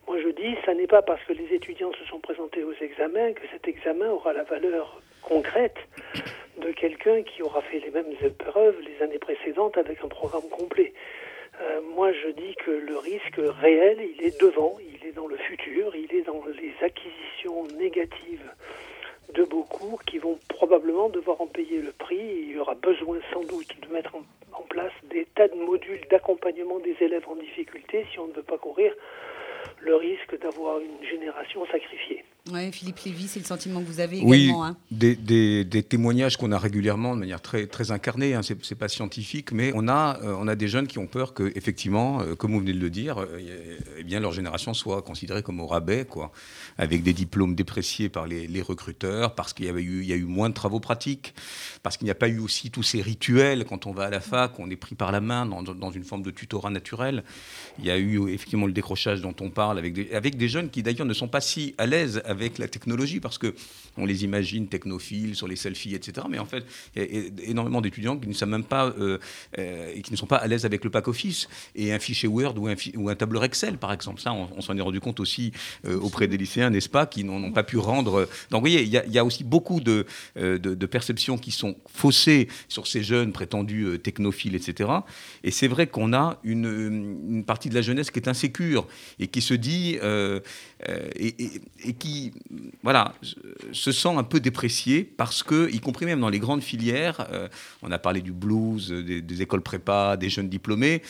moi 0.06 0.18
je 0.20 0.28
dis, 0.28 0.54
ça 0.66 0.74
n'est 0.74 0.86
pas 0.86 1.02
parce 1.02 1.22
que 1.24 1.32
les 1.32 1.54
étudiants 1.54 1.92
se 1.92 2.04
sont 2.04 2.20
présentés 2.20 2.62
aux 2.62 2.74
examens 2.74 3.32
que 3.32 3.46
cet 3.52 3.68
examen 3.68 4.10
aura 4.10 4.32
la 4.34 4.44
valeur 4.44 5.00
concrète 5.28 5.76
de 6.58 6.72
quelqu'un 6.72 7.22
qui 7.22 7.42
aura 7.42 7.60
fait 7.62 7.80
les 7.80 7.90
mêmes 7.90 8.12
épreuves 8.22 8.76
les 8.80 9.04
années 9.04 9.18
précédentes 9.18 9.76
avec 9.76 10.02
un 10.02 10.08
programme 10.08 10.48
complet. 10.48 10.94
Euh, 11.60 11.80
moi, 11.94 12.12
je 12.12 12.30
dis 12.30 12.54
que 12.64 12.70
le 12.70 12.96
risque 12.96 13.40
réel, 13.60 13.98
il 14.00 14.24
est 14.24 14.40
devant, 14.40 14.78
il 14.80 15.06
est 15.06 15.12
dans 15.12 15.26
le 15.26 15.36
futur, 15.36 15.94
il 15.94 16.12
est 16.14 16.22
dans 16.22 16.42
les 16.46 16.72
acquisitions 16.82 17.66
négatives 17.78 18.50
de 19.34 19.44
beaucoup 19.44 19.98
qui 20.06 20.18
vont 20.18 20.38
probablement 20.48 21.10
devoir 21.10 21.40
en 21.42 21.46
payer 21.46 21.82
le 21.82 21.92
prix. 21.92 22.46
Il 22.48 22.52
y 22.52 22.58
aura 22.58 22.74
besoin 22.74 23.18
sans 23.32 23.42
doute 23.42 23.74
de 23.82 23.92
mettre 23.92 24.14
en, 24.14 24.22
en 24.58 24.62
place 24.62 24.92
des 25.10 25.26
tas 25.34 25.48
de 25.48 25.56
modules 25.56 26.00
d'accompagnement 26.10 26.78
des 26.78 26.96
élèves 27.00 27.28
en 27.28 27.36
difficulté 27.36 28.06
si 28.10 28.18
on 28.18 28.28
ne 28.28 28.32
veut 28.32 28.42
pas 28.42 28.58
courir 28.58 28.94
le 29.80 29.94
risque 29.94 30.38
d'avoir 30.40 30.80
une 30.80 31.04
génération 31.06 31.66
sacrifiée. 31.66 32.24
Oui, 32.50 32.72
Philippe 32.72 32.98
Lévy, 33.04 33.28
c'est 33.28 33.40
le 33.40 33.44
sentiment 33.44 33.80
que 33.80 33.86
vous 33.86 34.00
avez 34.00 34.20
oui, 34.22 34.44
également. 34.44 34.64
Hein. 34.64 34.76
Des, 34.90 35.16
des, 35.16 35.64
des, 35.64 35.82
témoignages 35.82 36.36
qu'on 36.36 36.52
a 36.52 36.58
régulièrement 36.58 37.14
de 37.14 37.20
manière 37.20 37.42
très, 37.42 37.66
très 37.66 37.90
incarnée, 37.90 38.34
hein, 38.34 38.40
c'est 38.42 38.74
pas 38.74 38.88
scientifique, 38.88 39.52
mais 39.52 39.72
on 39.74 39.86
a, 39.88 40.18
euh, 40.22 40.34
on 40.38 40.48
a 40.48 40.56
des 40.56 40.68
jeunes 40.68 40.86
qui 40.86 40.98
ont 40.98 41.06
peur 41.06 41.34
que, 41.34 41.52
effectivement, 41.56 42.20
euh, 42.20 42.34
comme 42.34 42.52
vous 42.52 42.60
venez 42.60 42.72
de 42.72 42.80
le 42.80 42.90
dire, 42.90 43.18
euh, 43.18 43.76
eh 43.98 44.04
bien, 44.04 44.20
leur 44.20 44.32
génération 44.32 44.72
soit 44.72 45.02
considérée 45.02 45.42
comme 45.42 45.60
au 45.60 45.66
rabais, 45.66 46.06
quoi, 46.06 46.32
avec 46.78 47.02
des 47.02 47.12
diplômes 47.12 47.54
dépréciés 47.54 48.08
par 48.08 48.26
les, 48.26 48.46
les 48.46 48.62
recruteurs, 48.62 49.34
parce 49.34 49.52
qu'il 49.52 49.66
y, 49.66 49.68
avait 49.68 49.82
eu, 49.82 50.00
il 50.00 50.08
y 50.08 50.12
a 50.12 50.16
eu 50.16 50.24
moins 50.24 50.48
de 50.48 50.54
travaux 50.54 50.80
pratiques, 50.80 51.34
parce 51.82 51.96
qu'il 51.96 52.06
n'y 52.06 52.10
a 52.10 52.16
pas 52.16 52.28
eu 52.28 52.38
aussi 52.38 52.70
tous 52.70 52.82
ces 52.82 53.02
rituels 53.02 53.66
quand 53.66 53.86
on 53.86 53.92
va 53.92 54.04
à 54.04 54.10
la 54.10 54.20
fac, 54.20 54.58
on 54.58 54.70
est 54.70 54.76
pris 54.76 54.94
par 54.94 55.12
la 55.12 55.20
main 55.20 55.44
dans, 55.44 55.62
dans 55.62 55.90
une 55.90 56.04
forme 56.04 56.22
de 56.22 56.30
tutorat 56.30 56.70
naturel. 56.70 57.24
Il 57.78 57.84
y 57.84 57.90
a 57.90 57.98
eu 57.98 58.30
effectivement 58.30 58.66
le 58.66 58.72
décrochage 58.72 59.20
dont 59.20 59.34
on 59.40 59.50
parle 59.50 59.78
avec 59.78 59.92
des, 59.92 60.12
avec 60.12 60.36
des 60.36 60.48
jeunes 60.48 60.70
qui 60.70 60.82
d'ailleurs 60.82 61.06
ne 61.06 61.14
sont 61.14 61.28
pas 61.28 61.40
si 61.40 61.74
à 61.76 61.86
l'aise 61.86 62.22
avec 62.24 62.37
avec 62.38 62.58
la 62.58 62.68
technologie, 62.68 63.20
parce 63.20 63.38
que 63.38 63.54
on 63.96 64.06
les 64.06 64.24
imagine 64.24 64.68
technophiles 64.68 65.34
sur 65.34 65.48
les 65.48 65.56
selfies, 65.56 65.94
etc. 65.94 66.26
Mais 66.30 66.38
en 66.38 66.46
fait, 66.46 66.64
il 66.94 67.02
y 67.02 67.18
a 67.18 67.50
énormément 67.50 67.80
d'étudiants 67.80 68.16
qui 68.16 68.28
ne 68.28 68.32
savent 68.32 68.48
même 68.48 68.64
pas 68.64 68.86
euh, 68.86 69.18
euh, 69.58 69.92
et 69.94 70.02
qui 70.02 70.12
ne 70.12 70.16
sont 70.16 70.26
pas 70.26 70.36
à 70.36 70.46
l'aise 70.46 70.64
avec 70.64 70.84
le 70.84 70.90
pack 70.90 71.08
office 71.08 71.48
et 71.74 71.92
un 71.92 71.98
fichier 71.98 72.28
Word 72.28 72.54
ou 72.58 72.68
un, 72.68 72.74
ou 72.96 73.08
un 73.08 73.16
tableur 73.16 73.44
Excel, 73.44 73.76
par 73.76 73.92
exemple. 73.92 74.20
Ça, 74.20 74.32
on, 74.32 74.48
on 74.56 74.60
s'en 74.60 74.76
est 74.76 74.80
rendu 74.80 75.00
compte 75.00 75.18
aussi 75.20 75.52
euh, 75.84 75.98
auprès 75.98 76.28
des 76.28 76.36
lycéens, 76.36 76.70
n'est-ce 76.70 76.88
pas, 76.88 77.06
qui 77.06 77.24
n'ont 77.24 77.52
pas 77.52 77.64
pu 77.64 77.76
rendre. 77.76 78.28
Donc, 78.50 78.60
vous 78.60 78.60
voyez, 78.60 78.82
il 78.82 78.88
y, 78.88 78.98
a, 78.98 79.04
il 79.04 79.12
y 79.12 79.18
a 79.18 79.24
aussi 79.24 79.42
beaucoup 79.42 79.80
de, 79.80 80.06
de, 80.36 80.56
de, 80.56 80.86
perceptions 80.86 81.38
qui 81.38 81.50
sont 81.50 81.76
faussées 81.88 82.48
sur 82.68 82.86
ces 82.86 83.02
jeunes 83.02 83.32
prétendus 83.32 83.98
technophiles, 84.02 84.54
etc. 84.54 84.90
Et 85.42 85.50
c'est 85.50 85.68
vrai 85.68 85.86
qu'on 85.86 86.12
a 86.12 86.38
une, 86.44 86.64
une, 87.28 87.44
partie 87.44 87.68
de 87.68 87.74
la 87.74 87.82
jeunesse 87.82 88.10
qui 88.10 88.18
est 88.18 88.28
insécure 88.28 88.86
et 89.18 89.26
qui 89.26 89.40
se 89.40 89.54
dit 89.54 89.98
et, 90.86 91.44
et, 91.44 91.60
et 91.84 91.92
qui 91.94 92.32
voilà, 92.82 93.14
se 93.72 93.92
sent 93.92 94.08
un 94.08 94.22
peu 94.22 94.40
déprécié 94.40 95.02
parce 95.02 95.42
que, 95.42 95.70
y 95.72 95.80
compris 95.80 96.06
même 96.06 96.20
dans 96.20 96.28
les 96.28 96.38
grandes 96.38 96.62
filières, 96.62 97.26
euh, 97.32 97.48
on 97.82 97.90
a 97.90 97.98
parlé 97.98 98.20
du 98.20 98.32
blues, 98.32 98.90
des, 98.90 99.20
des, 99.20 99.42
écoles 99.42 99.62
prépa, 99.62 100.16
des 100.16 100.30
jeunes 100.30 100.48
diplômés. 100.48 101.02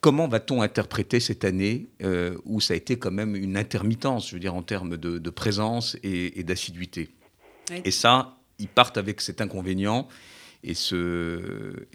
Comment 0.00 0.28
va-t-on 0.28 0.62
interpréter 0.62 1.18
cette 1.18 1.44
année 1.44 1.88
euh, 2.02 2.36
où 2.44 2.60
ça 2.60 2.74
a 2.74 2.76
été 2.76 2.98
quand 2.98 3.10
même 3.10 3.34
une 3.34 3.56
intermittence, 3.56 4.28
je 4.28 4.34
veux 4.34 4.40
dire, 4.40 4.54
en 4.54 4.62
termes 4.62 4.96
de, 4.96 5.18
de 5.18 5.30
présence 5.30 5.96
et, 6.02 6.38
et 6.38 6.44
d'assiduité 6.44 7.10
oui. 7.70 7.80
Et 7.84 7.90
ça, 7.90 8.36
ils 8.58 8.68
partent 8.68 8.98
avec 8.98 9.20
cet 9.20 9.40
inconvénient 9.40 10.06
et, 10.62 10.74
ce, 10.74 11.86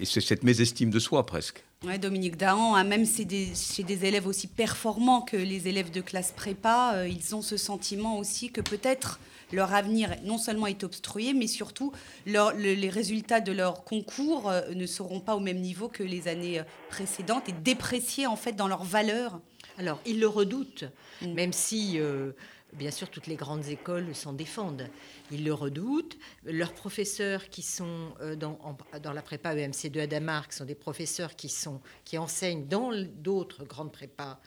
et 0.00 0.04
cette 0.04 0.44
mésestime 0.44 0.90
de 0.90 0.98
soi 0.98 1.26
presque. 1.26 1.64
Ouais, 1.84 1.96
Dominique 1.96 2.36
Dahan, 2.36 2.74
hein, 2.74 2.82
même 2.82 3.06
chez 3.06 3.24
des, 3.24 3.54
chez 3.54 3.84
des, 3.84 4.04
élèves 4.04 4.26
aussi 4.26 4.48
performants 4.48 5.22
que 5.22 5.36
les 5.36 5.68
élèves 5.68 5.92
de 5.92 6.00
classe 6.00 6.32
prépa, 6.32 6.94
euh, 6.94 7.08
ils 7.08 7.36
ont 7.36 7.42
ce 7.42 7.56
sentiment 7.56 8.18
aussi 8.18 8.50
que 8.50 8.60
peut-être 8.60 9.20
leur 9.52 9.72
avenir 9.72 10.10
non 10.24 10.38
seulement 10.38 10.66
est 10.66 10.82
obstrué, 10.82 11.32
mais 11.34 11.46
surtout 11.46 11.92
leur, 12.26 12.52
le, 12.52 12.74
les 12.74 12.90
résultats 12.90 13.40
de 13.40 13.52
leur 13.52 13.84
concours 13.84 14.50
euh, 14.50 14.74
ne 14.74 14.86
seront 14.86 15.20
pas 15.20 15.36
au 15.36 15.40
même 15.40 15.60
niveau 15.60 15.88
que 15.88 16.02
les 16.02 16.26
années 16.26 16.58
euh, 16.58 16.64
précédentes 16.88 17.48
et 17.48 17.52
dépréciés 17.52 18.26
en 18.26 18.36
fait 18.36 18.52
dans 18.52 18.66
leur 18.66 18.82
valeur. 18.82 19.40
Alors, 19.78 20.00
ils 20.06 20.18
le 20.18 20.26
redoutent, 20.26 20.84
mm. 21.22 21.32
même 21.32 21.52
si, 21.52 22.00
euh, 22.00 22.32
bien 22.72 22.90
sûr, 22.90 23.10
toutes 23.10 23.26
les 23.26 23.36
grandes 23.36 23.66
écoles 23.68 24.14
s'en 24.14 24.32
défendent. 24.32 24.88
Ils 25.30 25.44
le 25.44 25.54
redoutent. 25.54 26.18
Leurs 26.44 26.72
professeurs 26.72 27.48
qui 27.48 27.62
sont 27.62 28.14
euh, 28.20 28.36
dans, 28.36 29.12
la 29.12 29.22
prépa 29.22 29.54
EMC2 29.54 30.00
à 30.00 30.06
Damarque 30.06 30.52
sont 30.52 30.64
des 30.64 30.74
professeurs 30.74 31.34
qui, 31.36 32.18
enseignent 32.18 32.66
dans 32.66 32.92
d'autres 33.16 33.64
grandes 33.64 33.92
prépas. 33.92 34.40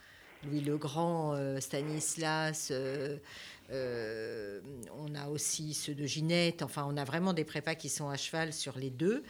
Louis 0.44 0.62
le 0.62 0.78
Grand, 0.78 1.34
euh, 1.36 1.60
Stanislas, 1.60 2.72
euh, 2.72 4.60
on 4.98 5.14
a 5.14 5.28
aussi 5.28 5.74
ceux 5.74 5.94
de 5.94 6.06
Ginette. 6.06 6.64
Enfin, 6.64 6.86
on 6.90 6.98
a 6.98 7.04
vraiment 7.04 7.34
des 7.34 7.46
prépas 7.46 7.76
qui 7.76 7.90
sont 7.90 8.10
à 8.10 8.18
cheval 8.18 8.54
sur 8.54 8.78
les 8.78 8.90
deux. 8.90 9.24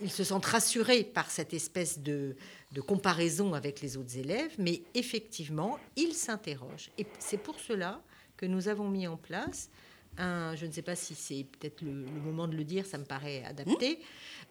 Ils 0.00 0.10
se 0.10 0.24
sentent 0.24 0.46
rassurés 0.46 1.04
par 1.04 1.30
cette 1.30 1.54
espèce 1.54 1.98
de, 2.00 2.36
de 2.72 2.80
comparaison 2.80 3.54
avec 3.54 3.80
les 3.80 3.96
autres 3.96 4.16
élèves, 4.18 4.54
mais 4.58 4.82
effectivement, 4.94 5.78
ils 5.96 6.14
s'interrogent. 6.14 6.90
Et 6.98 7.06
c'est 7.18 7.38
pour 7.38 7.58
cela 7.58 8.02
que 8.36 8.46
nous 8.46 8.68
avons 8.68 8.88
mis 8.88 9.06
en 9.06 9.16
place 9.16 9.70
un, 10.18 10.54
je 10.56 10.66
ne 10.66 10.72
sais 10.72 10.82
pas 10.82 10.96
si 10.96 11.14
c'est 11.14 11.44
peut-être 11.44 11.82
le, 11.82 11.90
le, 12.04 12.20
moment 12.20 12.48
de 12.48 12.56
le 12.56 12.64
dire, 12.64 12.86
ça 12.86 12.98
me 12.98 13.04
paraît 13.04 13.44
adapté, 13.44 14.00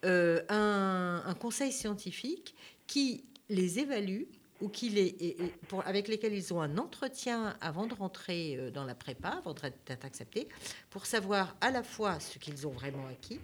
euh, 0.03 0.43
un, 0.49 1.23
un, 1.25 1.33
conseil 1.33 1.71
scientifique 1.71 2.55
qui 2.87 3.23
les 3.49 3.79
évalue 3.79 4.23
ou 4.61 4.69
qui 4.69 4.89
les, 4.89 5.07
et, 5.07 5.43
et 5.43 5.53
pour, 5.67 5.85
avec 5.87 6.07
lesquels 6.07 6.33
ils 6.33 6.53
ont 6.53 6.61
un 6.61 6.77
entretien 6.77 7.57
avant 7.61 7.87
de 7.87 7.93
rentrer 7.93 8.57
euh, 8.57 8.71
dans 8.71 8.85
la 8.85 8.95
prépa, 8.95 9.29
avant 9.29 9.53
d'être 9.53 10.05
acceptés, 10.05 10.47
pour 10.89 11.05
savoir 11.05 11.55
à 11.61 11.71
la 11.71 11.83
fois 11.83 12.19
ce 12.19 12.37
qu'ils 12.37 12.67
ont 12.67 12.71
vraiment 12.71 13.07
acquis, 13.07 13.39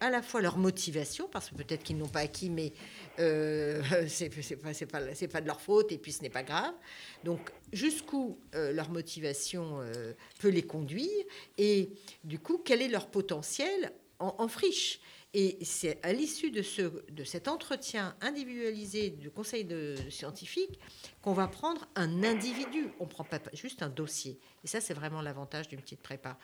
à 0.00 0.08
la 0.08 0.22
fois 0.22 0.40
leur 0.40 0.56
motivation, 0.56 1.28
parce 1.30 1.50
que 1.50 1.54
peut-être 1.54 1.82
qu'ils 1.82 1.98
n'ont 1.98 2.08
pas 2.08 2.20
acquis, 2.20 2.48
mais 2.48 2.72
euh, 3.18 3.82
c'est 4.08 4.30
pas, 4.30 5.40
de 5.40 5.46
leur 5.46 5.60
faute, 5.60 5.92
et 5.92 5.98
puis 5.98 6.12
ce 6.12 6.22
n'est 6.22 6.30
pas 6.30 6.42
grave. 6.42 6.74
Donc, 7.22 7.50
jusqu'où 7.72 8.38
euh, 8.54 8.72
leur 8.72 8.90
motivation 8.90 9.80
euh, 9.80 10.14
peut 10.38 10.48
les 10.48 10.62
conduire, 10.62 11.24
et 11.58 11.90
du 12.24 12.38
coup, 12.38 12.58
quel 12.64 12.82
est 12.82 12.88
leur 12.88 13.08
potentiel 13.08 13.92
en, 14.18 14.48
friche? 14.48 15.00
Et 15.32 15.58
c'est 15.62 15.98
à 16.02 16.12
l'issue 16.12 16.50
de, 16.50 16.60
ce, 16.60 16.82
de 17.10 17.22
cet 17.22 17.46
entretien 17.46 18.16
individualisé 18.20 19.10
du 19.10 19.30
conseil 19.30 19.64
de, 19.64 19.94
scientifique 20.10 20.80
qu'on 21.22 21.34
va 21.34 21.46
prendre 21.46 21.86
un 21.94 22.24
individu. 22.24 22.88
On 22.98 23.04
ne 23.04 23.08
prend 23.08 23.22
pas 23.22 23.38
juste 23.52 23.82
un 23.82 23.88
dossier. 23.88 24.40
Et 24.64 24.66
ça, 24.66 24.80
c'est 24.80 24.92
vraiment 24.92 25.22
l'avantage 25.22 25.68
d'une 25.68 25.80
petite 25.80 26.02
prépa. 26.02 26.36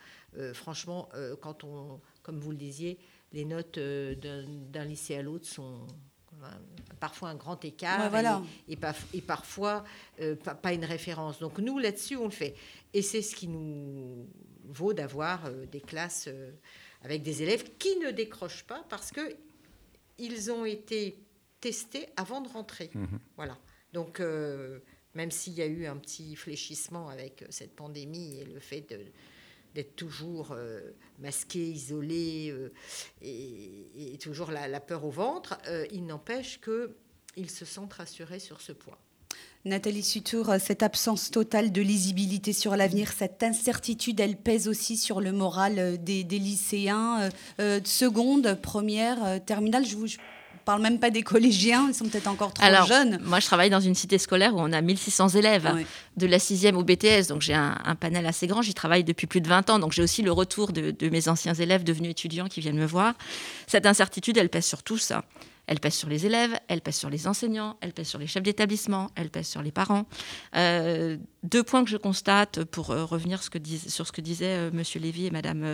franchement, 0.54 1.08
quand 1.40 1.64
on, 1.64 2.00
comme 2.22 2.38
vous 2.38 2.52
le 2.52 2.56
disiez, 2.56 2.96
les 3.32 3.44
notes 3.44 3.78
euh, 3.78 4.14
d'un 4.14 4.84
lycée 4.84 5.16
à 5.16 5.22
l'autre 5.22 5.46
sont 5.46 5.86
parfois 7.00 7.30
un 7.30 7.34
grand 7.34 7.64
écart 7.64 8.14
et, 8.68 8.76
et, 9.14 9.20
parfois 9.22 9.84
euh, 10.20 10.36
pas, 10.36 10.72
une 10.72 10.84
référence. 10.84 11.38
Donc 11.38 11.58
nous, 11.58 11.78
là-dessus, 11.78 12.16
on 12.16 12.24
le 12.24 12.30
fait. 12.30 12.54
Et 12.92 13.02
c'est 13.02 13.22
ce 13.22 13.34
qui 13.34 13.48
nous 13.48 14.28
vaut 14.64 14.92
d'avoir 14.92 15.46
euh, 15.46 15.66
des 15.66 15.80
classes 15.80 16.28
avec 17.02 17.22
des 17.22 17.42
élèves 17.42 17.76
qui 17.78 17.96
ne 17.96 18.10
décrochent 18.10 18.64
pas 18.64 18.84
parce 18.88 19.10
que 19.10 19.36
ils 20.18 20.50
ont 20.50 20.64
été 20.64 21.18
testés 21.60 22.06
avant 22.16 22.40
de 22.40 22.48
rentrer. 22.48 22.90
Mhm. 22.94 23.18
Voilà. 23.36 23.58
Donc 23.92 24.20
même 25.14 25.30
s'il 25.30 25.54
y 25.54 25.62
a 25.62 25.66
eu 25.66 25.86
un 25.86 25.96
petit 25.96 26.36
fléchissement 26.36 27.08
avec 27.08 27.44
cette 27.50 27.74
pandémie 27.74 28.38
et 28.38 28.44
le 28.44 28.60
fait 28.60 28.82
de 28.82 29.00
d'être 29.76 29.94
toujours 29.94 30.52
euh, 30.52 30.80
masqué, 31.18 31.58
isolé 31.58 32.50
euh, 32.50 32.72
et, 33.20 34.16
toujours 34.18 34.50
la, 34.50 34.80
peur 34.80 35.04
au 35.04 35.10
ventre, 35.10 35.58
euh, 35.68 35.86
il 35.92 36.06
n'empêche 36.06 36.60
qu'ils 36.62 37.50
se 37.50 37.66
sentent 37.66 37.92
rassurés 37.92 38.38
sur 38.40 38.62
ce 38.62 38.72
point. 38.72 38.96
Nathalie 39.66 40.02
Sutour, 40.02 40.54
cette 40.60 40.82
absence 40.82 41.30
totale 41.30 41.72
de 41.72 41.82
lisibilité 41.82 42.54
sur 42.54 42.74
l'avenir, 42.74 43.12
cette 43.12 43.42
incertitude, 43.42 44.18
elle 44.18 44.36
pèse 44.36 44.66
aussi 44.66 44.96
sur 44.96 45.20
le 45.20 45.32
moral 45.32 46.02
des, 46.02 46.22
lycéens, 46.22 47.28
seconde, 47.84 48.58
première, 48.62 49.44
terminale. 49.44 49.84
Je 49.84 49.96
vous, 49.96 50.06
parle 50.66 50.82
même 50.82 50.98
pas 50.98 51.10
des 51.10 51.22
collégiens, 51.22 51.86
ils 51.88 51.94
sont 51.94 52.04
peut-être 52.06 52.26
encore 52.26 52.52
trop 52.52 52.66
Alors, 52.66 52.86
jeunes. 52.86 53.20
Moi, 53.22 53.40
je 53.40 53.46
travaille 53.46 53.70
dans 53.70 53.80
une 53.80 53.94
cité 53.94 54.18
scolaire 54.18 54.54
où 54.54 54.58
on 54.60 54.72
a 54.72 54.82
1600 54.82 55.28
élèves, 55.30 55.72
de 56.16 56.26
la 56.26 56.38
6e 56.38 56.74
au 56.74 56.82
BTS, 56.82 57.28
donc 57.28 57.40
j'ai 57.40 57.54
un, 57.54 57.96
panel 57.98 58.26
assez 58.26 58.46
grand, 58.46 58.60
j'y 58.60 58.74
travaille 58.74 59.04
depuis 59.04 59.26
plus 59.26 59.40
de 59.40 59.48
20 59.48 59.70
ans, 59.70 59.78
donc 59.78 59.92
j'ai 59.92 60.02
aussi 60.02 60.22
le 60.22 60.32
retour 60.32 60.72
de, 60.72 60.90
de, 60.90 61.08
mes 61.08 61.28
anciens 61.28 61.54
élèves 61.54 61.84
devenus 61.84 62.10
étudiants 62.10 62.48
qui 62.48 62.60
viennent 62.60 62.78
me 62.78 62.84
voir. 62.84 63.14
Cette 63.68 63.86
incertitude, 63.86 64.36
elle 64.36 64.48
pèse 64.48 64.66
sur 64.66 64.82
tout 64.82 64.98
ça. 64.98 65.24
Elle 65.66 65.80
pèse 65.80 65.94
sur 65.94 66.08
les 66.08 66.26
élèves, 66.26 66.56
elle 66.68 66.80
pèse 66.80 66.96
sur 66.96 67.10
les 67.10 67.26
enseignants, 67.26 67.76
elle 67.80 67.92
pèse 67.92 68.06
sur 68.06 68.18
les 68.18 68.26
chefs 68.26 68.42
d'établissement, 68.42 69.10
elle 69.16 69.30
pèse 69.30 69.48
sur 69.48 69.62
les 69.62 69.72
parents. 69.72 70.06
Euh, 70.54 71.16
deux 71.42 71.64
points 71.64 71.84
que 71.84 71.90
je 71.90 71.96
constate 71.96 72.64
pour 72.64 72.90
euh, 72.90 73.04
revenir 73.04 73.42
sur 73.42 74.06
ce 74.06 74.12
que 74.12 74.20
disaient 74.20 74.56
euh, 74.56 74.70
Monsieur 74.72 75.00
Lévy 75.00 75.26
et 75.26 75.30
Madame 75.30 75.64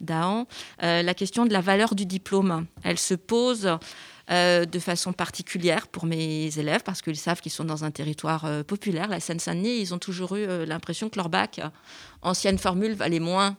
Dahan. 0.00 0.46
la 0.80 1.14
question 1.14 1.44
de 1.44 1.52
la 1.52 1.60
valeur 1.60 1.94
du 1.94 2.06
diplôme, 2.06 2.66
elle 2.82 2.98
se 2.98 3.14
pose 3.14 3.78
de 4.28 4.78
façon 4.78 5.12
particulière 5.12 5.86
pour 5.88 6.04
mes 6.04 6.58
élèves 6.58 6.82
parce 6.82 7.02
qu'ils 7.02 7.16
savent 7.16 7.40
qu'ils 7.40 7.52
sont 7.52 7.64
dans 7.64 7.84
un 7.84 7.90
territoire 7.90 8.64
populaire. 8.64 9.08
La 9.08 9.20
Seine-Saint-Denis, 9.20 9.80
ils 9.80 9.94
ont 9.94 9.98
toujours 9.98 10.36
eu 10.36 10.46
l'impression 10.66 11.08
que 11.08 11.16
leur 11.16 11.28
bac, 11.28 11.60
ancienne 12.22 12.58
formule, 12.58 12.94
valait 12.94 13.20
moins 13.20 13.56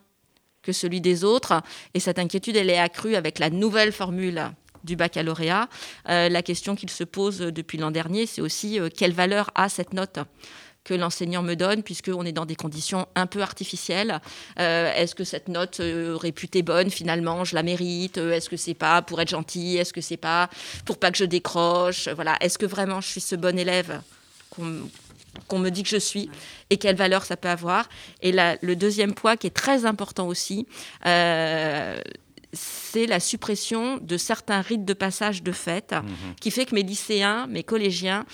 que 0.61 0.73
celui 0.73 0.99
des 0.99 1.23
autres. 1.23 1.61
Et 1.93 1.99
cette 1.99 2.19
inquiétude, 2.19 2.57
elle 2.57 2.69
est 2.69 2.77
accrue 2.77 3.15
avec 3.15 3.39
la 3.39 3.49
nouvelle 3.49 3.91
formule 3.91 4.51
du 4.83 4.95
baccalauréat. 4.95 5.69
Euh, 6.09 6.29
la 6.29 6.41
question 6.41 6.75
qu'il 6.75 6.89
se 6.89 7.03
pose 7.03 7.39
depuis 7.39 7.77
l'an 7.77 7.91
dernier, 7.91 8.25
c'est 8.25 8.41
aussi 8.41 8.79
euh, 8.79 8.89
quelle 8.95 9.13
valeur 9.13 9.51
a 9.55 9.69
cette 9.69 9.93
note 9.93 10.19
que 10.83 10.93
l'enseignant 10.93 11.43
me 11.43 11.55
donne, 11.55 11.83
puisqu'on 11.83 12.23
est 12.23 12.31
dans 12.31 12.45
des 12.45 12.55
conditions 12.55 13.07
un 13.15 13.27
peu 13.27 13.41
artificielles. 13.41 14.21
Euh, 14.57 14.93
est-ce 14.95 15.15
que 15.15 15.25
cette 15.25 15.49
note 15.49 15.81
réputée 15.81 16.61
bonne, 16.61 16.89
finalement, 16.89 17.43
je 17.43 17.55
la 17.55 17.63
mérite? 17.63 18.17
Est-ce 18.17 18.49
que 18.49 18.55
c'est 18.55 18.73
pas 18.73 19.01
pour 19.01 19.19
être 19.19 19.29
gentil? 19.29 19.75
Est-ce 19.75 19.91
que 19.91 19.99
c'est 19.99 20.15
pas 20.15 20.49
pour 20.85 20.97
pas 20.97 21.11
que 21.11 21.17
je 21.17 21.25
décroche? 21.25 22.07
Voilà. 22.07 22.37
Est-ce 22.39 22.57
que 22.57 22.65
vraiment 22.65 23.01
je 23.01 23.09
suis 23.09 23.19
ce 23.19 23.35
bon 23.35 23.59
élève 23.59 23.99
qu'on 24.49 25.59
me 25.59 25.69
dit 25.71 25.83
que 25.83 25.89
je 25.89 25.97
suis 25.97 26.29
et 26.69 26.77
quelle 26.77 26.95
valeur 26.95 27.25
ça 27.25 27.35
peut 27.35 27.49
avoir? 27.49 27.89
Et 28.21 28.31
le 28.31 28.75
deuxième 28.75 29.13
point 29.13 29.35
qui 29.35 29.47
est 29.47 29.55
très 29.55 29.85
important 29.85 30.27
aussi, 30.27 30.67
c'est 32.53 33.05
la 33.07 33.19
suppression 33.19 33.97
de 33.97 34.17
certains 34.17 34.61
rites 34.61 34.85
de 34.85 34.93
passage 34.93 35.43
de 35.43 35.51
fête 35.51 35.93
mhm. 35.93 36.35
qui 36.39 36.51
fait 36.51 36.65
que 36.65 36.75
mes 36.75 36.83
lycéens, 36.83 37.47
mes 37.47 37.63
collégiens 37.63 38.25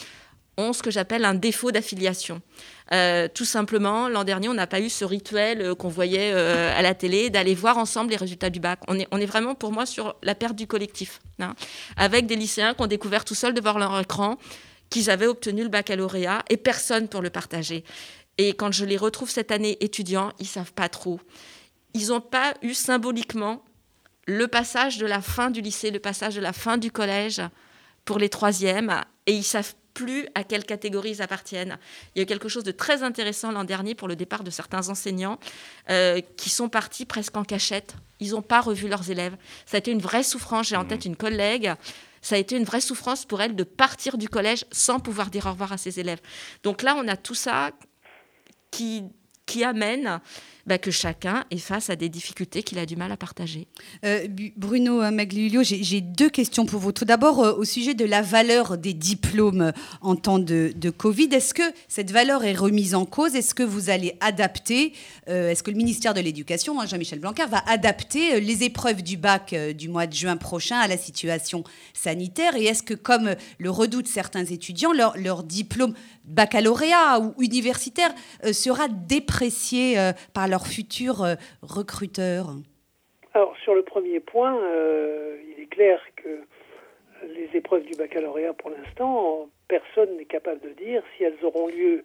ont 0.58 0.74
ce 0.74 0.84
que 0.84 0.92
j'appelle 0.92 1.26
un 1.26 1.34
défaut 1.34 1.72
d'affiliation. 1.72 2.42
Euh, 2.92 3.28
tout 3.34 3.46
simplement, 3.46 4.08
l'an 4.08 4.24
dernier, 4.24 4.50
on 4.50 4.54
n'a 4.54 4.68
pas 4.68 4.82
eu 4.82 4.90
ce 4.90 5.04
rituel 5.04 5.62
euh, 5.62 5.76
qu'on 5.76 5.88
voyait 5.88 6.32
euh, 6.34 6.78
à 6.78 6.82
la 6.82 6.94
télé 6.94 7.30
d'aller 7.30 7.56
voir 7.56 7.78
ensemble 7.78 8.12
les 8.12 8.18
résultats 8.18 8.50
du 8.50 8.60
bac. 8.60 8.80
On 8.88 9.00
est, 9.00 9.08
on 9.12 9.20
est 9.20 9.26
vraiment 9.26 9.56
pour 9.56 9.72
moi 9.72 9.86
sur 9.86 10.16
la 10.22 10.36
perte 10.36 10.56
du 10.56 10.68
collectif, 10.68 11.20
hein. 11.40 11.56
avec 11.98 12.28
des 12.28 12.36
lycéens 12.36 12.74
qui 12.76 12.84
ont 12.84 12.88
découvert 12.88 13.26
tout 13.26 13.36
seuls 13.36 13.54
devant 13.54 13.78
leur 13.78 14.00
écran 14.00 14.38
qu'ils 14.90 15.10
avaient 15.10 15.26
obtenu 15.26 15.64
le 15.64 15.70
baccalauréat 15.70 16.44
et 16.50 16.58
personne 16.58 17.08
pour 17.08 17.22
le 17.22 17.32
partager. 17.32 17.84
Et 18.38 18.54
quand 18.54 18.72
je 18.72 18.86
les 18.86 18.98
retrouve 18.98 19.30
cette 19.30 19.52
année 19.52 19.78
étudiants, 19.80 20.32
ils 20.40 20.48
savent 20.48 20.74
pas 20.74 20.90
trop. 20.90 21.20
Ils 21.96 22.08
n'ont 22.08 22.22
pas 22.22 22.54
eu 22.62 22.74
symboliquement 22.76 23.64
le 24.26 24.48
passage 24.48 24.98
de 24.98 25.06
la 25.06 25.22
fin 25.22 25.50
du 25.50 25.62
lycée, 25.62 25.92
le 25.92 26.00
passage 26.00 26.36
de 26.36 26.42
la 26.42 26.54
fin 26.54 26.78
du 26.78 26.92
collège 26.92 27.42
pour 28.06 28.20
les 28.20 28.30
troisièmes, 28.30 29.02
et 29.26 29.34
ils 29.34 29.44
savent 29.44 29.74
plus 29.94 30.28
à 30.36 30.44
quelle 30.44 30.66
catégorie 30.66 31.12
ils 31.12 31.22
appartiennent. 31.22 31.78
Il 32.16 32.20
y 32.20 32.22
a 32.22 32.24
eu 32.24 32.26
quelque 32.26 32.50
chose 32.50 32.64
de 32.64 32.72
très 32.72 33.04
intéressant 33.04 33.52
l'an 33.52 33.64
dernier 33.64 33.96
pour 33.96 34.08
le 34.08 34.16
départ 34.16 34.44
de 34.44 34.50
certains 34.50 34.90
enseignants 34.90 35.40
euh, 35.90 36.20
qui 36.36 36.50
sont 36.50 36.70
partis 36.70 37.06
presque 37.06 37.38
en 37.38 37.44
cachette. 37.44 37.96
Ils 38.20 38.32
n'ont 38.32 38.42
pas 38.42 38.62
revu 38.62 38.88
leurs 38.88 39.10
élèves. 39.10 39.36
Ça 39.66 39.78
a 39.78 39.80
été 39.80 39.92
une 39.92 40.02
vraie 40.02 40.24
souffrance. 40.24 40.68
J'ai 40.68 40.76
en 40.76 40.86
tête 40.86 41.06
mmh. 41.06 41.10
une 41.10 41.16
collègue. 41.16 41.74
Ça 42.22 42.36
a 42.36 42.38
été 42.38 42.58
une 42.58 42.64
vraie 42.64 42.82
souffrance 42.82 43.26
pour 43.26 43.42
elle 43.42 43.56
de 43.56 43.64
partir 43.64 44.18
du 44.18 44.30
collège 44.30 44.66
sans 44.72 45.00
pouvoir 45.00 45.30
dire 45.30 45.46
au 45.46 45.52
revoir 45.52 45.74
à 45.74 45.78
ses 45.78 46.00
élèves. 46.00 46.22
Donc 46.64 46.82
là, 46.82 46.96
on 46.98 47.08
a 47.08 47.18
tout 47.18 47.36
ça 47.36 47.72
qui, 48.72 49.04
qui 49.46 49.64
amène 49.64 50.22
bah, 50.66 50.78
que 50.78 50.92
chacun 50.92 51.44
est 51.52 51.58
face 51.58 51.90
à 51.90 51.98
des 51.98 52.08
difficultés 52.08 52.64
qu'il 52.64 52.80
a 52.80 52.86
du 52.86 52.96
mal 52.96 53.12
à 53.12 53.18
partager. 53.18 53.68
Euh, 54.06 54.28
Bruno 54.56 55.12
Magliulio, 55.12 55.62
j'ai 55.62 56.00
deux 56.00 56.30
questions 56.30 56.66
pour 56.66 56.80
vous. 56.80 56.94
Tout 56.94 57.04
d'abord, 57.04 57.44
euh, 57.44 57.54
au 57.54 57.66
sujet 57.66 57.94
de 57.94 58.06
la 58.06 58.22
valeur 58.22 58.78
des 58.78 58.94
diplômes 58.94 59.74
en 60.02 60.16
temps 60.16 60.40
de, 60.40 60.74
Covid, 60.98 61.28
est-ce 61.34 61.54
que 61.54 61.64
cette 61.90 62.12
valeur 62.12 62.46
est 62.46 62.54
remise 62.54 62.96
en 62.96 63.06
cause? 63.06 63.36
Est-ce 63.36 63.54
que 63.54 63.64
vous 63.64 63.90
allez 63.90 64.16
adapter 64.22 64.94
euh, 65.28 65.50
Est-ce 65.50 65.64
que 65.64 65.72
le 65.72 65.76
ministère 65.76 66.14
de 66.14 66.22
l'Éducation, 66.22 66.80
hein, 66.80 66.86
Jean-Michel 66.86 67.20
Blanquer, 67.20 67.46
va 67.50 67.62
adapter 67.68 68.40
les 68.40 68.64
épreuves 68.64 69.02
du 69.02 69.18
bac 69.18 69.54
du 69.76 69.90
mois 69.90 70.08
de 70.08 70.14
juin 70.14 70.38
prochain 70.38 70.78
à 70.78 70.88
la 70.88 70.98
situation 70.98 71.66
sanitaire? 71.94 72.56
Et 72.56 72.66
est-ce 72.66 72.84
que, 72.84 72.94
comme 72.94 73.36
le 73.58 73.70
redoutent 73.70 74.08
certains 74.08 74.46
étudiants, 74.46 74.94
leur, 74.94 75.18
leur 75.18 75.44
diplôme 75.44 75.94
baccalauréat 76.26 77.20
ou 77.20 77.34
universitaire 77.42 78.14
sera 78.54 78.88
déprécié 78.88 80.12
par 80.34 80.48
leurs 80.54 80.68
futurs 80.68 81.24
euh, 81.24 81.34
recruteurs 81.64 82.50
Alors, 83.34 83.56
sur 83.64 83.74
le 83.74 83.82
premier 83.82 84.20
point, 84.20 84.56
euh, 84.56 85.36
il 85.50 85.64
est 85.64 85.66
clair 85.66 86.00
que 86.16 86.42
les 87.36 87.50
épreuves 87.58 87.84
du 87.86 87.96
baccalauréat, 87.96 88.54
pour 88.54 88.70
l'instant, 88.70 89.50
personne 89.68 90.16
n'est 90.16 90.26
capable 90.26 90.62
de 90.62 90.70
dire 90.86 91.02
si 91.18 91.24
elles 91.24 91.44
auront 91.44 91.68
lieu 91.70 92.04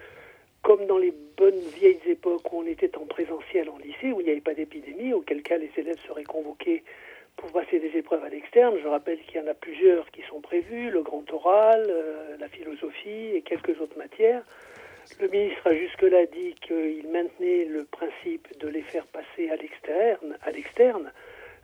comme 0.62 0.86
dans 0.86 0.96
les 0.96 1.12
bonnes 1.36 1.60
vieilles 1.76 2.00
époques 2.06 2.50
où 2.50 2.60
on 2.60 2.66
était 2.66 2.96
en 2.96 3.04
présentiel 3.04 3.68
en 3.68 3.76
lycée, 3.76 4.12
où 4.12 4.20
il 4.20 4.24
n'y 4.24 4.30
avait 4.30 4.40
pas 4.40 4.54
d'épidémie, 4.54 5.12
auquel 5.12 5.42
cas 5.42 5.58
les 5.58 5.70
élèves 5.76 6.00
seraient 6.06 6.24
convoqués 6.24 6.84
pour 7.36 7.52
passer 7.52 7.78
des 7.80 7.98
épreuves 7.98 8.24
à 8.24 8.30
l'externe. 8.30 8.76
Je 8.82 8.88
rappelle 8.88 9.18
qu'il 9.26 9.42
y 9.42 9.44
en 9.44 9.46
a 9.46 9.54
plusieurs 9.54 10.10
qui 10.10 10.22
sont 10.22 10.40
prévues, 10.40 10.88
le 10.90 11.02
grand 11.02 11.30
oral, 11.32 11.84
euh, 11.90 12.38
la 12.38 12.48
philosophie 12.48 13.28
et 13.34 13.42
quelques 13.42 13.78
autres 13.78 13.98
matières. 13.98 14.42
Le 15.20 15.28
ministre 15.28 15.66
a 15.66 15.74
jusque-là 15.74 16.26
dit 16.26 16.54
qu'il 16.60 17.08
maintenait 17.08 17.64
le 17.64 17.84
principe 17.84 18.46
de 18.60 18.68
les 18.68 18.82
faire 18.82 19.06
passer 19.06 19.50
à 19.50 19.56
l'externe, 19.56 20.38
à 20.42 20.52
l'externe, 20.52 21.12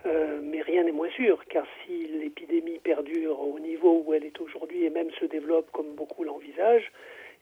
euh, 0.07 0.41
mais 0.43 0.61
rien 0.61 0.83
n'est 0.83 0.93
moins 0.93 1.11
sûr, 1.11 1.45
car 1.47 1.65
si 1.85 2.07
l'épidémie 2.09 2.79
perdure 2.81 3.41
au 3.41 3.61
niveau 3.61 4.03
où 4.05 4.13
elle 4.13 4.25
est 4.25 4.41
aujourd'hui 4.41 4.85
et 4.85 4.91
même 4.91 5.11
se 5.21 5.25
développe 5.27 5.71
comme 5.73 5.95
beaucoup 5.95 6.25
l'envisagent, 6.25 6.91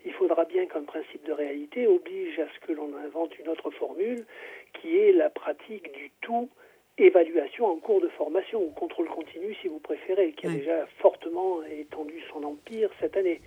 il 0.05 0.12
faudra 0.12 0.45
bien 0.45 0.67
qu'un 0.67 0.83
principe 0.83 1.25
de 1.25 1.33
réalité 1.33 1.87
oblige 1.87 2.38
à 2.41 2.47
ce 2.55 2.67
que 2.67 2.73
l'on 2.73 2.95
invente 2.97 3.38
une 3.38 3.49
autre 3.49 3.71
formule, 3.71 4.27
qui 4.75 4.99
est 4.99 5.12
la 5.12 5.31
pratique 5.31 5.93
du 5.93 6.11
tout 6.21 6.51
évaluation 6.99 7.67
en 7.67 7.77
cours 7.77 8.01
de 8.01 8.09
formation, 8.09 8.62
ou 8.62 8.71
contrôle 8.71 9.09
continu 9.09 9.55
si 9.62 9.69
vous 9.69 9.79
préférez, 9.79 10.33
qui 10.33 10.47
a 10.47 10.51
déjà 10.51 10.87
fortement 10.99 11.62
étendu 11.65 12.21
son 12.31 12.45
empire 12.45 12.91
cette 13.01 13.17
année. 13.17 13.41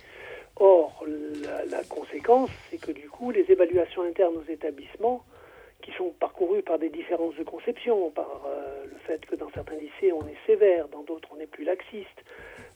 Or, 0.58 1.04
la, 1.70 1.82
conséquence, 1.84 2.50
c'est 2.70 2.78
que 2.78 2.92
du 2.92 3.08
coup, 3.10 3.30
les 3.30 3.50
évaluations 3.50 4.02
internes 4.02 4.36
aux 4.36 4.50
établissements, 4.50 5.24
qui 5.82 5.92
sont 5.92 6.10
parcourus 6.18 6.62
par 6.62 6.78
des 6.78 6.88
différences 6.88 7.36
de 7.36 7.44
conception, 7.44 8.10
par 8.10 8.46
euh, 8.46 8.84
le 8.86 8.96
fait 9.06 9.24
que 9.26 9.36
dans 9.36 9.50
certains 9.50 9.76
lycées 9.76 10.12
on 10.12 10.26
est 10.26 10.36
sévère, 10.46 10.88
dans 10.88 11.02
d'autres 11.02 11.28
on 11.36 11.40
est 11.40 11.46
plus 11.46 11.64
laxiste, 11.64 12.24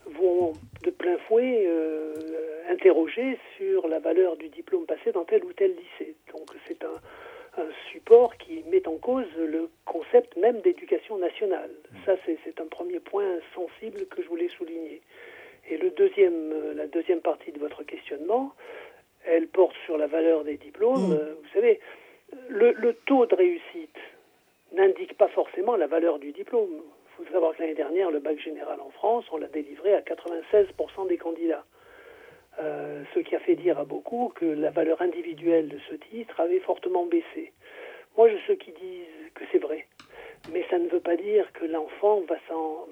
vont 0.07 0.53
de 0.85 0.91
plein 0.91 1.19
fouet 1.27 1.65
euh, 1.67 2.15
interroger 2.71 3.39
sur 3.57 3.89
la 3.89 3.99
valeur 3.99 4.37
du 4.37 4.49
diplôme 4.49 4.87
passé 4.87 5.13
dans 5.13 5.25
tel 5.25 5.45
ou 5.45 5.53
tel 5.53 5.71
lycée. 5.73 6.15
Donc 6.33 6.47
c'est 6.69 6.85
un, 6.85 7.01
support 7.93 8.37
qui 8.39 8.63
met 8.71 8.87
en 8.89 8.97
cause 8.97 9.27
le 9.37 9.69
concept 9.85 10.37
même 10.37 10.61
d'éducation 10.61 11.19
nationale. 11.19 11.71
Ça 12.07 12.15
c'est 12.25 12.61
un 12.61 12.67
premier 12.67 13.01
point 13.01 13.39
sensible 13.55 14.07
que 14.07 14.23
je 14.23 14.29
voulais 14.29 14.49
souligner. 14.57 15.03
Et 15.71 15.79
le 15.79 15.91
deuxième, 15.91 16.53
euh, 16.53 16.75
la 16.75 16.87
deuxième 16.89 17.21
partie 17.21 17.53
de 17.53 17.59
votre 17.59 17.85
questionnement, 17.85 18.53
elle 19.25 19.47
porte 19.47 19.77
sur 19.85 19.97
la 19.97 20.09
valeur 20.09 20.45
des 20.45 20.57
diplômes. 20.57 21.11
Mmh. 21.11 21.37
Vous 21.43 21.49
savez, 21.55 21.81
le, 22.49 22.93
taux 23.07 23.27
de 23.27 23.35
réussite 23.35 23.97
n'indique 24.73 25.17
pas 25.17 25.29
forcément 25.29 25.77
la 25.77 25.87
valeur 25.87 26.19
du 26.19 26.33
diplôme. 26.33 26.71
Il 26.73 27.25
faut 27.25 27.33
savoir 27.33 27.55
que 27.55 27.63
l'année 27.63 27.75
dernière, 27.75 28.11
le 28.11 28.19
bac 28.19 28.39
général 28.41 28.81
en 28.81 28.91
France, 28.91 29.25
on 29.31 29.37
l'a 29.37 29.49
délivré 29.49 29.95
à 29.95 30.01
96% 30.01 31.09
des 31.09 31.19
candidats. 31.19 31.65
Euh, 32.59 33.05
ce 33.15 33.21
qui 33.21 33.37
a 33.37 33.41
fait 33.41 33.55
dire 33.55 33.79
à 33.79 33.85
beaucoup 33.85 34.33
que 34.35 34.45
la 34.45 34.71
valeur 34.71 35.01
individuelle 35.03 35.69
de 35.69 35.79
ce 35.89 35.95
titre 35.95 36.41
avait 36.41 36.59
fortement 36.61 37.07
baissé. 37.07 37.53
Moi, 38.17 38.29
je 38.29 38.37
ceux 38.47 38.57
qui 38.57 38.73
disent 38.73 39.31
que 39.35 39.45
c'est 39.53 39.59
vrai, 39.59 39.87
mais 40.53 40.65
ça 40.69 40.79
ne 40.79 40.89
veut 40.89 41.01
pas 41.01 41.17
dire 41.17 41.51
que 41.53 41.65
l'enfant 41.65 42.23
va, 42.29 42.37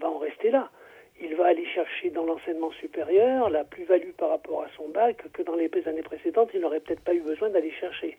va 0.01 0.09
en 0.09 0.19
rester 0.19 0.51
là. 0.51 0.71
Il 1.21 1.35
va 1.35 1.47
aller 1.47 1.67
chercher 1.67 2.11
dans 2.11 2.25
l'enseignement 2.25 2.71
supérieur 2.73 3.51
la 3.51 3.65
plus-value 3.65 4.13
par 4.17 4.31
rapport 4.31 4.63
à 4.63 4.69
son 4.77 4.89
bac 4.89 5.25
que 5.33 5.43
dans 5.43 5.57
les 5.57 5.71
années 5.87 6.03
précédentes, 6.03 6.51
il 6.55 6.61
n'aurait 6.61 6.81
peut-être 6.81 7.03
pas 7.03 7.15
eu 7.15 7.21
besoin 7.21 7.51
d'aller 7.51 7.73
chercher. 7.73 8.19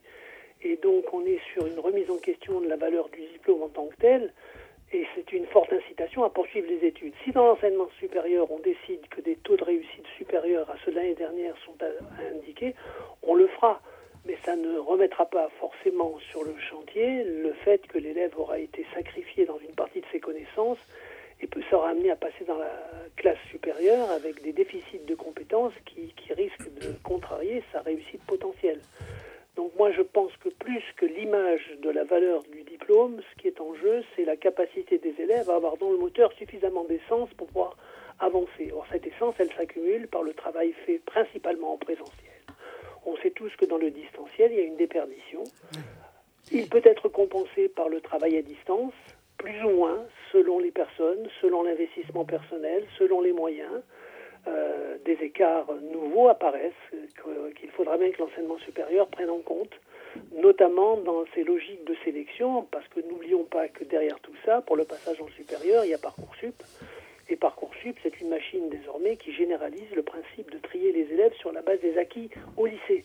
Et 0.61 0.75
donc 0.77 1.13
on 1.13 1.25
est 1.25 1.39
sur 1.53 1.65
une 1.65 1.79
remise 1.79 2.09
en 2.11 2.17
question 2.17 2.59
de 2.59 2.67
la 2.67 2.75
valeur 2.75 3.07
du 3.09 3.21
diplôme 3.21 3.63
en 3.63 3.69
tant 3.69 3.87
que 3.87 3.95
tel, 3.95 4.33
et 4.91 5.05
c'est 5.15 5.31
une 5.31 5.45
forte 5.45 5.71
incitation 5.71 6.23
à 6.23 6.29
poursuivre 6.29 6.67
les 6.67 6.85
études. 6.85 7.13
Si 7.23 7.31
dans 7.31 7.45
l'enseignement 7.45 7.87
supérieur 7.99 8.51
on 8.51 8.59
décide 8.59 9.07
que 9.09 9.21
des 9.21 9.35
taux 9.37 9.55
de 9.55 9.63
réussite 9.63 10.05
supérieurs 10.17 10.69
à 10.69 10.75
ceux 10.83 10.91
de 10.91 10.97
l'année 10.97 11.15
dernière 11.15 11.55
sont 11.65 11.75
indiqués, 12.35 12.75
on 13.23 13.35
le 13.35 13.47
fera. 13.47 13.81
Mais 14.25 14.37
ça 14.43 14.57
ne 14.57 14.77
remettra 14.77 15.25
pas 15.27 15.49
forcément 15.61 16.19
sur 16.31 16.43
le 16.43 16.53
chantier 16.69 17.23
le 17.23 17.53
fait 17.53 17.87
que 17.87 17.97
l'élève 17.97 18.37
aura 18.37 18.59
été 18.59 18.85
sacrifié 18.93 19.45
dans 19.45 19.57
une 19.59 19.73
partie 19.73 20.01
de 20.01 20.05
ses 20.11 20.19
connaissances 20.19 20.79
et 21.41 21.47
peut 21.47 21.61
sera 21.69 21.89
amené 21.89 22.11
à 22.11 22.15
passer 22.15 22.43
dans 22.45 22.57
la 22.57 22.71
classe 23.15 23.37
supérieure 23.49 24.09
avec 24.11 24.41
des 24.43 24.53
déficits 24.53 25.05
de 25.07 25.15
compétences 25.15 25.73
qui, 25.85 26.13
qui 26.15 26.33
risquent 26.33 26.73
de 26.81 26.93
contrarier 27.03 27.63
sa 27.71 27.81
réussite 27.81 28.23
potentielle. 28.25 28.81
Donc 29.55 29.71
moi 29.77 29.91
je 29.91 30.01
pense 30.01 30.31
que 30.37 30.49
plus 30.49 30.83
que 30.95 31.05
l'image 31.05 31.69
de 31.81 31.89
la 31.89 32.03
valeur 32.03 32.43
du 32.43 32.63
diplôme, 32.63 33.19
ce 33.29 33.41
qui 33.41 33.47
est 33.47 33.59
en 33.59 33.75
jeu, 33.75 34.03
c'est 34.15 34.25
la 34.25 34.37
capacité 34.37 34.97
des 34.97 35.13
élèves 35.19 35.49
à 35.49 35.55
avoir 35.55 35.77
dans 35.77 35.91
le 35.91 35.97
moteur 35.97 36.31
suffisamment 36.33 36.85
d'essence 36.85 37.29
pour 37.35 37.47
pouvoir 37.47 37.75
avancer. 38.19 38.71
Or 38.73 38.85
cette 38.91 39.05
essence, 39.07 39.35
elle 39.39 39.51
s'accumule 39.53 40.07
par 40.07 40.23
le 40.23 40.33
travail 40.33 40.73
fait 40.85 40.99
principalement 40.99 41.73
en 41.73 41.77
présentiel. 41.77 42.15
On 43.05 43.15
sait 43.17 43.31
tous 43.31 43.53
que 43.57 43.65
dans 43.65 43.77
le 43.77 43.91
distanciel, 43.91 44.51
il 44.51 44.57
y 44.59 44.61
a 44.61 44.65
une 44.65 44.77
déperdition. 44.77 45.43
Il 46.51 46.67
peut 46.67 46.81
être 46.83 47.09
compensé 47.09 47.69
par 47.69 47.89
le 47.89 48.01
travail 48.01 48.37
à 48.37 48.41
distance, 48.41 48.93
plus 49.39 49.63
ou 49.63 49.69
moins, 49.69 50.05
selon 50.31 50.59
les 50.59 50.71
personnes, 50.71 51.27
selon 51.41 51.63
l'investissement 51.63 52.25
personnel, 52.25 52.83
selon 52.99 53.21
les 53.21 53.33
moyens. 53.33 53.81
Euh, 54.47 54.97
des 55.03 55.17
écarts 55.21 55.67
nouveaux 55.91 56.29
apparaissent 56.29 56.71
qu'il 57.59 57.69
faudra 57.71 57.97
bien 57.97 58.11
que 58.11 58.21
l'enseignement 58.21 58.57
supérieur 58.59 59.07
prenne 59.07 59.29
en 59.29 59.39
compte, 59.39 59.73
notamment 60.33 60.97
dans 60.97 61.25
ces 61.33 61.43
logiques 61.43 61.83
de 61.85 61.95
sélection, 62.05 62.67
parce 62.71 62.87
que 62.89 62.99
n'oublions 63.01 63.43
pas 63.43 63.67
que 63.67 63.83
derrière 63.83 64.19
tout 64.19 64.35
ça, 64.45 64.61
pour 64.61 64.75
le 64.75 64.85
passage 64.85 65.19
en 65.21 65.27
supérieur, 65.29 65.83
il 65.83 65.91
y 65.91 65.93
a 65.93 65.97
Parcoursup. 65.97 66.55
Et 67.27 67.35
Parcoursup, 67.35 67.97
c'est 68.01 68.21
une 68.21 68.29
machine 68.29 68.69
désormais 68.69 69.17
qui 69.17 69.33
généralise 69.33 69.91
le 69.95 70.03
principe 70.03 70.51
de 70.51 70.57
trier 70.57 70.91
les 70.91 71.13
élèves 71.13 71.33
sur 71.33 71.51
la 71.51 71.61
base 71.61 71.79
des 71.81 71.97
acquis 71.97 72.29
au 72.57 72.65
lycée. 72.65 73.03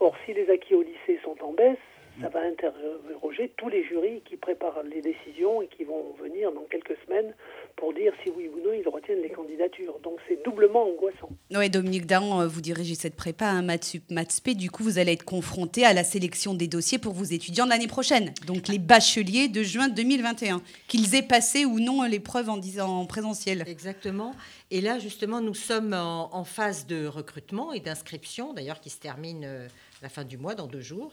Or, 0.00 0.14
si 0.24 0.32
les 0.32 0.50
acquis 0.50 0.74
au 0.74 0.82
lycée 0.82 1.20
sont 1.22 1.36
en 1.42 1.52
baisse, 1.52 1.76
ça 2.20 2.28
va 2.28 2.40
interroger 2.40 3.52
tous 3.56 3.68
les 3.68 3.84
jurys 3.84 4.22
qui 4.24 4.36
préparent 4.36 4.82
les 4.82 5.00
décisions 5.00 5.62
et 5.62 5.68
qui 5.68 5.84
vont 5.84 6.14
venir 6.20 6.52
dans 6.52 6.64
quelques 6.70 6.96
semaines 7.06 7.34
pour 7.76 7.92
dire 7.94 8.12
si 8.22 8.30
oui 8.30 8.48
ou 8.48 8.58
non 8.60 8.72
ils 8.72 8.88
retiennent 8.88 9.22
les 9.22 9.30
candidatures. 9.30 9.98
Donc 10.02 10.18
c'est 10.28 10.42
doublement 10.44 10.84
angoissant. 10.84 11.30
Oui, 11.50 11.70
Dominique 11.70 12.06
Dahan, 12.06 12.42
euh, 12.42 12.46
vous 12.46 12.60
dirigez 12.60 12.94
cette 12.94 13.16
prépa 13.16 13.46
à 13.46 13.62
Matsup, 13.62 14.02
Matspé. 14.10 14.54
Du 14.54 14.70
coup, 14.70 14.82
vous 14.82 14.98
allez 14.98 15.12
être 15.12 15.24
confronté 15.24 15.84
à 15.84 15.92
la 15.92 16.04
sélection 16.04 16.54
des 16.54 16.68
dossiers 16.68 16.98
pour 16.98 17.12
vos 17.12 17.24
étudiants 17.24 17.64
de 17.64 17.70
l'année 17.70 17.88
prochaine. 17.88 18.32
Donc 18.46 18.68
les 18.68 18.78
bacheliers 18.78 19.48
de 19.48 19.62
juin 19.62 19.88
2021, 19.88 20.60
qu'ils 20.88 21.14
aient 21.14 21.22
passé 21.26 21.64
ou 21.64 21.80
non 21.80 22.02
l'épreuve 22.04 22.50
en, 22.50 22.60
en 22.80 23.06
présentiel. 23.06 23.64
Exactement. 23.66 24.34
Et 24.70 24.80
là, 24.80 24.98
justement, 24.98 25.40
nous 25.40 25.54
sommes 25.54 25.94
en, 25.94 26.44
phase 26.44 26.86
de 26.86 27.06
recrutement 27.06 27.72
et 27.72 27.80
d'inscription, 27.80 28.52
d'ailleurs, 28.54 28.80
qui 28.80 28.90
se 28.90 28.98
termine 28.98 29.42
euh, 29.44 29.66
à 30.00 30.04
la 30.04 30.08
fin 30.08 30.24
du 30.24 30.38
mois, 30.38 30.54
dans 30.54 30.66
deux 30.66 30.80
jours. 30.80 31.10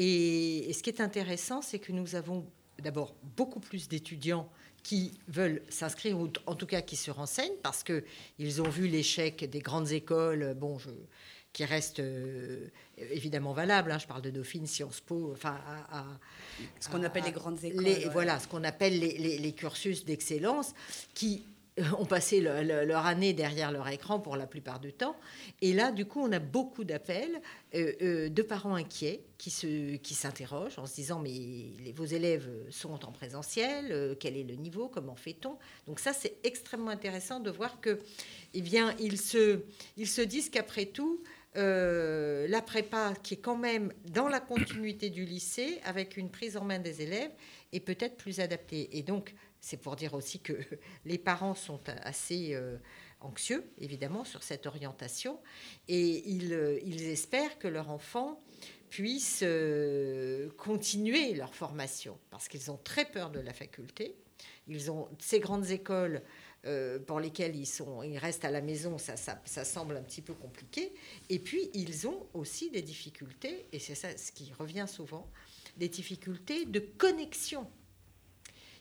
Et, 0.00 0.72
ce 0.72 0.82
qui 0.82 0.90
est 0.90 1.00
intéressant, 1.00 1.60
c'est 1.60 1.80
que 1.80 1.90
nous 1.90 2.14
avons 2.14 2.46
d'abord 2.78 3.16
beaucoup 3.36 3.58
plus 3.58 3.88
d'étudiants 3.88 4.48
qui 4.84 5.18
veulent 5.26 5.60
s'inscrire, 5.68 6.18
ou 6.18 6.30
en 6.46 6.54
tout 6.54 6.66
cas 6.66 6.80
qui 6.82 6.94
se 6.94 7.10
renseignent, 7.10 7.56
parce 7.64 7.82
qu'ils 7.82 8.62
ont 8.62 8.68
vu 8.68 8.86
l'échec 8.86 9.44
des 9.50 9.58
grandes 9.58 9.90
écoles, 9.90 10.54
bon, 10.56 10.78
qui 11.52 11.64
reste 11.64 11.98
euh, 11.98 12.68
évidemment 12.96 13.52
valable. 13.52 13.90
Hein, 13.90 13.98
je 13.98 14.06
parle 14.06 14.22
de 14.22 14.30
Dauphine, 14.30 14.68
Sciences 14.68 15.00
Po, 15.00 15.32
enfin, 15.32 15.58
ce 16.78 16.88
qu'on 16.88 17.02
appelle 17.02 17.24
les 17.24 17.32
grandes 17.32 17.62
écoles. 17.64 18.08
Voilà, 18.12 18.38
ce 18.38 18.46
qu'on 18.46 18.62
appelle 18.62 19.00
les, 19.00 19.38
les 19.38 19.52
cursus 19.52 20.04
d'excellence, 20.04 20.74
qui 21.12 21.44
ont 21.98 22.04
passé 22.04 22.40
leur 22.40 23.06
année 23.06 23.32
derrière 23.32 23.72
leur 23.72 23.88
écran 23.88 24.20
pour 24.20 24.36
la 24.36 24.46
plupart 24.46 24.80
du 24.80 24.92
temps. 24.92 25.16
Et 25.60 25.72
là, 25.72 25.92
du 25.92 26.06
coup, 26.06 26.20
on 26.20 26.32
a 26.32 26.38
beaucoup 26.38 26.84
d'appels 26.84 27.40
euh, 27.74 27.92
euh, 28.02 28.28
de 28.28 28.42
parents 28.42 28.74
inquiets 28.74 29.22
qui, 29.36 29.50
se, 29.50 29.96
qui 29.96 30.14
s'interrogent 30.14 30.78
en 30.78 30.86
se 30.86 30.94
disant 30.94 31.20
mais 31.20 31.92
vos 31.94 32.04
élèves 32.04 32.48
sont 32.70 33.04
en 33.04 33.12
présentiel, 33.12 33.86
euh, 33.90 34.14
quel 34.18 34.36
est 34.36 34.44
le 34.44 34.54
niveau, 34.54 34.88
comment 34.88 35.16
fait-on? 35.16 35.56
Donc 35.86 36.00
ça, 36.00 36.12
c'est 36.12 36.36
extrêmement 36.44 36.90
intéressant 36.90 37.40
de 37.40 37.50
voir 37.50 37.80
que, 37.80 37.98
eh 38.54 38.62
bien, 38.62 38.94
ils 38.98 39.18
se, 39.18 39.60
ils 39.96 40.08
se 40.08 40.22
disent 40.22 40.50
qu'après 40.50 40.86
tout, 40.86 41.22
la 41.54 42.62
prépa, 42.62 43.14
qui 43.20 43.34
est 43.34 43.38
quand 43.38 43.56
même 43.56 43.92
dans 44.12 44.28
la 44.28 44.38
continuité 44.38 45.10
du 45.10 45.24
lycée, 45.24 45.80
avec 45.84 46.16
une 46.16 46.30
prise 46.30 46.56
en 46.56 46.62
main 46.62 46.78
des 46.78 47.02
élèves, 47.02 47.32
est 47.72 47.80
peut-être 47.80 48.16
plus 48.16 48.38
adaptée. 48.38 48.96
Et 48.96 49.02
donc, 49.02 49.34
c'est 49.60 49.76
pour 49.76 49.96
dire 49.96 50.14
aussi 50.14 50.40
que 50.40 50.52
les 51.04 51.18
parents 51.18 51.54
sont 51.54 51.80
assez 52.02 52.54
euh, 52.54 52.76
anxieux, 53.20 53.64
évidemment, 53.78 54.24
sur 54.24 54.42
cette 54.42 54.66
orientation, 54.66 55.38
et 55.88 56.28
ils, 56.28 56.52
euh, 56.52 56.78
espèrent 56.84 57.58
que 57.58 57.68
leur 57.68 57.90
enfant 57.90 58.40
puisse 58.90 59.40
euh, 59.42 60.48
continuer 60.56 61.34
leur 61.34 61.54
formation, 61.54 62.18
parce 62.30 62.48
qu'ils 62.48 62.70
ont 62.70 62.78
très 62.82 63.04
peur 63.04 63.30
de 63.30 63.40
la 63.40 63.52
faculté. 63.52 64.16
Ils 64.66 64.90
ont 64.90 65.08
ces 65.18 65.40
grandes 65.40 65.70
écoles 65.70 66.22
pour 67.06 67.18
lesquelles 67.18 67.56
ils, 67.56 68.18
restent 68.18 68.44
à 68.44 68.50
la 68.50 68.60
maison, 68.60 68.98
ça, 68.98 69.16
ça, 69.16 69.40
ça, 69.46 69.64
semble 69.64 69.96
un 69.96 70.02
petit 70.02 70.20
peu 70.20 70.34
compliqué. 70.34 70.92
Et 71.30 71.38
puis, 71.38 71.70
ils 71.72 72.06
ont 72.06 72.26
aussi 72.34 72.70
des 72.70 72.82
difficultés, 72.82 73.66
et 73.72 73.78
c'est 73.78 73.94
ça 73.94 74.14
ce 74.18 74.32
qui 74.32 74.52
revient 74.52 74.84
souvent, 74.86 75.30
des 75.78 75.88
difficultés 75.88 76.66
de 76.66 76.80
connexion 76.80 77.66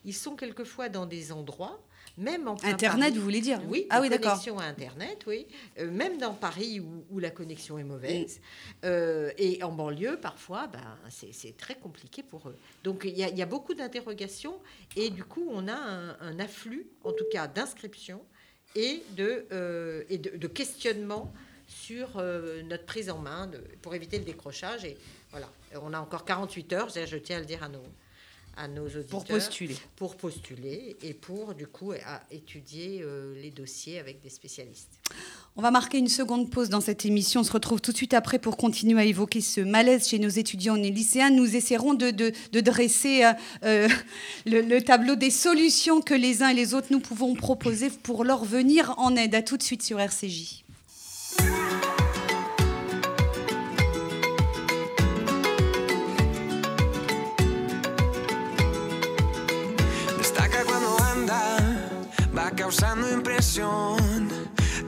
ils 0.06 0.14
sont 0.14 0.36
quelquefois 0.36 0.90
dans 0.90 1.06
des 1.06 1.32
endroits, 1.32 1.80
même 2.18 2.48
en 2.48 2.58
Internet, 2.64 3.14
vous 3.14 3.22
voulez 3.22 3.42
dire 3.42 3.62
Oui, 3.68 3.86
ah 3.92 4.02
oui, 4.02 4.10
d'accord. 4.10 4.32
Connexion 4.32 4.58
à 4.58 4.66
Internet, 4.66 5.24
oui. 5.28 5.46
Euh, 5.78 5.92
même 5.92 6.18
dans 6.18 6.34
Paris 6.34 6.80
où, 6.80 7.20
la 7.20 7.30
connexion 7.30 7.78
est 7.78 7.84
mauvaise. 7.84 8.42
Euh, 8.84 9.32
et 9.38 9.62
en 9.64 9.72
banlieue, 9.72 10.20
parfois, 10.20 10.68
ben, 10.68 10.98
c'est 11.10 11.56
très 11.58 11.76
compliqué 11.76 12.24
pour 12.24 12.50
eux. 12.50 12.58
Donc 12.84 13.04
il 13.06 13.18
y, 13.18 13.42
a 13.42 13.46
beaucoup 13.46 13.76
d'interrogations 13.76 14.60
et 14.96 15.10
du 15.12 15.24
coup, 15.24 15.48
on 15.52 15.68
a 15.68 15.76
un, 15.76 16.40
afflux, 16.40 16.88
en 17.04 17.12
tout 17.12 17.26
cas, 17.32 17.48
d'inscriptions 17.48 18.24
et 18.76 19.04
de, 19.16 19.46
euh, 19.52 20.04
et 20.10 20.18
de, 20.18 20.48
questionnements 20.48 21.32
sur 21.68 22.22
notre 22.66 22.86
prise 22.86 23.10
en 23.10 23.20
main 23.20 23.52
pour 23.82 23.94
éviter 23.94 24.18
le 24.18 24.26
décrochage. 24.26 24.86
Et 24.86 24.98
voilà, 25.32 25.50
on 25.82 25.94
a 25.94 26.00
encore 26.00 26.26
48 26.26 26.74
heures, 26.74 26.90
je 26.90 27.18
tiens 27.18 27.38
à 27.38 27.40
le 27.40 27.46
dire 27.46 27.62
à 27.62 27.70
nos, 27.70 27.84
à 28.58 28.68
nos 28.68 28.86
auditeurs. 28.86 29.08
Pour 29.08 29.26
postuler. 29.26 29.76
Pour 29.96 30.16
postuler 30.16 30.98
et 31.02 31.14
pour, 31.14 31.54
du 31.54 31.68
coup, 31.68 31.92
à 31.92 32.22
étudier 32.32 33.02
euh, 33.02 33.34
les 33.42 33.52
dossiers 33.52 34.00
avec 34.00 34.22
des 34.22 34.30
spécialistes. 34.30 35.00
On 35.56 35.62
va 35.62 35.72
marquer 35.72 35.98
une 35.98 36.08
seconde 36.08 36.52
pause 36.52 36.70
dans 36.70 36.82
cette 36.82 37.06
émission. 37.06 37.42
On 37.42 37.44
se 37.44 37.52
retrouve 37.52 37.82
tout 37.82 37.92
de 37.92 37.98
suite 37.98 38.14
après 38.14 38.40
pour 38.40 38.58
continuer 38.58 39.00
à 39.00 39.06
évoquer 39.06 39.42
ce 39.42 39.62
malaise 39.62 40.08
chez 40.08 40.20
nos 40.20 40.30
étudiants 40.30 40.76
et 40.76 40.92
lycéens. 40.92 41.30
Nous 41.30 41.56
essaierons 41.56 41.94
de, 41.94 42.12
de, 42.12 42.60
dresser 42.60 43.24
euh, 43.24 43.34
euh, 43.64 43.90
le, 44.46 44.62
le, 44.62 44.82
tableau 44.82 45.16
des 45.16 45.32
solutions 45.32 46.02
que 46.02 46.14
les 46.14 46.44
uns 46.44 46.50
et 46.50 46.54
les 46.54 46.74
autres 46.74 46.88
nous 46.92 47.00
pouvons 47.00 47.34
proposer 47.36 47.90
pour 47.90 48.24
leur 48.24 48.44
venir 48.46 48.94
en 48.98 49.16
aide. 49.16 49.36
À 49.36 49.42
tout 49.42 49.58
de 49.58 49.64
suite 49.64 49.84
sur 49.84 50.00
RCJ. 50.00 50.67
Causando 62.68 63.10
impresión. 63.10 64.28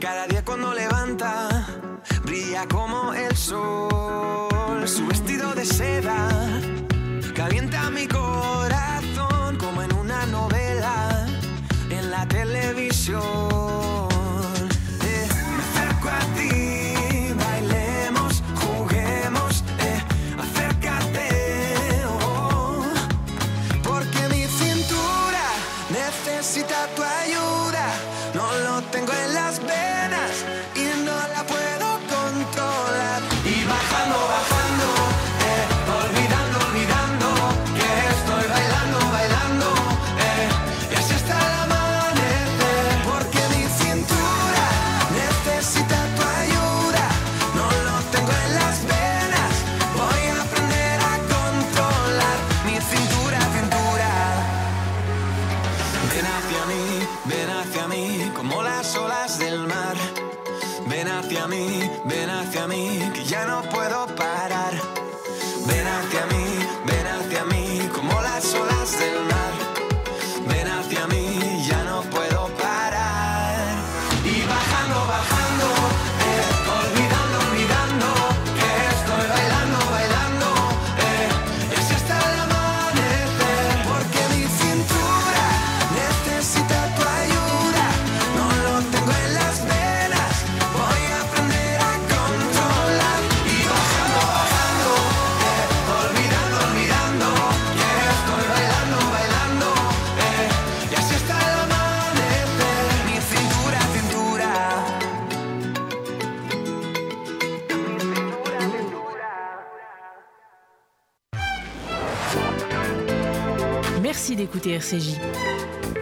Cada 0.02 0.28
día 0.28 0.44
cuando 0.44 0.74
levanta, 0.74 1.66
brilla 2.26 2.68
como 2.68 3.14
el 3.14 3.34
sol. 3.38 4.86
Su 4.86 5.08
vestido 5.08 5.56
de 5.56 5.64
seda 5.64 6.28
calienta 7.34 7.90
mi 7.90 8.06
corazón 8.06 8.19
d'écouter 114.60 114.76
RCJ. 114.76 115.99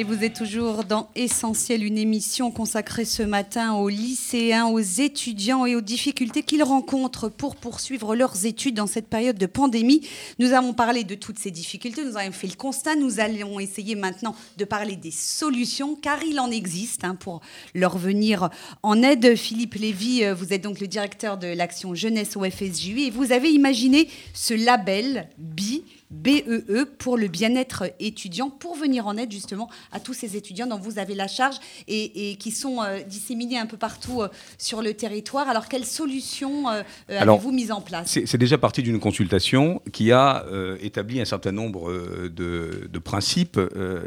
Et 0.00 0.02
vous 0.02 0.24
êtes 0.24 0.32
toujours 0.32 0.84
dans 0.84 1.10
Essentiel, 1.14 1.84
une 1.84 1.98
émission 1.98 2.50
consacrée 2.50 3.04
ce 3.04 3.22
matin 3.22 3.74
aux 3.74 3.90
lycéens, 3.90 4.64
aux 4.64 4.78
étudiants 4.78 5.66
et 5.66 5.76
aux 5.76 5.82
difficultés 5.82 6.42
qu'ils 6.42 6.62
rencontrent 6.62 7.28
pour 7.28 7.54
poursuivre 7.54 8.16
leurs 8.16 8.46
études 8.46 8.76
dans 8.76 8.86
cette 8.86 9.08
période 9.08 9.36
de 9.36 9.44
pandémie. 9.44 10.08
Nous 10.38 10.54
avons 10.54 10.72
parlé 10.72 11.04
de 11.04 11.14
toutes 11.14 11.38
ces 11.38 11.50
difficultés, 11.50 12.02
nous 12.02 12.16
avons 12.16 12.32
fait 12.32 12.46
le 12.46 12.54
constat, 12.54 12.96
nous 12.96 13.20
allons 13.20 13.60
essayer 13.60 13.94
maintenant 13.94 14.34
de 14.56 14.64
parler 14.64 14.96
des 14.96 15.10
solutions, 15.10 15.96
car 15.96 16.22
il 16.22 16.40
en 16.40 16.50
existe 16.50 17.04
hein, 17.04 17.14
pour 17.14 17.42
leur 17.74 17.98
venir 17.98 18.48
en 18.82 19.02
aide. 19.02 19.36
Philippe 19.36 19.74
Lévy, 19.74 20.24
euh, 20.24 20.32
vous 20.32 20.54
êtes 20.54 20.62
donc 20.62 20.80
le 20.80 20.86
directeur 20.86 21.36
de 21.36 21.48
l'action 21.48 21.94
jeunesse 21.94 22.38
au 22.38 22.44
FSJU 22.50 23.00
et 23.00 23.10
vous 23.10 23.32
avez 23.32 23.50
imaginé 23.50 24.08
ce 24.32 24.54
label 24.54 25.28
BI 25.36 25.84
BEE 26.10 26.64
e 26.68 26.84
pour 26.98 27.16
le 27.16 27.28
bien-être 27.28 27.92
étudiant, 28.00 28.50
pour 28.50 28.76
venir 28.76 29.06
en 29.06 29.16
aide 29.16 29.30
justement 29.30 29.70
à 29.92 30.00
tous 30.00 30.14
ces 30.14 30.36
étudiants 30.36 30.66
dont 30.66 30.78
vous 30.78 30.98
avez 30.98 31.14
la 31.14 31.28
charge 31.28 31.56
et, 31.88 32.36
qui 32.36 32.50
sont 32.50 32.82
euh, 32.82 33.00
disséminés 33.02 33.58
un 33.58 33.66
peu 33.66 33.76
partout 33.76 34.22
euh, 34.22 34.28
sur 34.58 34.82
le 34.82 34.94
territoire. 34.94 35.48
Alors, 35.48 35.68
quelles 35.68 35.86
solutions 35.86 36.68
euh, 36.68 36.82
avez-vous 37.08 37.52
mises 37.52 37.70
en 37.70 37.80
place? 37.80 38.18
C'est 38.24 38.38
déjà 38.38 38.58
parti 38.58 38.82
d'une 38.82 38.98
consultation 38.98 39.80
qui 39.92 40.12
a 40.12 40.44
établi 40.80 41.20
un 41.20 41.24
certain 41.24 41.52
nombre 41.52 41.92
de, 42.28 42.88
de 42.90 42.98
principes. 42.98 43.60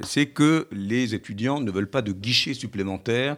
C'est 0.03 0.25
que 0.27 0.67
les 0.71 1.15
étudiants 1.15 1.59
ne 1.59 1.71
veulent 1.71 1.89
pas 1.89 2.01
de 2.01 2.11
guichets 2.11 2.53
supplémentaires 2.53 3.37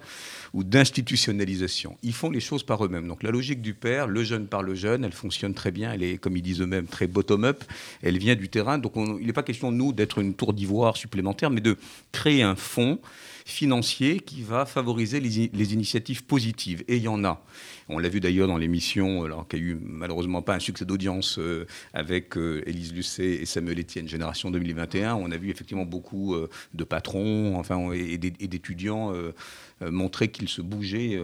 ou 0.53 0.63
d'institutionnalisation. 0.63 1.97
Ils 2.01 2.13
font 2.13 2.30
les 2.30 2.39
choses 2.39 2.63
par 2.63 2.84
eux-mêmes. 2.86 3.07
Donc 3.07 3.24
la 3.24 3.32
logique 3.32 3.61
du 3.61 3.74
père, 3.74 4.07
le 4.07 4.24
jeune 4.24 4.47
par 4.47 4.63
le 4.63 4.74
jeune, 4.74 5.03
elle 5.03 5.11
fonctionne 5.11 5.53
très 5.53 5.72
bien. 5.72 5.91
Elle 5.91 6.03
est, 6.03 6.18
comme 6.18 6.38
ils 6.38 6.41
disent 6.41 6.61
eux-mêmes, 6.61 6.88
très 6.88 7.07
bottom-up. 7.07 7.63
Elle 8.01 8.18
vient 8.18 8.36
du 8.36 8.47
Donc 8.56 8.93
il 8.95 9.26
n'est 9.26 9.34
pas 9.34 9.43
question, 9.43 9.72
nous, 9.72 9.93
d'être 9.93 10.20
une 10.20 10.34
tour 10.34 10.53
d'ivoire 10.53 10.97
supplémentaire, 10.97 11.49
mais 11.49 11.62
de 11.62 11.78
créer 12.12 12.41
un 12.41 12.56
fonds 12.56 12.99
financier 13.45 14.20
qui 14.20 14.41
va 14.41 14.66
favoriser 14.66 15.20
les, 15.20 15.74
initiatives 15.74 16.26
positives. 16.26 16.84
Et 16.88 16.97
il 16.97 17.03
y 17.03 17.08
en 17.08 17.24
a. 17.24 17.43
On 17.89 17.99
l'a 17.99 18.10
vu 18.10 18.20
d'ailleurs 18.20 18.47
dans 18.47 18.58
l'émission, 18.58 19.24
alors 19.24 19.47
qui 19.47 19.56
a 19.56 19.60
eu 19.60 19.78
malheureusement 19.80 20.41
pas 20.41 20.56
un 20.56 20.60
succès 20.60 20.84
d'audience 20.84 21.38
euh, 21.38 21.68
avec 21.93 22.38
euh, 22.38 22.64
Élise 22.66 22.91
Lucet 22.91 23.36
et 23.36 23.45
Samuel 23.45 23.80
Etienne, 23.80 24.08
Génération 24.08 24.49
2021. 24.49 25.14
On 25.14 25.30
a 25.30 25.38
vu 25.38 25.51
effectivement 25.51 25.86
beaucoup 25.86 26.34
euh, 26.34 26.49
de 26.74 26.84
patrons 26.84 27.56
enfin, 27.58 27.91
et, 27.93 28.18
d'étudiants 28.18 29.14
montrer 29.82 30.30
qu'ils 30.30 30.49
se 30.49 30.61
bougeaient 30.61 31.19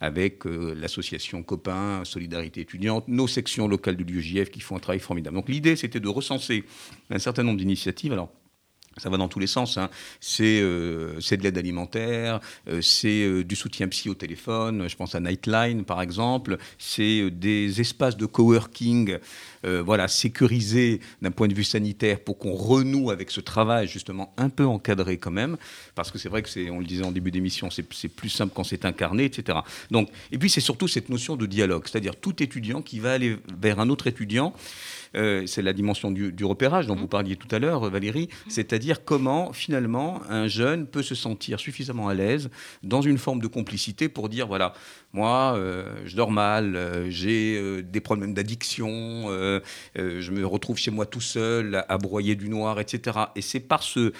avec 0.00 0.44
l'association 0.44 1.42
Copains, 1.42 2.04
Solidarité 2.04 2.60
étudiante, 2.60 3.08
nos 3.08 3.28
sections 3.28 3.68
locales 3.68 3.96
du 3.96 4.04
l'UJF 4.04 4.50
qui 4.50 4.60
font 4.60 4.76
un 4.76 4.80
travail 4.80 5.00
formidable. 5.00 5.36
Donc 5.36 5.48
l'idée, 5.48 5.76
c'était 5.76 6.00
de 6.00 6.08
recenser 6.08 6.64
un 7.10 7.18
certain 7.18 7.42
nombre 7.42 7.58
d'initiatives. 7.58 8.12
Alors, 8.12 8.32
ça 8.96 9.10
va 9.10 9.16
dans 9.16 9.28
tous 9.28 9.38
les 9.38 9.46
sens. 9.46 9.76
Hein. 9.78 9.90
Euh, 10.40 11.20
c'est 11.20 11.36
de 11.36 11.42
l'aide 11.42 11.58
alimentaire, 11.58 12.40
euh, 12.68 12.80
c'est 12.80 13.24
euh, 13.24 13.44
du 13.44 13.56
soutien 13.56 13.88
psy 13.88 14.08
au 14.08 14.14
téléphone. 14.14 14.88
Je 14.88 14.96
pense 14.96 15.14
à 15.14 15.20
Nightline, 15.20 15.84
par 15.84 16.00
exemple. 16.00 16.56
C'est 16.78 17.30
des 17.30 17.80
espaces 17.80 18.16
de 18.16 18.26
coworking, 18.26 19.18
voilà, 19.84 20.06
sécurisés 20.06 21.00
d'un 21.22 21.32
point 21.32 21.48
de 21.48 21.54
vue 21.54 21.64
sanitaire 21.64 22.20
pour 22.20 22.38
qu'on 22.38 22.52
renoue 22.52 23.10
avec 23.10 23.32
ce 23.32 23.40
travail 23.40 23.88
justement 23.88 24.32
un 24.36 24.48
peu 24.48 24.64
encadré 24.64 25.18
quand 25.18 25.32
même, 25.32 25.56
parce 25.96 26.12
que 26.12 26.18
c'est 26.18 26.28
vrai 26.28 26.42
que 26.42 26.48
c'est, 26.48 26.70
on 26.70 26.78
le 26.78 26.84
disait 26.86 27.04
en 27.04 27.10
début 27.10 27.32
d'émission, 27.32 27.68
c'est 27.70 27.82
plus 27.82 28.28
simple 28.28 28.52
quand 28.54 28.62
c'est 28.62 28.84
incarné, 28.84 29.24
etc. 29.24 29.58
Donc, 29.90 30.08
et 30.30 30.38
puis 30.38 30.50
c'est 30.50 30.60
surtout 30.60 30.86
cette 30.86 31.08
notion 31.08 31.34
de 31.34 31.46
dialogue, 31.46 31.82
c'est-à-dire 31.90 32.14
tout 32.14 32.40
étudiant 32.44 32.80
qui 32.80 33.00
va 33.00 33.12
aller 33.12 33.38
vers 33.58 33.80
un 33.80 33.88
autre 33.88 34.06
étudiant. 34.06 34.54
Euh, 35.16 35.46
c'est 35.46 35.62
la 35.62 35.72
dimension 35.72 36.10
du, 36.10 36.44
repérage 36.44 36.86
dont 36.86 36.94
vous 36.94 37.08
parliez 37.08 37.36
tout 37.36 37.48
à 37.50 37.58
l'heure, 37.58 37.88
Valérie, 37.90 38.28
c'est-à-dire 38.48 39.04
comment 39.04 39.52
finalement 39.52 40.20
un 40.28 40.46
jeune 40.46 40.86
peut 40.86 41.02
se 41.02 41.14
sentir 41.14 41.58
suffisamment 41.58 42.08
à 42.08 42.14
l'aise 42.14 42.50
dans 42.82 43.00
une 43.00 43.18
forme 43.18 43.40
de 43.40 43.46
complicité 43.46 44.08
pour 44.08 44.28
dire 44.28 44.46
voilà, 44.46 44.74
moi, 45.12 45.54
euh, 45.56 45.84
je 46.04 46.14
dors 46.14 46.30
mal, 46.30 46.76
euh, 46.76 47.10
j'ai 47.10 47.82
des 47.82 48.00
problèmes 48.00 48.34
d'addiction, 48.34 48.86
je 49.96 50.30
me 50.30 50.46
retrouve 50.46 50.76
chez 50.76 50.90
moi 50.90 51.06
tout 51.06 51.20
seul 51.20 51.84
à 51.88 51.98
broyer 51.98 52.34
du 52.34 52.48
noir, 52.48 52.78
etc. 52.80 53.18
Et 53.34 53.42
c'est 53.42 53.60
par 53.60 53.82
ce, 53.82 54.12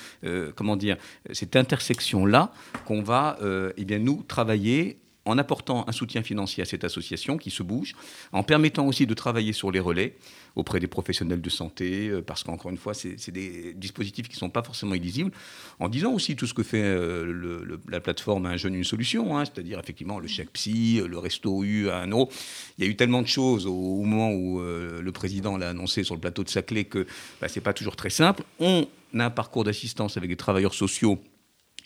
comment 0.55 0.77
dire, 0.77 0.97
cette 1.33 1.57
intersection-là 1.57 2.53
qu'on 2.85 3.03
va, 3.03 3.39
eh 3.77 3.85
bien, 3.85 3.99
nous, 3.99 4.23
travailler 4.27 4.99
en 5.27 5.39
apportant 5.39 5.85
un 5.89 5.93
soutien 5.93 6.23
financier 6.23 6.63
à 6.63 6.67
cette 6.67 6.85
association 6.85 7.37
qui 7.37 7.51
se 7.51 7.63
bouge, 7.63 7.95
en 8.33 8.43
permettant 8.43 8.87
aussi 8.87 9.07
de 9.07 9.15
travailler 9.15 9.53
sur 9.53 9.71
les 9.71 9.81
relais 9.81 10.17
auprès 10.55 10.81
des 10.81 10.87
professionnels 10.87 11.43
de 11.43 11.51
santé, 11.51 12.09
euh, 12.09 12.23
parce 12.23 12.43
qu'encore 12.43 12.71
une 12.71 12.79
fois, 12.79 12.95
c'est 12.95 13.31
des 13.31 13.75
dispositifs 13.75 14.29
qui 14.29 14.37
ne 14.37 14.39
sont 14.39 14.51
pas 14.51 14.63
forcément 14.63 14.95
illisibles, 14.95 15.33
en 15.81 15.89
disant 15.89 16.13
aussi 16.13 16.35
tout 16.35 16.47
ce 16.47 16.55
que 16.55 16.63
fait 16.63 16.83
euh, 16.83 17.79
la 17.89 18.01
plateforme 18.01 18.47
Un 18.47 18.57
jeune, 18.57 18.75
une 18.75 18.85
solution, 18.85 19.37
hein, 19.37 19.45
c'est-à-dire 19.45 19.79
effectivement 19.79 20.19
le 20.19 20.29
chèque 20.29 20.53
psy, 20.53 21.03
le 21.07 21.19
resto 21.19 21.63
U 21.63 21.91
à 21.91 21.99
un 21.99 22.09
euro. 22.09 22.31
Il 22.79 22.85
y 22.85 22.89
a 22.89 22.91
eu 22.91 22.97
tellement 22.97 23.21
de 23.21 23.27
choses 23.27 23.67
au, 23.67 24.03
moment 24.03 24.31
où 24.31 24.61
euh, 24.61 25.03
le 25.03 25.13
président 25.13 25.57
l'a 25.59 25.71
annoncé 25.71 26.05
sur 26.05 26.15
le 26.15 26.21
plateau 26.21 26.45
de 26.45 26.49
Saclay 26.49 26.85
que 26.85 27.07
bah, 27.41 27.49
ce 27.49 27.59
n'est 27.59 27.63
pas 27.63 27.75
toujours 27.75 27.97
très 27.97 28.11
simple. 28.11 28.45
On 28.61 28.87
a 29.19 29.25
un 29.25 29.31
parcours 29.31 29.65
d'assistance 29.65 30.17
avec 30.17 30.31
des 30.31 30.37
travailleurs 30.37 30.75
sociaux 30.75 31.19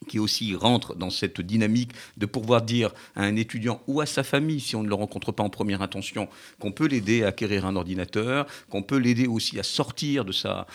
qui 0.08 0.18
aussi 0.18 0.54
rentre 0.54 0.94
dans 0.94 1.10
cette 1.10 1.40
dynamique 1.40 1.92
de 2.16 2.26
pouvoir 2.26 2.62
dire 2.62 2.92
à 3.14 3.22
un 3.22 3.36
étudiant 3.36 3.82
ou 3.86 4.00
à 4.00 4.06
sa 4.06 4.22
famille, 4.22 4.60
si 4.60 4.74
on 4.74 4.82
ne 4.82 4.88
le 4.88 4.94
rencontre 4.94 5.30
pas 5.30 5.42
en 5.42 5.50
première 5.50 5.82
intention, 5.82 6.28
qu'on 6.58 6.72
peut 6.72 6.86
l'aider 6.86 7.22
à 7.22 7.28
acquérir 7.28 7.66
un 7.66 7.76
ordinateur, 7.76 8.46
qu'on 8.70 8.82
peut 8.82 8.96
l'aider 8.96 9.26
aussi 9.26 9.58
à 9.58 9.62
sortir 9.62 10.24
de 10.24 10.32
sa, 10.32 10.66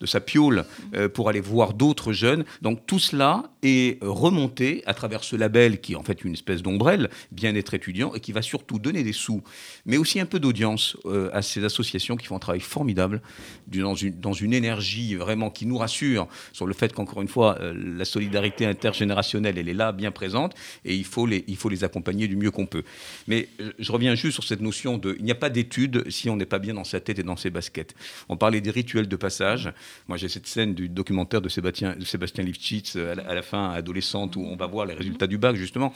de 0.00 0.06
sa 0.06 0.20
piole 0.20 0.64
euh, 0.94 1.08
pour 1.08 1.28
aller 1.28 1.40
voir 1.40 1.74
d'autres 1.74 2.12
jeunes. 2.12 2.44
Donc 2.62 2.86
tout 2.86 2.98
cela 2.98 3.44
est 3.62 4.02
remonté 4.02 4.82
à 4.86 4.94
travers 4.94 5.24
ce 5.24 5.36
label 5.36 5.80
qui 5.80 5.92
est 5.92 5.96
en 5.96 6.02
fait 6.02 6.24
une 6.24 6.34
espèce 6.34 6.62
d'ombrelle, 6.62 7.10
bien-être 7.32 7.74
étudiant, 7.74 8.14
et 8.14 8.20
qui 8.20 8.32
va 8.32 8.42
surtout 8.42 8.78
donner 8.78 9.02
des 9.02 9.12
sous, 9.12 9.42
mais 9.86 9.96
aussi 9.96 10.20
un 10.20 10.26
peu 10.26 10.38
d'audience 10.38 10.96
euh, 11.06 11.30
à 11.32 11.42
ces 11.42 11.64
associations 11.64 12.16
qui 12.16 12.26
font 12.26 12.36
un 12.36 12.40
travail 12.40 12.60
formidable 12.60 13.22
dans 13.66 13.94
une, 13.94 14.18
dans 14.20 14.32
une 14.32 14.52
énergie 14.52 15.14
vraiment 15.14 15.50
qui 15.50 15.66
nous 15.66 15.78
rassure 15.78 16.28
sur 16.52 16.66
le 16.66 16.74
fait 16.74 16.92
qu'encore 16.92 17.22
une 17.22 17.28
fois, 17.28 17.58
euh, 17.60 17.74
la 17.96 18.04
solidarité 18.04 18.66
intergénérationnelle, 18.66 19.58
elle 19.58 19.68
est 19.68 19.74
là, 19.74 19.92
bien 19.92 20.10
présente, 20.10 20.54
et 20.84 20.94
il 20.94 21.04
faut 21.04 21.26
les, 21.26 21.44
il 21.48 21.56
faut 21.56 21.68
les 21.68 21.84
accompagner 21.84 22.28
du 22.28 22.36
mieux 22.36 22.50
qu'on 22.50 22.66
peut. 22.66 22.84
Mais 23.26 23.48
je 23.78 23.92
reviens 23.92 24.14
juste 24.14 24.34
sur 24.34 24.44
cette 24.44 24.60
notion 24.60 24.98
de, 24.98 25.16
il 25.18 25.24
n'y 25.24 25.30
a 25.30 25.36
pas 25.36 25.50
d'étude 25.50 26.10
si 26.10 26.28
on 26.30 26.36
n'est 26.36 26.46
pas 26.46 26.58
bien 26.58 26.74
dans 26.74 26.84
sa 26.84 27.00
tête 27.00 27.18
et 27.18 27.22
dans 27.22 27.36
ses 27.36 27.50
baskets. 27.50 27.94
On 28.28 28.36
parlait 28.36 28.60
des 28.60 28.70
rituels 28.70 29.08
de 29.08 29.16
passage. 29.16 29.72
Moi, 30.08 30.16
j'ai 30.16 30.28
cette 30.28 30.46
scène 30.46 30.74
du 30.74 30.88
documentaire 30.88 31.40
de 31.40 31.48
Sébastien, 31.48 31.96
de 31.96 32.04
Sébastien 32.04 32.44
Lifshitz 32.44 32.96
à 32.96 33.14
la, 33.14 33.22
à 33.22 33.34
la 33.34 33.42
fin, 33.42 33.70
adolescente, 33.70 34.36
où 34.36 34.40
on 34.40 34.56
va 34.56 34.66
voir 34.66 34.86
les 34.86 34.94
résultats 34.94 35.26
du 35.26 35.38
bac, 35.38 35.56
justement. 35.56 35.92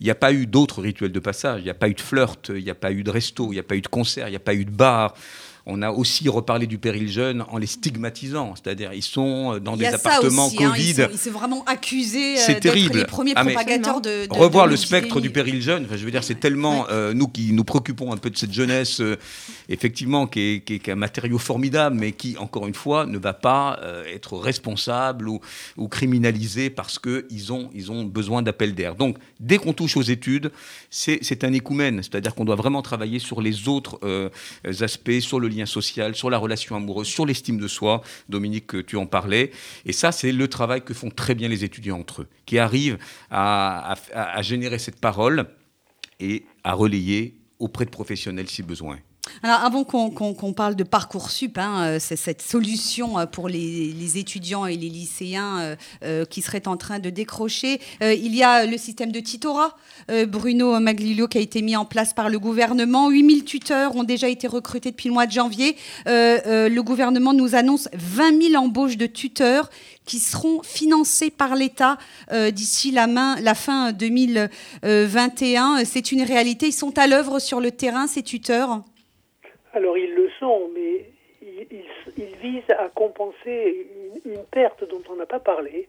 Il 0.00 0.04
n'y 0.04 0.10
a 0.10 0.16
pas 0.16 0.32
eu 0.32 0.46
d'autres 0.46 0.82
rituels 0.82 1.12
de 1.12 1.20
passage, 1.20 1.60
il 1.60 1.64
n'y 1.64 1.70
a 1.70 1.74
pas 1.74 1.88
eu 1.88 1.94
de 1.94 2.00
flirt, 2.00 2.50
il 2.54 2.64
n'y 2.64 2.70
a 2.70 2.74
pas 2.74 2.90
eu 2.90 3.04
de 3.04 3.10
resto, 3.10 3.52
il 3.52 3.54
n'y 3.54 3.60
a 3.60 3.62
pas 3.62 3.76
eu 3.76 3.80
de 3.80 3.88
concert, 3.88 4.26
il 4.26 4.30
n'y 4.30 4.36
a 4.36 4.40
pas 4.40 4.54
eu 4.54 4.64
de 4.64 4.70
bar. 4.70 5.14
On 5.66 5.82
a 5.82 5.90
aussi 5.90 6.28
reparlé 6.28 6.66
du 6.66 6.78
péril 6.78 7.10
jeune 7.10 7.44
en 7.50 7.58
les 7.58 7.66
stigmatisant, 7.66 8.54
c'est-à-dire 8.56 8.92
ils 8.92 9.02
sont 9.02 9.58
dans 9.58 9.76
des 9.76 9.86
appartements 9.86 10.46
aussi, 10.46 10.62
hein, 10.62 10.70
Covid. 10.70 10.88
ils, 10.88 10.94
sont, 10.94 11.08
ils, 11.12 11.18
sont, 11.18 11.30
vraiment 11.30 11.64
accusés 11.64 12.36
c'est 12.36 12.56
euh, 12.56 12.60
terrible. 12.60 12.98
les 12.98 13.04
premiers 13.04 13.32
ah, 13.36 13.44
propagateurs 13.44 14.00
de, 14.00 14.26
de, 14.26 14.32
revoir 14.32 14.66
de 14.66 14.72
le 14.72 14.76
spectre 14.76 15.20
du 15.20 15.30
péril 15.30 15.60
jeune. 15.62 15.84
Enfin, 15.84 15.96
je 15.96 16.04
veux 16.04 16.10
dire, 16.10 16.24
c'est 16.24 16.40
tellement 16.40 16.86
euh, 16.90 17.14
nous 17.14 17.28
qui 17.28 17.52
nous 17.52 17.64
préoccupons 17.64 18.12
un 18.12 18.16
peu 18.16 18.30
de 18.30 18.36
cette 18.36 18.52
jeunesse, 18.52 19.00
euh, 19.00 19.16
effectivement, 19.68 20.26
qui 20.26 20.40
est, 20.40 20.60
qui, 20.64 20.74
est, 20.74 20.78
qui 20.78 20.90
est, 20.90 20.92
un 20.92 20.96
matériau 20.96 21.38
formidable, 21.38 21.96
mais 21.98 22.12
qui, 22.12 22.36
encore 22.38 22.66
une 22.66 22.74
fois, 22.74 23.06
ne 23.06 23.18
va 23.18 23.32
pas 23.32 23.78
euh, 23.82 24.04
être 24.06 24.36
responsable 24.36 25.28
ou, 25.28 25.40
ou 25.76 25.88
criminalisé 25.88 26.70
parce 26.70 26.98
que 26.98 27.26
ils 27.30 27.52
ont 27.52 27.70
ils 27.74 27.90
ont 27.90 28.04
besoin 28.04 28.42
d'appel 28.42 28.74
d'air. 28.74 28.94
Donc, 28.94 29.16
dès 29.40 29.58
qu'on 29.58 29.72
touche 29.72 29.96
aux 29.96 30.02
études, 30.02 30.50
c'est 30.90 31.44
un 31.44 31.52
écoumène, 31.52 32.02
c'est-à-dire 32.02 32.34
qu'on 32.34 32.44
doit 32.44 32.56
vraiment 32.56 32.82
travailler 32.82 33.18
sur 33.18 33.40
les 33.40 33.68
autres 33.68 33.98
euh, 34.02 34.28
aspects, 34.80 35.20
sur 35.20 35.40
le 35.40 35.48
lien 35.52 35.66
social, 35.66 36.14
sur 36.14 36.30
la 36.30 36.38
relation 36.38 36.76
amoureuse, 36.76 37.06
sur 37.06 37.26
l'estime 37.26 37.58
de 37.58 37.68
soi. 37.68 38.02
Dominique, 38.28 38.86
tu 38.86 38.96
en 38.96 39.06
parlais. 39.06 39.50
Et 39.84 39.92
ça, 39.92 40.12
c'est 40.12 40.32
le 40.32 40.48
travail 40.48 40.82
que 40.82 40.94
font 40.94 41.10
très 41.10 41.34
bien 41.34 41.48
les 41.48 41.64
étudiants 41.64 41.98
entre 41.98 42.22
eux, 42.22 42.28
qui 42.46 42.58
arrivent 42.58 42.98
à, 43.30 43.94
à, 44.14 44.38
à 44.38 44.42
générer 44.42 44.78
cette 44.78 45.00
parole 45.00 45.46
et 46.20 46.44
à 46.64 46.74
relayer 46.74 47.34
auprès 47.58 47.84
de 47.84 47.90
professionnels 47.90 48.48
si 48.48 48.62
besoin. 48.62 48.98
Alors, 49.44 49.60
avant 49.64 49.84
qu'on 49.84 50.10
qu 50.10 50.34
qu 50.34 50.52
parle 50.52 50.76
de 50.76 50.84
Parcoursup, 50.84 51.58
hein, 51.58 51.98
c'est 52.00 52.16
cette 52.16 52.42
solution 52.42 53.26
pour 53.30 53.48
les, 53.48 53.92
les, 53.92 54.18
étudiants 54.18 54.66
et 54.66 54.76
les 54.76 54.88
lycéens 54.88 55.76
euh, 56.04 56.24
qui 56.24 56.42
seraient 56.42 56.66
en 56.68 56.76
train 56.76 56.98
de 56.98 57.08
décrocher, 57.10 57.80
euh, 58.02 58.12
il 58.14 58.34
y 58.34 58.42
a 58.42 58.66
le 58.66 58.76
système 58.76 59.12
de 59.12 59.20
tutorat, 59.20 59.76
euh, 60.10 60.26
Bruno 60.26 60.78
Maglillo, 60.80 61.28
qui 61.28 61.38
a 61.38 61.40
été 61.40 61.62
mis 61.62 61.76
en 61.76 61.84
place 61.84 62.14
par 62.14 62.28
le 62.28 62.38
gouvernement. 62.38 63.10
8000 63.10 63.44
tuteurs 63.44 63.96
ont 63.96 64.04
déjà 64.04 64.28
été 64.28 64.46
recrutés 64.46 64.90
depuis 64.90 65.08
le 65.08 65.14
mois 65.14 65.26
de 65.26 65.32
janvier. 65.32 65.76
le 66.06 66.80
gouvernement 66.80 67.32
nous 67.32 67.54
annonce 67.54 67.88
20 67.94 68.42
000 68.50 68.62
embauches 68.62 68.96
de 68.96 69.06
tuteurs 69.06 69.70
qui 70.04 70.18
seront 70.18 70.62
financés 70.62 71.30
par 71.30 71.54
l'État 71.54 71.96
d'ici 72.52 72.90
la, 72.90 73.06
la, 73.06 73.54
fin 73.54 73.92
2021. 73.92 75.84
C'est 75.84 76.12
une 76.12 76.22
réalité. 76.22 76.66
Ils 76.68 76.72
sont 76.72 76.98
à 76.98 77.06
l'œuvre 77.06 77.38
sur 77.38 77.60
le 77.60 77.70
terrain, 77.70 78.06
ces 78.06 78.22
tuteurs 78.22 78.82
alors 79.72 79.96
ils 79.98 80.14
le 80.14 80.30
sont, 80.38 80.70
mais 80.74 81.06
ils, 81.42 82.36
visent 82.36 82.70
à 82.70 82.88
compenser 82.88 83.88
une, 84.24 84.32
une 84.32 84.44
perte 84.44 84.88
dont 84.88 85.02
on 85.10 85.16
n'a 85.16 85.26
pas 85.26 85.40
parlé. 85.40 85.88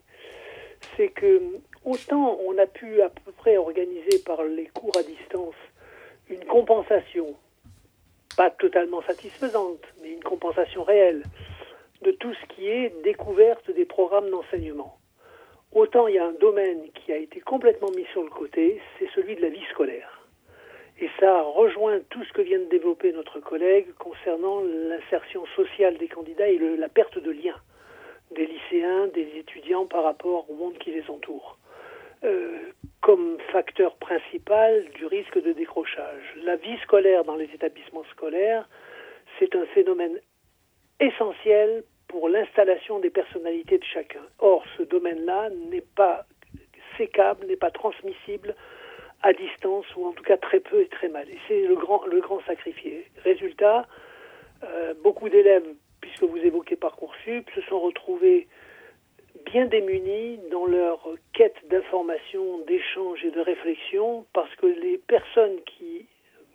C'est 0.96 1.08
que 1.08 1.40
autant 1.84 2.38
on 2.46 2.56
a 2.58 2.66
pu 2.66 3.00
à 3.02 3.08
peu 3.08 3.32
près 3.32 3.56
organiser 3.56 4.18
par 4.24 4.42
les 4.44 4.66
cours 4.66 4.96
à 4.96 5.02
distance 5.02 5.54
une 6.28 6.44
compensation, 6.44 7.34
pas 8.36 8.50
totalement 8.50 9.02
satisfaisante, 9.02 9.82
mais 10.02 10.12
une 10.12 10.22
compensation 10.22 10.82
réelle 10.82 11.22
de 12.02 12.10
tout 12.12 12.34
ce 12.34 12.54
qui 12.54 12.68
est 12.68 12.92
découverte 13.02 13.70
des 13.70 13.84
programmes 13.84 14.30
d'enseignement. 14.30 14.98
Autant 15.72 16.06
il 16.06 16.14
y 16.14 16.18
a 16.18 16.26
un 16.26 16.32
domaine 16.32 16.90
qui 16.94 17.12
a 17.12 17.16
été 17.16 17.40
complètement 17.40 17.90
mis 17.90 18.06
sur 18.12 18.22
le 18.22 18.30
côté, 18.30 18.80
c'est 18.98 19.08
celui 19.14 19.36
de 19.36 19.42
la 19.42 19.48
vie 19.48 19.64
scolaire. 19.72 20.23
Et 21.04 21.10
ça 21.20 21.42
rejoint 21.42 22.00
tout 22.08 22.24
ce 22.24 22.32
que 22.32 22.40
vient 22.40 22.60
de 22.60 22.70
développer 22.70 23.12
notre 23.12 23.38
collègue 23.38 23.92
concernant 23.98 24.62
l'insertion 24.62 25.44
sociale 25.54 25.98
des 25.98 26.08
candidats 26.08 26.48
et 26.48 26.58
la 26.78 26.88
perte 26.88 27.18
de 27.18 27.30
lien 27.30 27.56
des 28.30 28.46
lycéens, 28.46 29.08
des 29.08 29.28
étudiants 29.36 29.84
par 29.84 30.02
rapport 30.02 30.50
au 30.50 30.54
monde 30.54 30.78
qui 30.78 30.92
les 30.92 31.04
entoure, 31.10 31.58
euh, 32.24 32.56
comme 33.02 33.36
facteur 33.52 33.96
principal 33.96 34.86
du 34.94 35.04
risque 35.04 35.42
de 35.42 35.52
décrochage. 35.52 36.22
La 36.42 36.56
vie 36.56 36.78
scolaire 36.78 37.22
dans 37.24 37.36
les 37.36 37.50
établissements 37.52 38.04
scolaires, 38.04 38.66
c'est 39.38 39.54
un 39.54 39.66
phénomène 39.74 40.18
essentiel 41.00 41.84
pour 42.08 42.30
l'installation 42.30 42.98
des 42.98 43.10
personnalités 43.10 43.76
de 43.76 43.84
chacun. 43.84 44.24
Or, 44.38 44.64
ce 44.78 44.82
domaine-là 44.84 45.50
n'est 45.70 45.84
pas 45.96 46.24
sécable, 46.96 47.46
n'est 47.46 47.56
pas 47.56 47.70
transmissible 47.70 48.54
à 49.24 49.32
distance 49.32 49.86
ou 49.96 50.06
en 50.06 50.12
tout 50.12 50.22
cas 50.22 50.36
très 50.36 50.60
peu 50.60 50.82
et 50.82 50.88
très 50.88 51.08
mal. 51.08 51.28
Et 51.30 51.38
c'est 51.48 51.62
le 51.62 51.74
grand, 51.74 52.04
le 52.06 52.20
grand 52.20 52.40
sacrifié. 52.44 53.06
Résultat, 53.24 53.86
euh, 54.62 54.92
beaucoup 55.02 55.30
d'élèves, 55.30 55.66
puisque 56.02 56.24
vous 56.24 56.36
évoquez 56.36 56.76
Parcoursup, 56.76 57.48
se 57.54 57.62
sont 57.62 57.80
retrouvés 57.80 58.46
bien 59.46 59.64
démunis 59.64 60.38
dans 60.50 60.66
leur 60.66 61.08
quête 61.32 61.56
d'information, 61.70 62.58
d'échange 62.66 63.24
et 63.24 63.30
de 63.30 63.40
réflexion 63.40 64.26
parce 64.34 64.54
que 64.56 64.66
les 64.66 64.98
personnes 64.98 65.58
qui, 65.64 66.06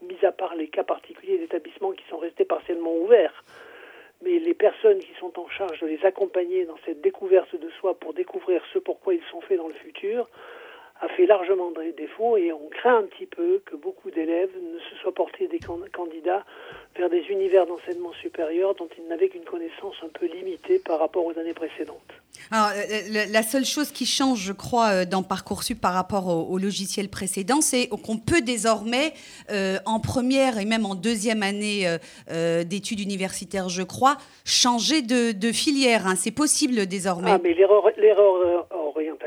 mis 0.03 0.23
à 0.23 0.31
part 0.31 0.55
les 0.55 0.67
cas 0.67 0.83
particuliers 0.83 1.39
d'établissements 1.39 1.91
qui 1.91 2.05
sont 2.07 2.17
restés 2.17 2.45
partiellement 2.45 2.95
ouverts, 2.95 3.43
mais 4.21 4.37
les 4.37 4.53
personnes 4.53 4.99
qui 4.99 5.13
sont 5.19 5.39
en 5.39 5.49
charge 5.49 5.79
de 5.79 5.87
les 5.87 6.05
accompagner 6.05 6.65
dans 6.65 6.77
cette 6.85 7.01
découverte 7.01 7.55
de 7.55 7.69
soi 7.79 7.95
pour 7.95 8.13
découvrir 8.13 8.61
ce 8.73 8.77
pourquoi 8.77 9.15
ils 9.15 9.23
sont 9.31 9.41
faits 9.41 9.57
dans 9.57 9.67
le 9.67 9.73
futur, 9.73 10.29
a 11.01 11.07
fait 11.09 11.25
largement 11.25 11.71
défaut 11.97 12.37
et 12.37 12.51
on 12.51 12.69
craint 12.69 12.97
un 12.97 13.03
petit 13.03 13.25
peu 13.25 13.61
que 13.65 13.75
beaucoup 13.75 14.11
d'élèves 14.11 14.49
ne 14.55 14.79
se 14.79 14.95
soient 15.01 15.13
portés 15.13 15.47
des 15.47 15.59
candidats 15.59 16.45
vers 16.97 17.09
des 17.09 17.21
univers 17.29 17.65
d'enseignement 17.65 18.11
supérieur 18.21 18.75
dont 18.75 18.89
ils 18.97 19.07
n'avaient 19.07 19.29
qu'une 19.29 19.43
connaissance 19.43 19.95
un 20.03 20.09
peu 20.09 20.25
limitée 20.25 20.79
par 20.79 20.99
rapport 20.99 21.25
aux 21.25 21.37
années 21.39 21.53
précédentes. 21.53 21.97
Alors, 22.51 22.69
la 23.31 23.43
seule 23.43 23.65
chose 23.65 23.91
qui 23.91 24.05
change, 24.05 24.39
je 24.39 24.53
crois, 24.53 25.05
dans 25.05 25.23
Parcoursup 25.23 25.79
par 25.79 25.93
rapport 25.93 26.27
au, 26.27 26.53
au 26.53 26.57
logiciel 26.57 27.09
précédent, 27.09 27.61
c'est 27.61 27.87
qu'on 27.87 28.17
peut 28.17 28.41
désormais, 28.41 29.13
euh, 29.51 29.77
en 29.85 29.99
première 29.99 30.57
et 30.57 30.65
même 30.65 30.85
en 30.85 30.95
deuxième 30.95 31.43
année 31.43 31.85
euh, 32.31 32.63
d'études 32.63 33.01
universitaires, 33.01 33.69
je 33.69 33.83
crois, 33.83 34.17
changer 34.45 35.01
de, 35.01 35.31
de 35.31 35.51
filière. 35.51 36.07
Hein. 36.07 36.15
C'est 36.15 36.31
possible 36.31 36.85
désormais. 36.87 37.31
Ah, 37.31 37.39
mais 37.41 37.53
l'erreur 37.53 37.85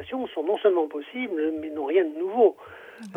sont 0.09 0.42
non 0.42 0.59
seulement 0.59 0.88
possibles, 0.88 1.53
mais 1.61 1.70
n'ont 1.70 1.86
rien 1.86 2.05
de 2.05 2.18
nouveau. 2.18 2.57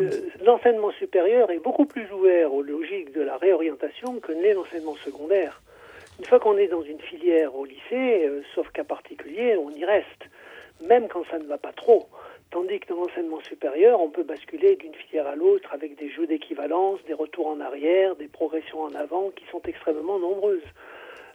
Euh, 0.00 0.10
l'enseignement 0.44 0.90
supérieur 0.92 1.50
est 1.50 1.58
beaucoup 1.58 1.86
plus 1.86 2.10
ouvert 2.12 2.52
aux 2.52 2.62
logiques 2.62 3.12
de 3.12 3.22
la 3.22 3.36
réorientation 3.36 4.18
que 4.20 4.32
n'est 4.32 4.54
l'enseignement 4.54 4.96
secondaire. 4.96 5.60
Une 6.18 6.24
fois 6.24 6.40
qu'on 6.40 6.56
est 6.56 6.68
dans 6.68 6.82
une 6.82 7.00
filière 7.00 7.54
au 7.54 7.64
lycée, 7.64 8.26
euh, 8.26 8.42
sauf 8.54 8.68
cas 8.70 8.84
particulier, 8.84 9.56
on 9.56 9.70
y 9.70 9.84
reste, 9.84 10.24
même 10.88 11.08
quand 11.08 11.24
ça 11.30 11.38
ne 11.38 11.44
va 11.44 11.58
pas 11.58 11.72
trop. 11.72 12.08
Tandis 12.50 12.80
que 12.80 12.88
dans 12.88 13.00
l'enseignement 13.00 13.40
supérieur, 13.40 14.00
on 14.00 14.08
peut 14.08 14.22
basculer 14.22 14.76
d'une 14.76 14.94
filière 14.94 15.26
à 15.26 15.34
l'autre 15.34 15.68
avec 15.72 15.96
des 15.98 16.08
jeux 16.08 16.26
d'équivalence, 16.26 17.00
des 17.06 17.12
retours 17.12 17.48
en 17.48 17.60
arrière, 17.60 18.16
des 18.16 18.28
progressions 18.28 18.82
en 18.82 18.94
avant 18.94 19.30
qui 19.30 19.44
sont 19.50 19.60
extrêmement 19.66 20.18
nombreuses. 20.18 20.62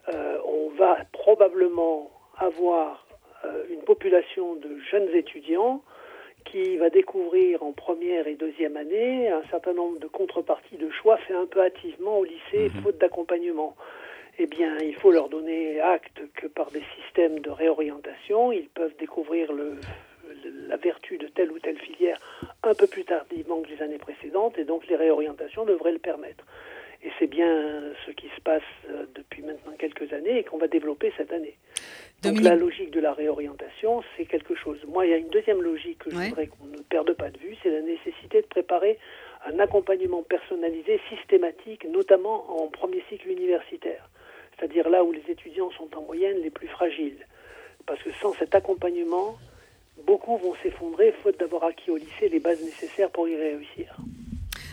Euh, 0.10 0.40
on 0.46 0.70
va 0.70 0.98
probablement 1.12 2.10
avoir 2.38 3.06
une 3.70 3.82
population 3.82 4.56
de 4.56 4.78
jeunes 4.90 5.10
étudiants 5.14 5.82
qui 6.46 6.78
va 6.78 6.90
découvrir 6.90 7.64
en 7.64 7.72
première 7.72 8.28
et 8.28 8.36
deuxième 8.36 8.78
année 8.78 9.30
un 9.30 9.44
certain 9.50 9.74
nombre 9.74 10.00
de 10.00 10.08
contreparties 10.08 10.78
de 10.78 10.90
choix 10.90 11.18
faits 11.18 11.36
un 11.36 11.46
peu 11.46 11.62
hâtivement 11.62 12.20
au 12.20 12.24
lycée, 12.24 12.70
mmh. 12.70 12.82
faute 12.82 12.98
d'accompagnement. 12.98 13.76
Eh 14.40 14.48
bien, 14.48 14.78
il 14.80 14.96
faut 14.96 15.12
leur 15.12 15.30
donner 15.30 15.80
acte 15.82 16.22
que 16.36 16.48
par 16.48 16.72
des 16.72 16.84
systèmes 17.00 17.40
de 17.40 17.50
réorientation, 17.50 18.52
ils 18.52 18.70
peuvent 18.70 18.96
découvrir 18.98 19.52
le, 19.52 19.76
la 20.68 20.78
vertu 20.78 21.18
de 21.18 21.28
telle 21.28 21.52
ou 21.52 21.60
telle 21.60 21.78
filière 21.78 22.20
un 22.64 22.74
peu 22.74 22.88
plus 22.88 23.04
tardivement 23.04 23.62
que 23.62 23.70
les 23.70 23.82
années 23.82 23.98
précédentes, 23.98 24.58
et 24.58 24.64
donc 24.64 24.88
les 24.88 24.96
réorientations 24.96 25.66
devraient 25.66 25.92
le 25.92 26.00
permettre. 26.00 26.46
Et 27.04 27.10
c'est 27.18 27.28
bien 27.28 27.82
ce 28.06 28.12
qui 28.12 28.28
se 28.36 28.42
passe 28.42 28.62
euh, 28.90 29.06
depuis 29.16 29.42
maintenant 29.42 29.74
quelques 29.78 30.14
années 30.14 30.40
et 30.40 30.44
qu'on 30.44 30.58
va 30.58 30.68
développer 30.68 31.12
cette 31.18 31.34
année. 31.34 31.58
Donc 32.22 32.40
la 32.42 32.56
logique 32.56 32.92
de 32.92 33.00
la 33.00 33.14
réorientation, 33.14 34.04
c'est 34.16 34.26
quelque 34.26 34.54
chose. 34.54 34.78
Moi, 34.88 35.08
il 35.08 35.12
y 35.12 35.14
a 35.14 35.18
une 35.18 35.30
deuxième 35.30 35.62
logique 35.64 35.98
que 36.00 36.12
je 36.12 36.16
voudrais 36.16 36.46
qu'on 36.46 36.66
ne 36.66 36.78
perde 36.84 37.14
pas 37.14 37.32
de 37.32 37.40
vue, 37.40 37.56
c'est 37.64 37.72
la 37.72 37.82
nécessité 37.82 38.42
de 38.42 38.48
préparer 38.48 39.00
un 39.46 39.58
accompagnement 39.58 40.22
personnalisé 40.22 41.02
systématique, 41.10 41.86
notamment 41.86 42.62
en 42.62 42.68
premier 42.68 43.04
cycle 43.10 43.28
universitaire, 43.30 44.08
c'est-à-dire 44.56 44.88
là 44.90 45.04
où 45.04 45.12
les 45.12 45.24
étudiants 45.30 45.72
sont 45.72 45.90
en 45.98 46.04
moyenne 46.04 46.38
les 46.44 46.52
plus 46.52 46.68
fragiles. 46.68 47.26
Parce 47.88 48.04
que 48.04 48.12
sans 48.22 48.34
cet 48.34 48.54
accompagnement, 48.54 49.36
beaucoup 50.06 50.38
vont 50.38 50.54
s'effondrer 50.62 51.14
faute 51.24 51.40
d'avoir 51.40 51.64
acquis 51.64 51.90
au 51.90 51.98
lycée 51.98 52.30
les 52.30 52.40
bases 52.40 52.64
nécessaires 52.64 53.10
pour 53.10 53.28
y 53.28 53.36
réussir. 53.36 53.96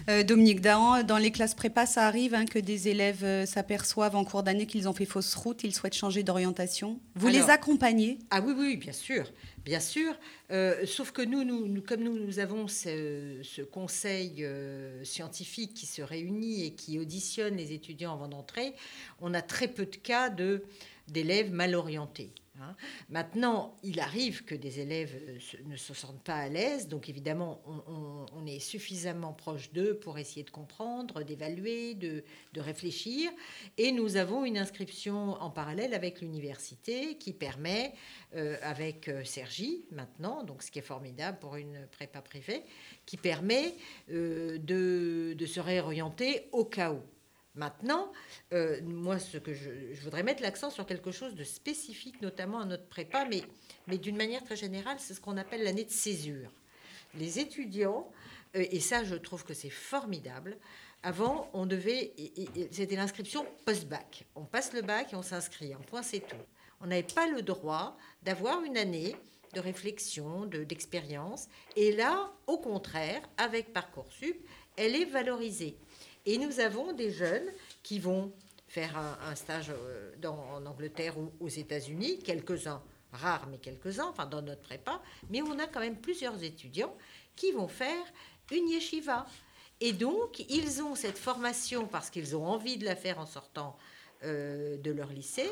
Euh, 0.09 0.23
Dominique 0.23 0.63
Dahan, 0.63 1.03
dans 1.03 1.19
les 1.19 1.31
classes 1.31 1.55
prépa, 1.55 1.85
ça 1.85 2.07
arrive 2.07 2.35
hein, 2.35 2.47
que 2.47 2.59
des 2.59 2.89
élèves 2.89 3.25
euh, 3.25 3.45
s'aperçoivent 3.45 4.17
en 4.17 4.25
cours 4.25 4.43
d'année 4.43 4.65
qu'ils 4.65 4.89
ont 4.89 4.95
fait 4.95 5.05
fausse 5.05 5.35
route, 5.35 5.63
ils 5.65 5.75
souhaitent 5.75 5.95
changer 5.95 6.23
d'orientation. 6.23 6.99
Vous 7.15 7.29
les 7.29 7.51
accompagnez? 7.51 8.19
Ah 8.31 8.41
oui, 8.41 8.55
oui, 8.57 8.77
bien 8.79 8.95
sûr, 8.95 9.31
bien 9.67 9.81
sûr. 9.81 10.15
Euh, 10.51 10.87
sauf 10.87 11.11
que 11.13 11.21
nous, 11.21 11.45
nous, 11.45 11.83
comme 11.83 12.01
nous, 12.03 12.19
nous 12.19 12.39
avons 12.39 12.69
ce, 12.69 13.63
conseil 13.65 14.47
scientifique 15.05 15.75
qui 15.75 15.85
se 15.85 16.01
réunit 16.01 16.65
et 16.65 16.73
qui 16.73 16.99
auditionne 16.99 17.57
les 17.57 17.73
étudiants 17.73 18.15
avant 18.15 18.29
d'entrer, 18.29 18.73
on 19.21 19.35
a 19.35 19.43
très 19.43 19.69
peu 19.69 19.85
de 19.85 19.97
cas 19.97 20.31
de 20.31 20.63
d'élèves 21.09 21.53
mal 21.53 21.75
orientés. 21.75 22.33
Hein. 22.61 22.75
Maintenant, 23.09 23.77
il 23.83 24.01
arrive 24.01 24.45
que 24.45 24.55
des 24.55 24.81
élèves 24.81 25.15
euh, 25.29 25.39
ne 25.67 25.77
se 25.77 25.95
sentent 25.95 26.23
pas 26.23 26.37
à 26.37 26.49
l'aise, 26.49 26.89
donc 26.89 27.09
évidemment, 27.09 27.63
on, 27.67 28.47
est 28.47 28.59
suffisamment 28.61 29.33
proche 29.33 29.73
d'eux 29.73 29.99
pour 29.99 30.19
essayer 30.19 30.43
de 30.43 30.51
comprendre, 30.51 31.23
d'évaluer, 31.23 31.95
de, 31.95 32.23
réfléchir. 32.57 33.31
Et 33.77 33.93
nous 33.93 34.17
avons 34.17 34.45
une 34.45 34.59
inscription 34.59 35.41
en 35.41 35.51
parallèle 35.51 35.95
avec 35.95 36.21
l'université 36.21 37.17
qui 37.19 37.33
permet, 37.33 37.93
euh, 38.35 38.57
avec 38.63 39.09
euh, 39.09 39.23
Sergi 39.23 39.85
maintenant, 39.93 40.43
donc 40.43 40.63
ce 40.63 40.71
qui 40.71 40.79
est 40.79 40.83
formidable 40.83 41.39
pour 41.39 41.57
une 41.57 41.87
prépa 41.93 42.21
privée, 42.21 42.63
qui 43.07 43.17
permet 43.17 43.75
de, 44.09 45.37
se 45.47 45.61
réorienter 45.61 46.49
au 46.53 46.65
cas 46.65 46.93
où. 46.93 47.01
Maintenant, 47.59 48.13
euh, 48.53 48.81
moi, 48.85 49.19
ce 49.19 49.37
que 49.37 49.53
je, 49.53 49.69
voudrais 50.05 50.23
mettre 50.23 50.43
l'accent 50.43 50.71
sur 50.71 50.87
quelque 50.87 51.11
chose 51.11 51.35
de 51.35 51.43
spécifique, 51.43 52.23
notamment 52.23 52.61
à 52.61 52.65
notre 52.65 52.87
prépa, 52.87 53.25
mais, 53.25 53.43
mais 53.89 53.99
d'une 53.99 54.17
manière 54.17 54.45
très 54.45 54.55
générale, 54.55 54.99
c'est 55.01 55.13
ce 55.13 55.21
qu'on 55.21 55.37
appelle 55.37 55.65
l'année 55.65 55.85
de 55.85 55.91
césure. 55.91 56.53
Les 57.17 57.41
étudiants, 57.41 58.09
euh, 58.55 58.65
et 58.71 58.79
ça, 58.79 59.03
je 59.03 59.17
trouve 59.17 59.45
que 59.45 59.55
c'est 59.55 59.71
formidable. 59.71 60.57
Avant, 61.03 61.51
on 61.53 61.67
devait, 61.67 62.13
c'était 62.71 62.95
l'inscription 62.95 63.45
post-bac. 63.67 64.25
On 64.37 64.45
passe 64.45 64.73
le 64.73 64.83
bac 64.83 65.13
et 65.13 65.17
on 65.17 65.23
s'inscrit. 65.23 65.75
Un 65.75 65.79
point, 65.79 66.03
c'est 66.03 66.21
tout. 66.21 66.37
On 66.81 66.87
n'avait 66.87 67.03
pas 67.03 67.27
le 67.27 67.43
droit 67.43 67.97
d'avoir 68.23 68.63
une 68.63 68.77
année 68.77 69.17
de 69.55 69.61
réflexion, 69.61 70.47
d'expérience. 70.47 71.49
et 71.75 71.91
là, 71.91 72.31
au 72.47 72.59
contraire, 72.59 73.23
avec 73.37 73.73
Parcoursup, 73.73 74.37
elle 74.77 74.95
est 74.95 75.07
valorisée. 75.07 75.77
Et 76.29 76.37
nous 76.37 76.61
avons 76.61 76.93
des 76.93 77.11
jeunes 77.11 77.49
qui 77.83 77.99
vont 77.99 78.35
faire 78.67 78.99
un, 78.99 79.35
stage 79.35 79.71
euh, 79.71 80.13
en 80.27 80.67
Angleterre 80.67 81.17
ou 81.17 81.33
aux 81.41 81.49
États-Unis, 81.49 82.19
quelques-uns, 82.19 82.83
rares 83.13 83.47
mais 83.51 83.57
quelques-uns, 83.57 84.09
enfin 84.09 84.27
dans 84.27 84.43
notre 84.43 84.61
prépa, 84.61 85.01
mais 85.31 85.41
on 85.41 85.59
a 85.59 85.67
quand 85.67 85.81
même 85.81 85.97
plusieurs 85.97 86.45
étudiants 86.45 86.95
qui 87.35 87.53
vont 87.53 87.67
faire 87.67 88.05
une 88.53 88.69
yeshiva. 88.69 89.25
Et 89.81 89.95
donc, 89.95 90.45
ils 90.51 90.83
ont 90.83 90.95
cette 90.95 91.17
formation 91.17 91.87
parce 91.87 92.11
qu'ils 92.11 92.37
ont 92.37 92.45
envie 92.45 92.77
de 92.77 92.85
la 92.85 92.95
faire 92.95 93.19
en 93.19 93.27
sortant 93.27 93.79
euh, 94.23 94.77
de 94.77 94.91
leur 94.91 95.09
lycée. 95.09 95.51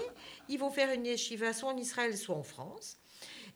Ils 0.51 0.59
vont 0.59 0.70
faire 0.70 0.93
une 0.93 1.07
yeshiva 1.07 1.55
soit 1.55 1.72
en 1.72 1.77
Israël, 1.79 2.18
soit 2.18 2.37
en 2.37 2.43
France. 2.43 2.99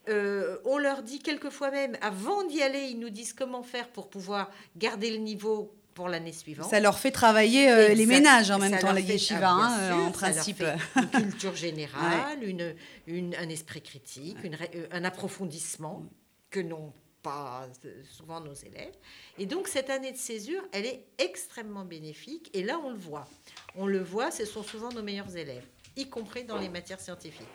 Euh, 0.09 0.57
on 0.65 0.79
leur 0.79 1.03
dit 1.03 1.19
quelquefois 1.19 1.71
même, 1.71 1.99
avant 2.01 2.45
d'y 2.45 2.63
aller, 2.63 2.85
ils 2.85 2.99
nous 2.99 3.11
disent 3.11 3.35
comment 3.35 3.63
faire 3.63 3.91
pour 3.91 4.09
pouvoir 4.09 4.51
garder 4.79 5.11
le 5.11 5.19
niveau 5.19 5.75
pour 5.95 6.09
l'année 6.09 6.33
suivante. 6.33 6.71
Ça 6.71 6.81
leur 6.81 6.99
fait 6.99 7.11
travailler 7.11 7.71
euh, 7.71 7.89
les 7.95 8.07
ménages 8.07 8.51
en 8.51 8.59
même 8.59 8.79
temps, 8.79 8.93
la 8.93 9.01
yeshiva, 9.01 9.51
ah, 9.51 9.79
hein, 9.93 10.07
en 10.07 10.11
principe. 10.11 10.63
une 10.97 11.09
culture 11.11 11.57
générale, 11.57 12.43
une, 12.43 13.35
un 13.35 13.49
esprit 13.49 13.83
critique, 13.83 14.37
euh, 14.45 14.87
un 14.91 15.05
approfondissement 15.05 16.05
que 16.51 16.61
n'ont 16.61 16.93
pas 17.23 17.69
souvent 18.17 18.41
nos 18.41 18.55
élèves. 18.55 18.95
Et 19.39 19.47
donc 19.47 19.69
cette 19.69 19.91
année 19.91 20.13
de 20.13 20.17
césure, 20.17 20.63
elle 20.73 20.87
est 20.87 21.05
extrêmement 21.19 21.85
bénéfique. 21.85 22.51
Et 22.55 22.63
là, 22.63 22.81
on 22.85 22.91
le 22.91 22.99
voit. 22.99 23.29
On 23.77 23.87
le 23.87 24.03
voit, 24.03 24.31
ce 24.31 24.45
sont 24.45 24.63
souvent 24.63 24.91
nos 24.91 25.03
meilleurs 25.03 25.37
élèves, 25.37 25.65
y 25.97 26.09
compris 26.09 26.45
dans 26.45 26.59
les 26.59 26.69
matières 26.69 27.01
scientifiques. 27.01 27.47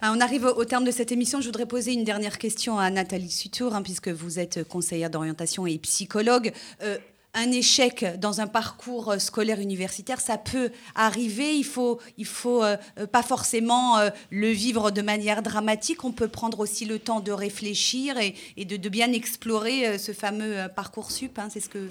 Ah, 0.00 0.12
on 0.14 0.20
arrive 0.20 0.44
au 0.44 0.64
terme 0.64 0.84
de 0.84 0.90
cette 0.90 1.12
émission. 1.12 1.40
Je 1.40 1.46
voudrais 1.46 1.66
poser 1.66 1.92
une 1.92 2.04
dernière 2.04 2.38
question 2.38 2.78
à 2.78 2.90
Nathalie 2.90 3.30
Sutour, 3.30 3.74
hein, 3.74 3.82
puisque 3.82 4.08
vous 4.08 4.38
êtes 4.38 4.66
conseillère 4.66 5.10
d'orientation 5.10 5.66
et 5.66 5.78
psychologue. 5.78 6.52
Euh, 6.82 6.98
un 7.38 7.52
échec 7.52 8.04
dans 8.18 8.40
un 8.40 8.46
parcours 8.46 9.12
euh, 9.12 9.18
scolaire 9.18 9.60
universitaire, 9.60 10.20
ça 10.20 10.38
peut 10.38 10.70
arriver. 10.94 11.56
Il 11.56 11.64
faut, 11.64 12.00
il 12.16 12.26
faut 12.26 12.64
euh, 12.64 12.76
euh, 12.98 13.06
pas 13.06 13.22
forcément 13.22 13.98
le 14.30 14.48
vivre 14.48 14.90
de 14.90 15.02
manière 15.02 15.42
dramatique. 15.42 16.04
On 16.04 16.12
peut 16.12 16.28
prendre 16.28 16.60
aussi 16.60 16.84
le 16.84 16.98
temps 16.98 17.20
de 17.20 17.32
réfléchir 17.32 18.16
et, 18.18 18.64
de, 18.64 18.88
bien 18.88 19.12
explorer 19.12 19.98
ce 19.98 20.12
fameux 20.12 20.68
parcours 20.74 21.10
sup. 21.10 21.38
Hein, 21.38 21.48
c'est 21.50 21.60
ce 21.60 21.68
que. 21.68 21.88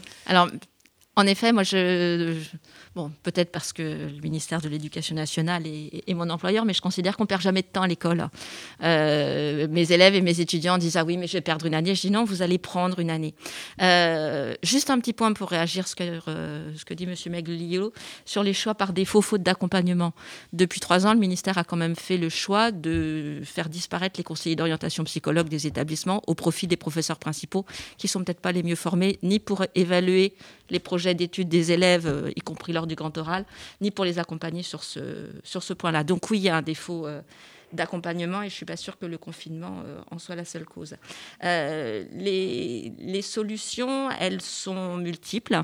En 1.18 1.26
effet, 1.26 1.52
moi, 1.52 1.64
bon, 2.96 3.12
peut-être 3.24 3.52
parce 3.52 3.74
que 3.74 3.82
le 3.82 4.22
ministère 4.22 4.62
de 4.62 4.70
l'Éducation 4.70 5.16
nationale 5.16 5.64
est, 5.66 6.14
mon 6.14 6.30
employeur, 6.30 6.64
mais 6.64 6.74
je 6.74 6.82
considère 6.82 7.18
qu'on 7.18 7.26
perd 7.26 7.42
jamais 7.42 7.64
de 7.64 7.68
temps 7.68 7.82
à 7.82 7.88
l'école. 7.88 8.30
Euh, 8.84 9.68
mes 9.68 9.92
élèves 9.92 10.14
et 10.14 10.22
mes 10.22 10.40
étudiants 10.40 10.78
disent 10.78 10.96
ah 10.96 11.04
oui, 11.04 11.18
mais 11.18 11.26
je 11.26 11.34
vais 11.34 11.42
perdre 11.42 11.66
une 11.66 11.74
année. 11.74 11.96
Je 11.96 12.02
dis 12.02 12.12
non, 12.12 12.24
vous 12.24 12.44
allez 12.44 12.60
prendre 12.60 13.00
une 13.00 13.10
année. 13.10 13.34
Euh, 13.82 14.54
juste 14.62 14.92
un 14.92 15.00
petit 15.00 15.14
point 15.14 15.34
pour 15.34 15.50
réagir 15.50 15.88
ce 15.88 15.96
que 15.96 16.20
euh, 16.28 16.72
ce 16.76 16.86
que 16.86 16.94
dit 16.94 17.08
Monsieur 17.08 17.32
Meglio 17.32 17.94
sur 18.24 18.44
les 18.44 18.54
choix 18.54 18.76
par 18.76 18.94
défaut 18.94 19.24
faute 19.24 19.42
d'accompagnement. 19.42 20.14
Depuis 20.54 20.80
trois 20.80 21.08
ans, 21.08 21.14
le 21.16 21.20
ministère 21.20 21.58
a 21.58 21.64
quand 21.64 21.78
même 21.78 21.96
fait 21.96 22.18
le 22.18 22.30
choix 22.30 22.72
de 22.72 23.42
faire 23.44 23.70
disparaître 23.70 24.20
les 24.20 24.24
conseillers 24.24 24.56
d'orientation 24.56 25.04
psychologue 25.06 25.50
des 25.50 25.66
établissements 25.66 26.22
au 26.28 26.36
profit 26.36 26.68
des 26.68 26.78
professeurs 26.78 27.18
principaux, 27.18 27.66
qui 27.98 28.08
sont 28.08 28.24
peut-être 28.24 28.40
pas 28.40 28.52
les 28.52 28.62
mieux 28.62 28.76
formés 28.76 29.18
ni 29.24 29.40
pour 29.40 29.66
évaluer 29.74 30.36
les 30.70 30.80
projets 30.80 31.14
d'études 31.14 31.50
des 31.50 31.72
élèves, 31.72 32.08
euh, 32.08 32.32
y 32.36 32.42
compris 32.42 32.74
lors 32.74 32.88
du 32.88 32.96
grand 32.96 33.18
oral, 33.18 33.46
ni 33.82 33.92
pour 33.92 34.06
les 34.06 34.20
accompagner 34.20 34.64
sur 34.64 34.84
ce, 34.84 35.30
sur 35.44 35.64
ce 35.64 35.74
point-là. 35.74 36.04
Donc 36.04 36.30
oui, 36.30 36.40
il 36.40 36.44
y 36.44 36.50
a 36.50 36.58
un 36.58 36.62
défaut 36.62 37.08
euh, 37.08 37.22
d'accompagnement 37.74 38.42
et 38.42 38.46
je 38.46 38.54
ne 38.54 38.58
suis 38.58 38.66
pas 38.66 38.78
sûre 38.78 38.98
que 38.98 39.06
le 39.06 39.18
confinement 39.18 39.82
euh, 39.86 40.00
en 40.12 40.20
soit 40.20 40.36
la 40.36 40.46
seule 40.46 40.66
cause. 40.66 40.96
les, 41.42 43.22
solutions, 43.22 44.10
elles 44.20 44.42
sont 44.42 44.98
multiples. 44.98 45.62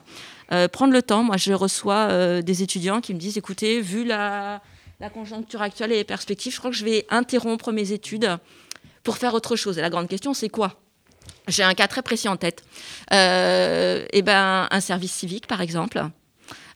prendre 0.71 0.93
le 0.93 1.01
temps, 1.01 1.23
moi 1.23 1.37
je 1.37 1.53
reçois 1.53 2.41
des 2.41 2.63
étudiants 2.63 2.99
qui 2.99 3.13
me 3.13 3.19
disent, 3.19 3.37
écoutez, 3.37 3.79
vu 3.79 4.03
la, 4.03 4.61
la 4.99 5.09
conjoncture 5.09 5.61
actuelle 5.61 5.91
et 5.91 5.97
les 5.97 6.03
perspectives, 6.03 6.53
je 6.53 6.59
crois 6.59 6.71
que 6.71 6.77
je 6.77 6.85
vais 6.85 7.05
interrompre 7.09 7.71
mes 7.71 7.91
études 7.91 8.37
pour 9.03 9.17
faire 9.17 9.33
autre 9.33 9.55
chose. 9.55 9.77
Et 9.77 9.81
la 9.81 9.89
grande 9.89 10.07
question, 10.07 10.33
c'est 10.33 10.49
quoi? 10.49 10.79
J'ai 11.47 11.63
un 11.63 11.73
cas 11.73 11.87
très 11.87 12.01
précis 12.01 12.27
en 12.27 12.37
tête. 12.37 12.63
Euh, 13.13 14.05
eh 14.11 14.21
ben, 14.21 14.67
un 14.69 14.79
service 14.79 15.11
civique, 15.11 15.47
par 15.47 15.61
exemple. 15.61 16.03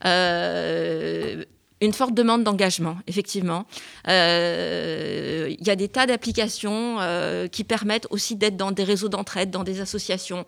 Euh, 0.06 1.44
une 1.80 1.94
forte 1.94 2.16
demande 2.16 2.44
d'engagement, 2.44 2.98
effectivement. 3.06 3.68
Euh, 4.08 5.48
il 5.60 5.68
y 5.68 5.70
a 5.70 5.76
des 5.76 5.88
tas 5.88 6.08
d'applications 6.08 6.98
qui 7.52 7.64
permettent 7.64 8.08
aussi 8.10 8.36
d'être 8.36 8.58
dans 8.58 8.72
des 8.72 8.84
réseaux 8.84 9.10
d'entraide, 9.10 9.52
dans 9.52 9.64
des 9.64 9.80
associations, 9.80 10.44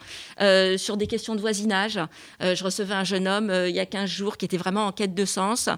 sur 0.78 0.98
des 0.98 1.06
questions 1.06 1.36
de 1.36 1.42
voisinage. 1.42 2.00
je 2.42 2.64
recevais 2.64 2.96
un 2.96 3.04
jeune 3.04 3.28
homme 3.28 3.54
il 3.68 3.76
y 3.76 3.80
a 3.80 3.86
15 3.86 4.10
jours 4.10 4.38
qui 4.38 4.46
était 4.46 4.58
vraiment 4.58 4.88
en 4.88 4.92
quête 4.92 5.14
de 5.14 5.26
sens 5.26 5.70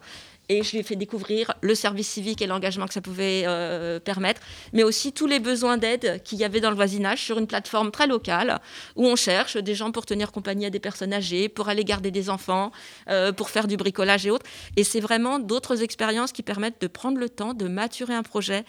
et 0.50 0.64
je 0.64 0.72
lui 0.72 0.80
ai 0.80 0.84
fait 0.84 0.96
découvrir 0.96 1.54
le 1.62 1.76
service 1.76 2.10
civique 2.10 2.42
et 2.42 2.48
l'engagement 2.48 2.86
que 2.86 2.94
ça 2.94 3.02
pouvait 3.02 3.44
euh, 3.46 4.00
permettre, 4.00 4.42
mais 4.74 4.84
aussi 4.84 5.14
tous 5.14 5.28
les 5.28 5.39
besoins 5.39 5.78
d'aide 5.78 6.22
qu'il 6.24 6.38
y 6.39 6.44
avait 6.44 6.60
dans 6.60 6.70
le 6.70 6.76
voisinage 6.76 7.24
sur 7.24 7.38
une 7.38 7.48
plateforme 7.48 7.92
très 7.92 8.08
locale 8.08 8.60
où 8.96 9.06
on 9.06 9.16
cherche 9.16 9.58
des 9.58 9.76
gens 9.76 9.92
pour 9.92 10.06
tenir 10.06 10.32
compagnie 10.32 10.66
à 10.66 10.70
des 10.70 10.80
personnes 10.80 11.14
âgées, 11.14 11.48
pour 11.48 11.70
aller 11.70 11.86
garder 11.86 12.12
des 12.12 12.30
enfants, 12.30 12.72
euh, 13.10 13.32
pour 13.32 13.50
faire 13.50 13.68
du 13.68 13.78
bricolage 13.78 14.26
et 14.26 14.32
autres. 14.32 14.46
Et 14.76 14.84
c'est 14.84 15.00
vraiment 15.00 15.39
d'autres 15.39 15.84
expériences 15.84 16.32
qui 16.32 16.44
permettent 16.44 16.82
de 16.82 16.88
prendre 16.88 17.18
le 17.18 17.30
temps 17.30 17.54
de 17.54 17.68
maturer 17.68 18.14
un 18.14 18.24
projet. 18.24 18.66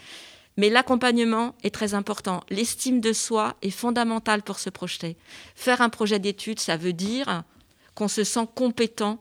Mais 0.56 0.68
l'accompagnement 0.68 1.54
est 1.62 1.74
très 1.74 1.94
important. 1.94 2.42
L'estime 2.50 3.00
de 3.00 3.12
soi 3.12 3.56
est 3.62 3.70
fondamentale 3.70 4.42
pour 4.42 4.58
se 4.58 4.70
projeter. 4.70 5.16
Faire 5.54 5.80
un 5.80 5.88
projet 5.88 6.18
d'études, 6.18 6.60
ça 6.60 6.76
veut 6.76 6.92
dire 6.92 7.42
qu'on 7.94 8.08
se 8.08 8.22
sent 8.22 8.46
compétent 8.54 9.18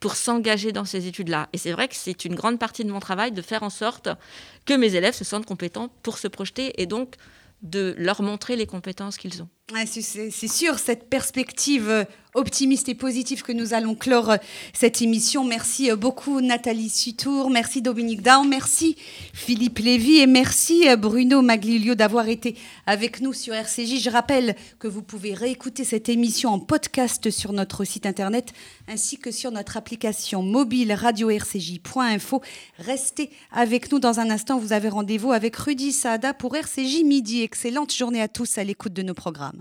pour 0.00 0.16
s'engager 0.16 0.72
dans 0.72 0.86
ces 0.86 1.06
études-là. 1.06 1.48
Et 1.52 1.58
c'est 1.58 1.72
vrai 1.72 1.86
que 1.86 1.94
c'est 1.94 2.24
une 2.24 2.34
grande 2.34 2.58
partie 2.58 2.84
de 2.84 2.90
mon 2.90 3.00
travail 3.00 3.32
de 3.32 3.42
faire 3.42 3.62
en 3.62 3.70
sorte 3.70 4.08
que 4.64 4.74
mes 4.74 4.94
élèves 4.94 5.14
se 5.14 5.24
sentent 5.24 5.46
compétents 5.46 5.90
pour 6.02 6.18
se 6.18 6.26
projeter 6.26 6.80
et 6.80 6.86
donc 6.86 7.16
de 7.62 7.94
leur 7.98 8.22
montrer 8.22 8.56
les 8.56 8.66
compétences 8.66 9.18
qu'ils 9.18 9.42
ont. 9.42 9.48
C'est 9.86 10.48
sûr, 10.48 10.78
cette 10.78 11.08
perspective 11.08 11.88
euh, 11.88 12.04
optimiste 12.34 12.88
et 12.88 12.94
positive 12.94 13.42
que 13.42 13.52
nous 13.52 13.72
allons 13.72 13.94
clore 13.94 14.30
euh, 14.30 14.36
cette 14.72 15.00
émission. 15.00 15.44
Merci 15.44 15.90
euh, 15.90 15.96
beaucoup 15.96 16.40
Nathalie 16.40 16.88
Sutour, 16.88 17.50
merci 17.50 17.80
Dominique 17.80 18.22
Daon, 18.22 18.44
merci 18.44 18.96
Philippe 19.32 19.78
Lévy 19.78 20.18
et 20.18 20.26
merci 20.26 20.86
Bruno 20.98 21.40
Maglilio 21.42 21.94
d'avoir 21.94 22.28
été 22.28 22.56
avec 22.86 23.20
nous 23.20 23.32
sur 23.32 23.54
RCJ. 23.54 24.00
Je 24.02 24.10
rappelle 24.10 24.56
que 24.78 24.88
vous 24.88 25.02
pouvez 25.02 25.34
réécouter 25.34 25.84
cette 25.84 26.08
émission 26.08 26.50
en 26.50 26.58
podcast 26.58 27.30
sur 27.30 27.52
notre 27.52 27.84
site 27.84 28.06
internet 28.06 28.52
ainsi 28.88 29.18
que 29.18 29.30
sur 29.30 29.52
notre 29.52 29.76
application 29.76 30.42
mobile 30.42 30.92
radio-rcj.info. 30.92 32.42
Restez 32.78 33.30
avec 33.52 33.92
nous 33.92 34.00
dans 34.00 34.18
un 34.18 34.30
instant. 34.30 34.58
Vous 34.58 34.72
avez 34.72 34.88
rendez-vous 34.88 35.32
avec 35.32 35.54
Rudy 35.56 35.92
Saada 35.92 36.34
pour 36.34 36.56
RCJ 36.56 37.04
Midi. 37.04 37.42
Excellente 37.42 37.94
journée 37.94 38.20
à 38.20 38.28
tous 38.28 38.58
à 38.58 38.64
l'écoute 38.64 38.92
de 38.92 39.02
nos 39.02 39.14
programmes. 39.14 39.59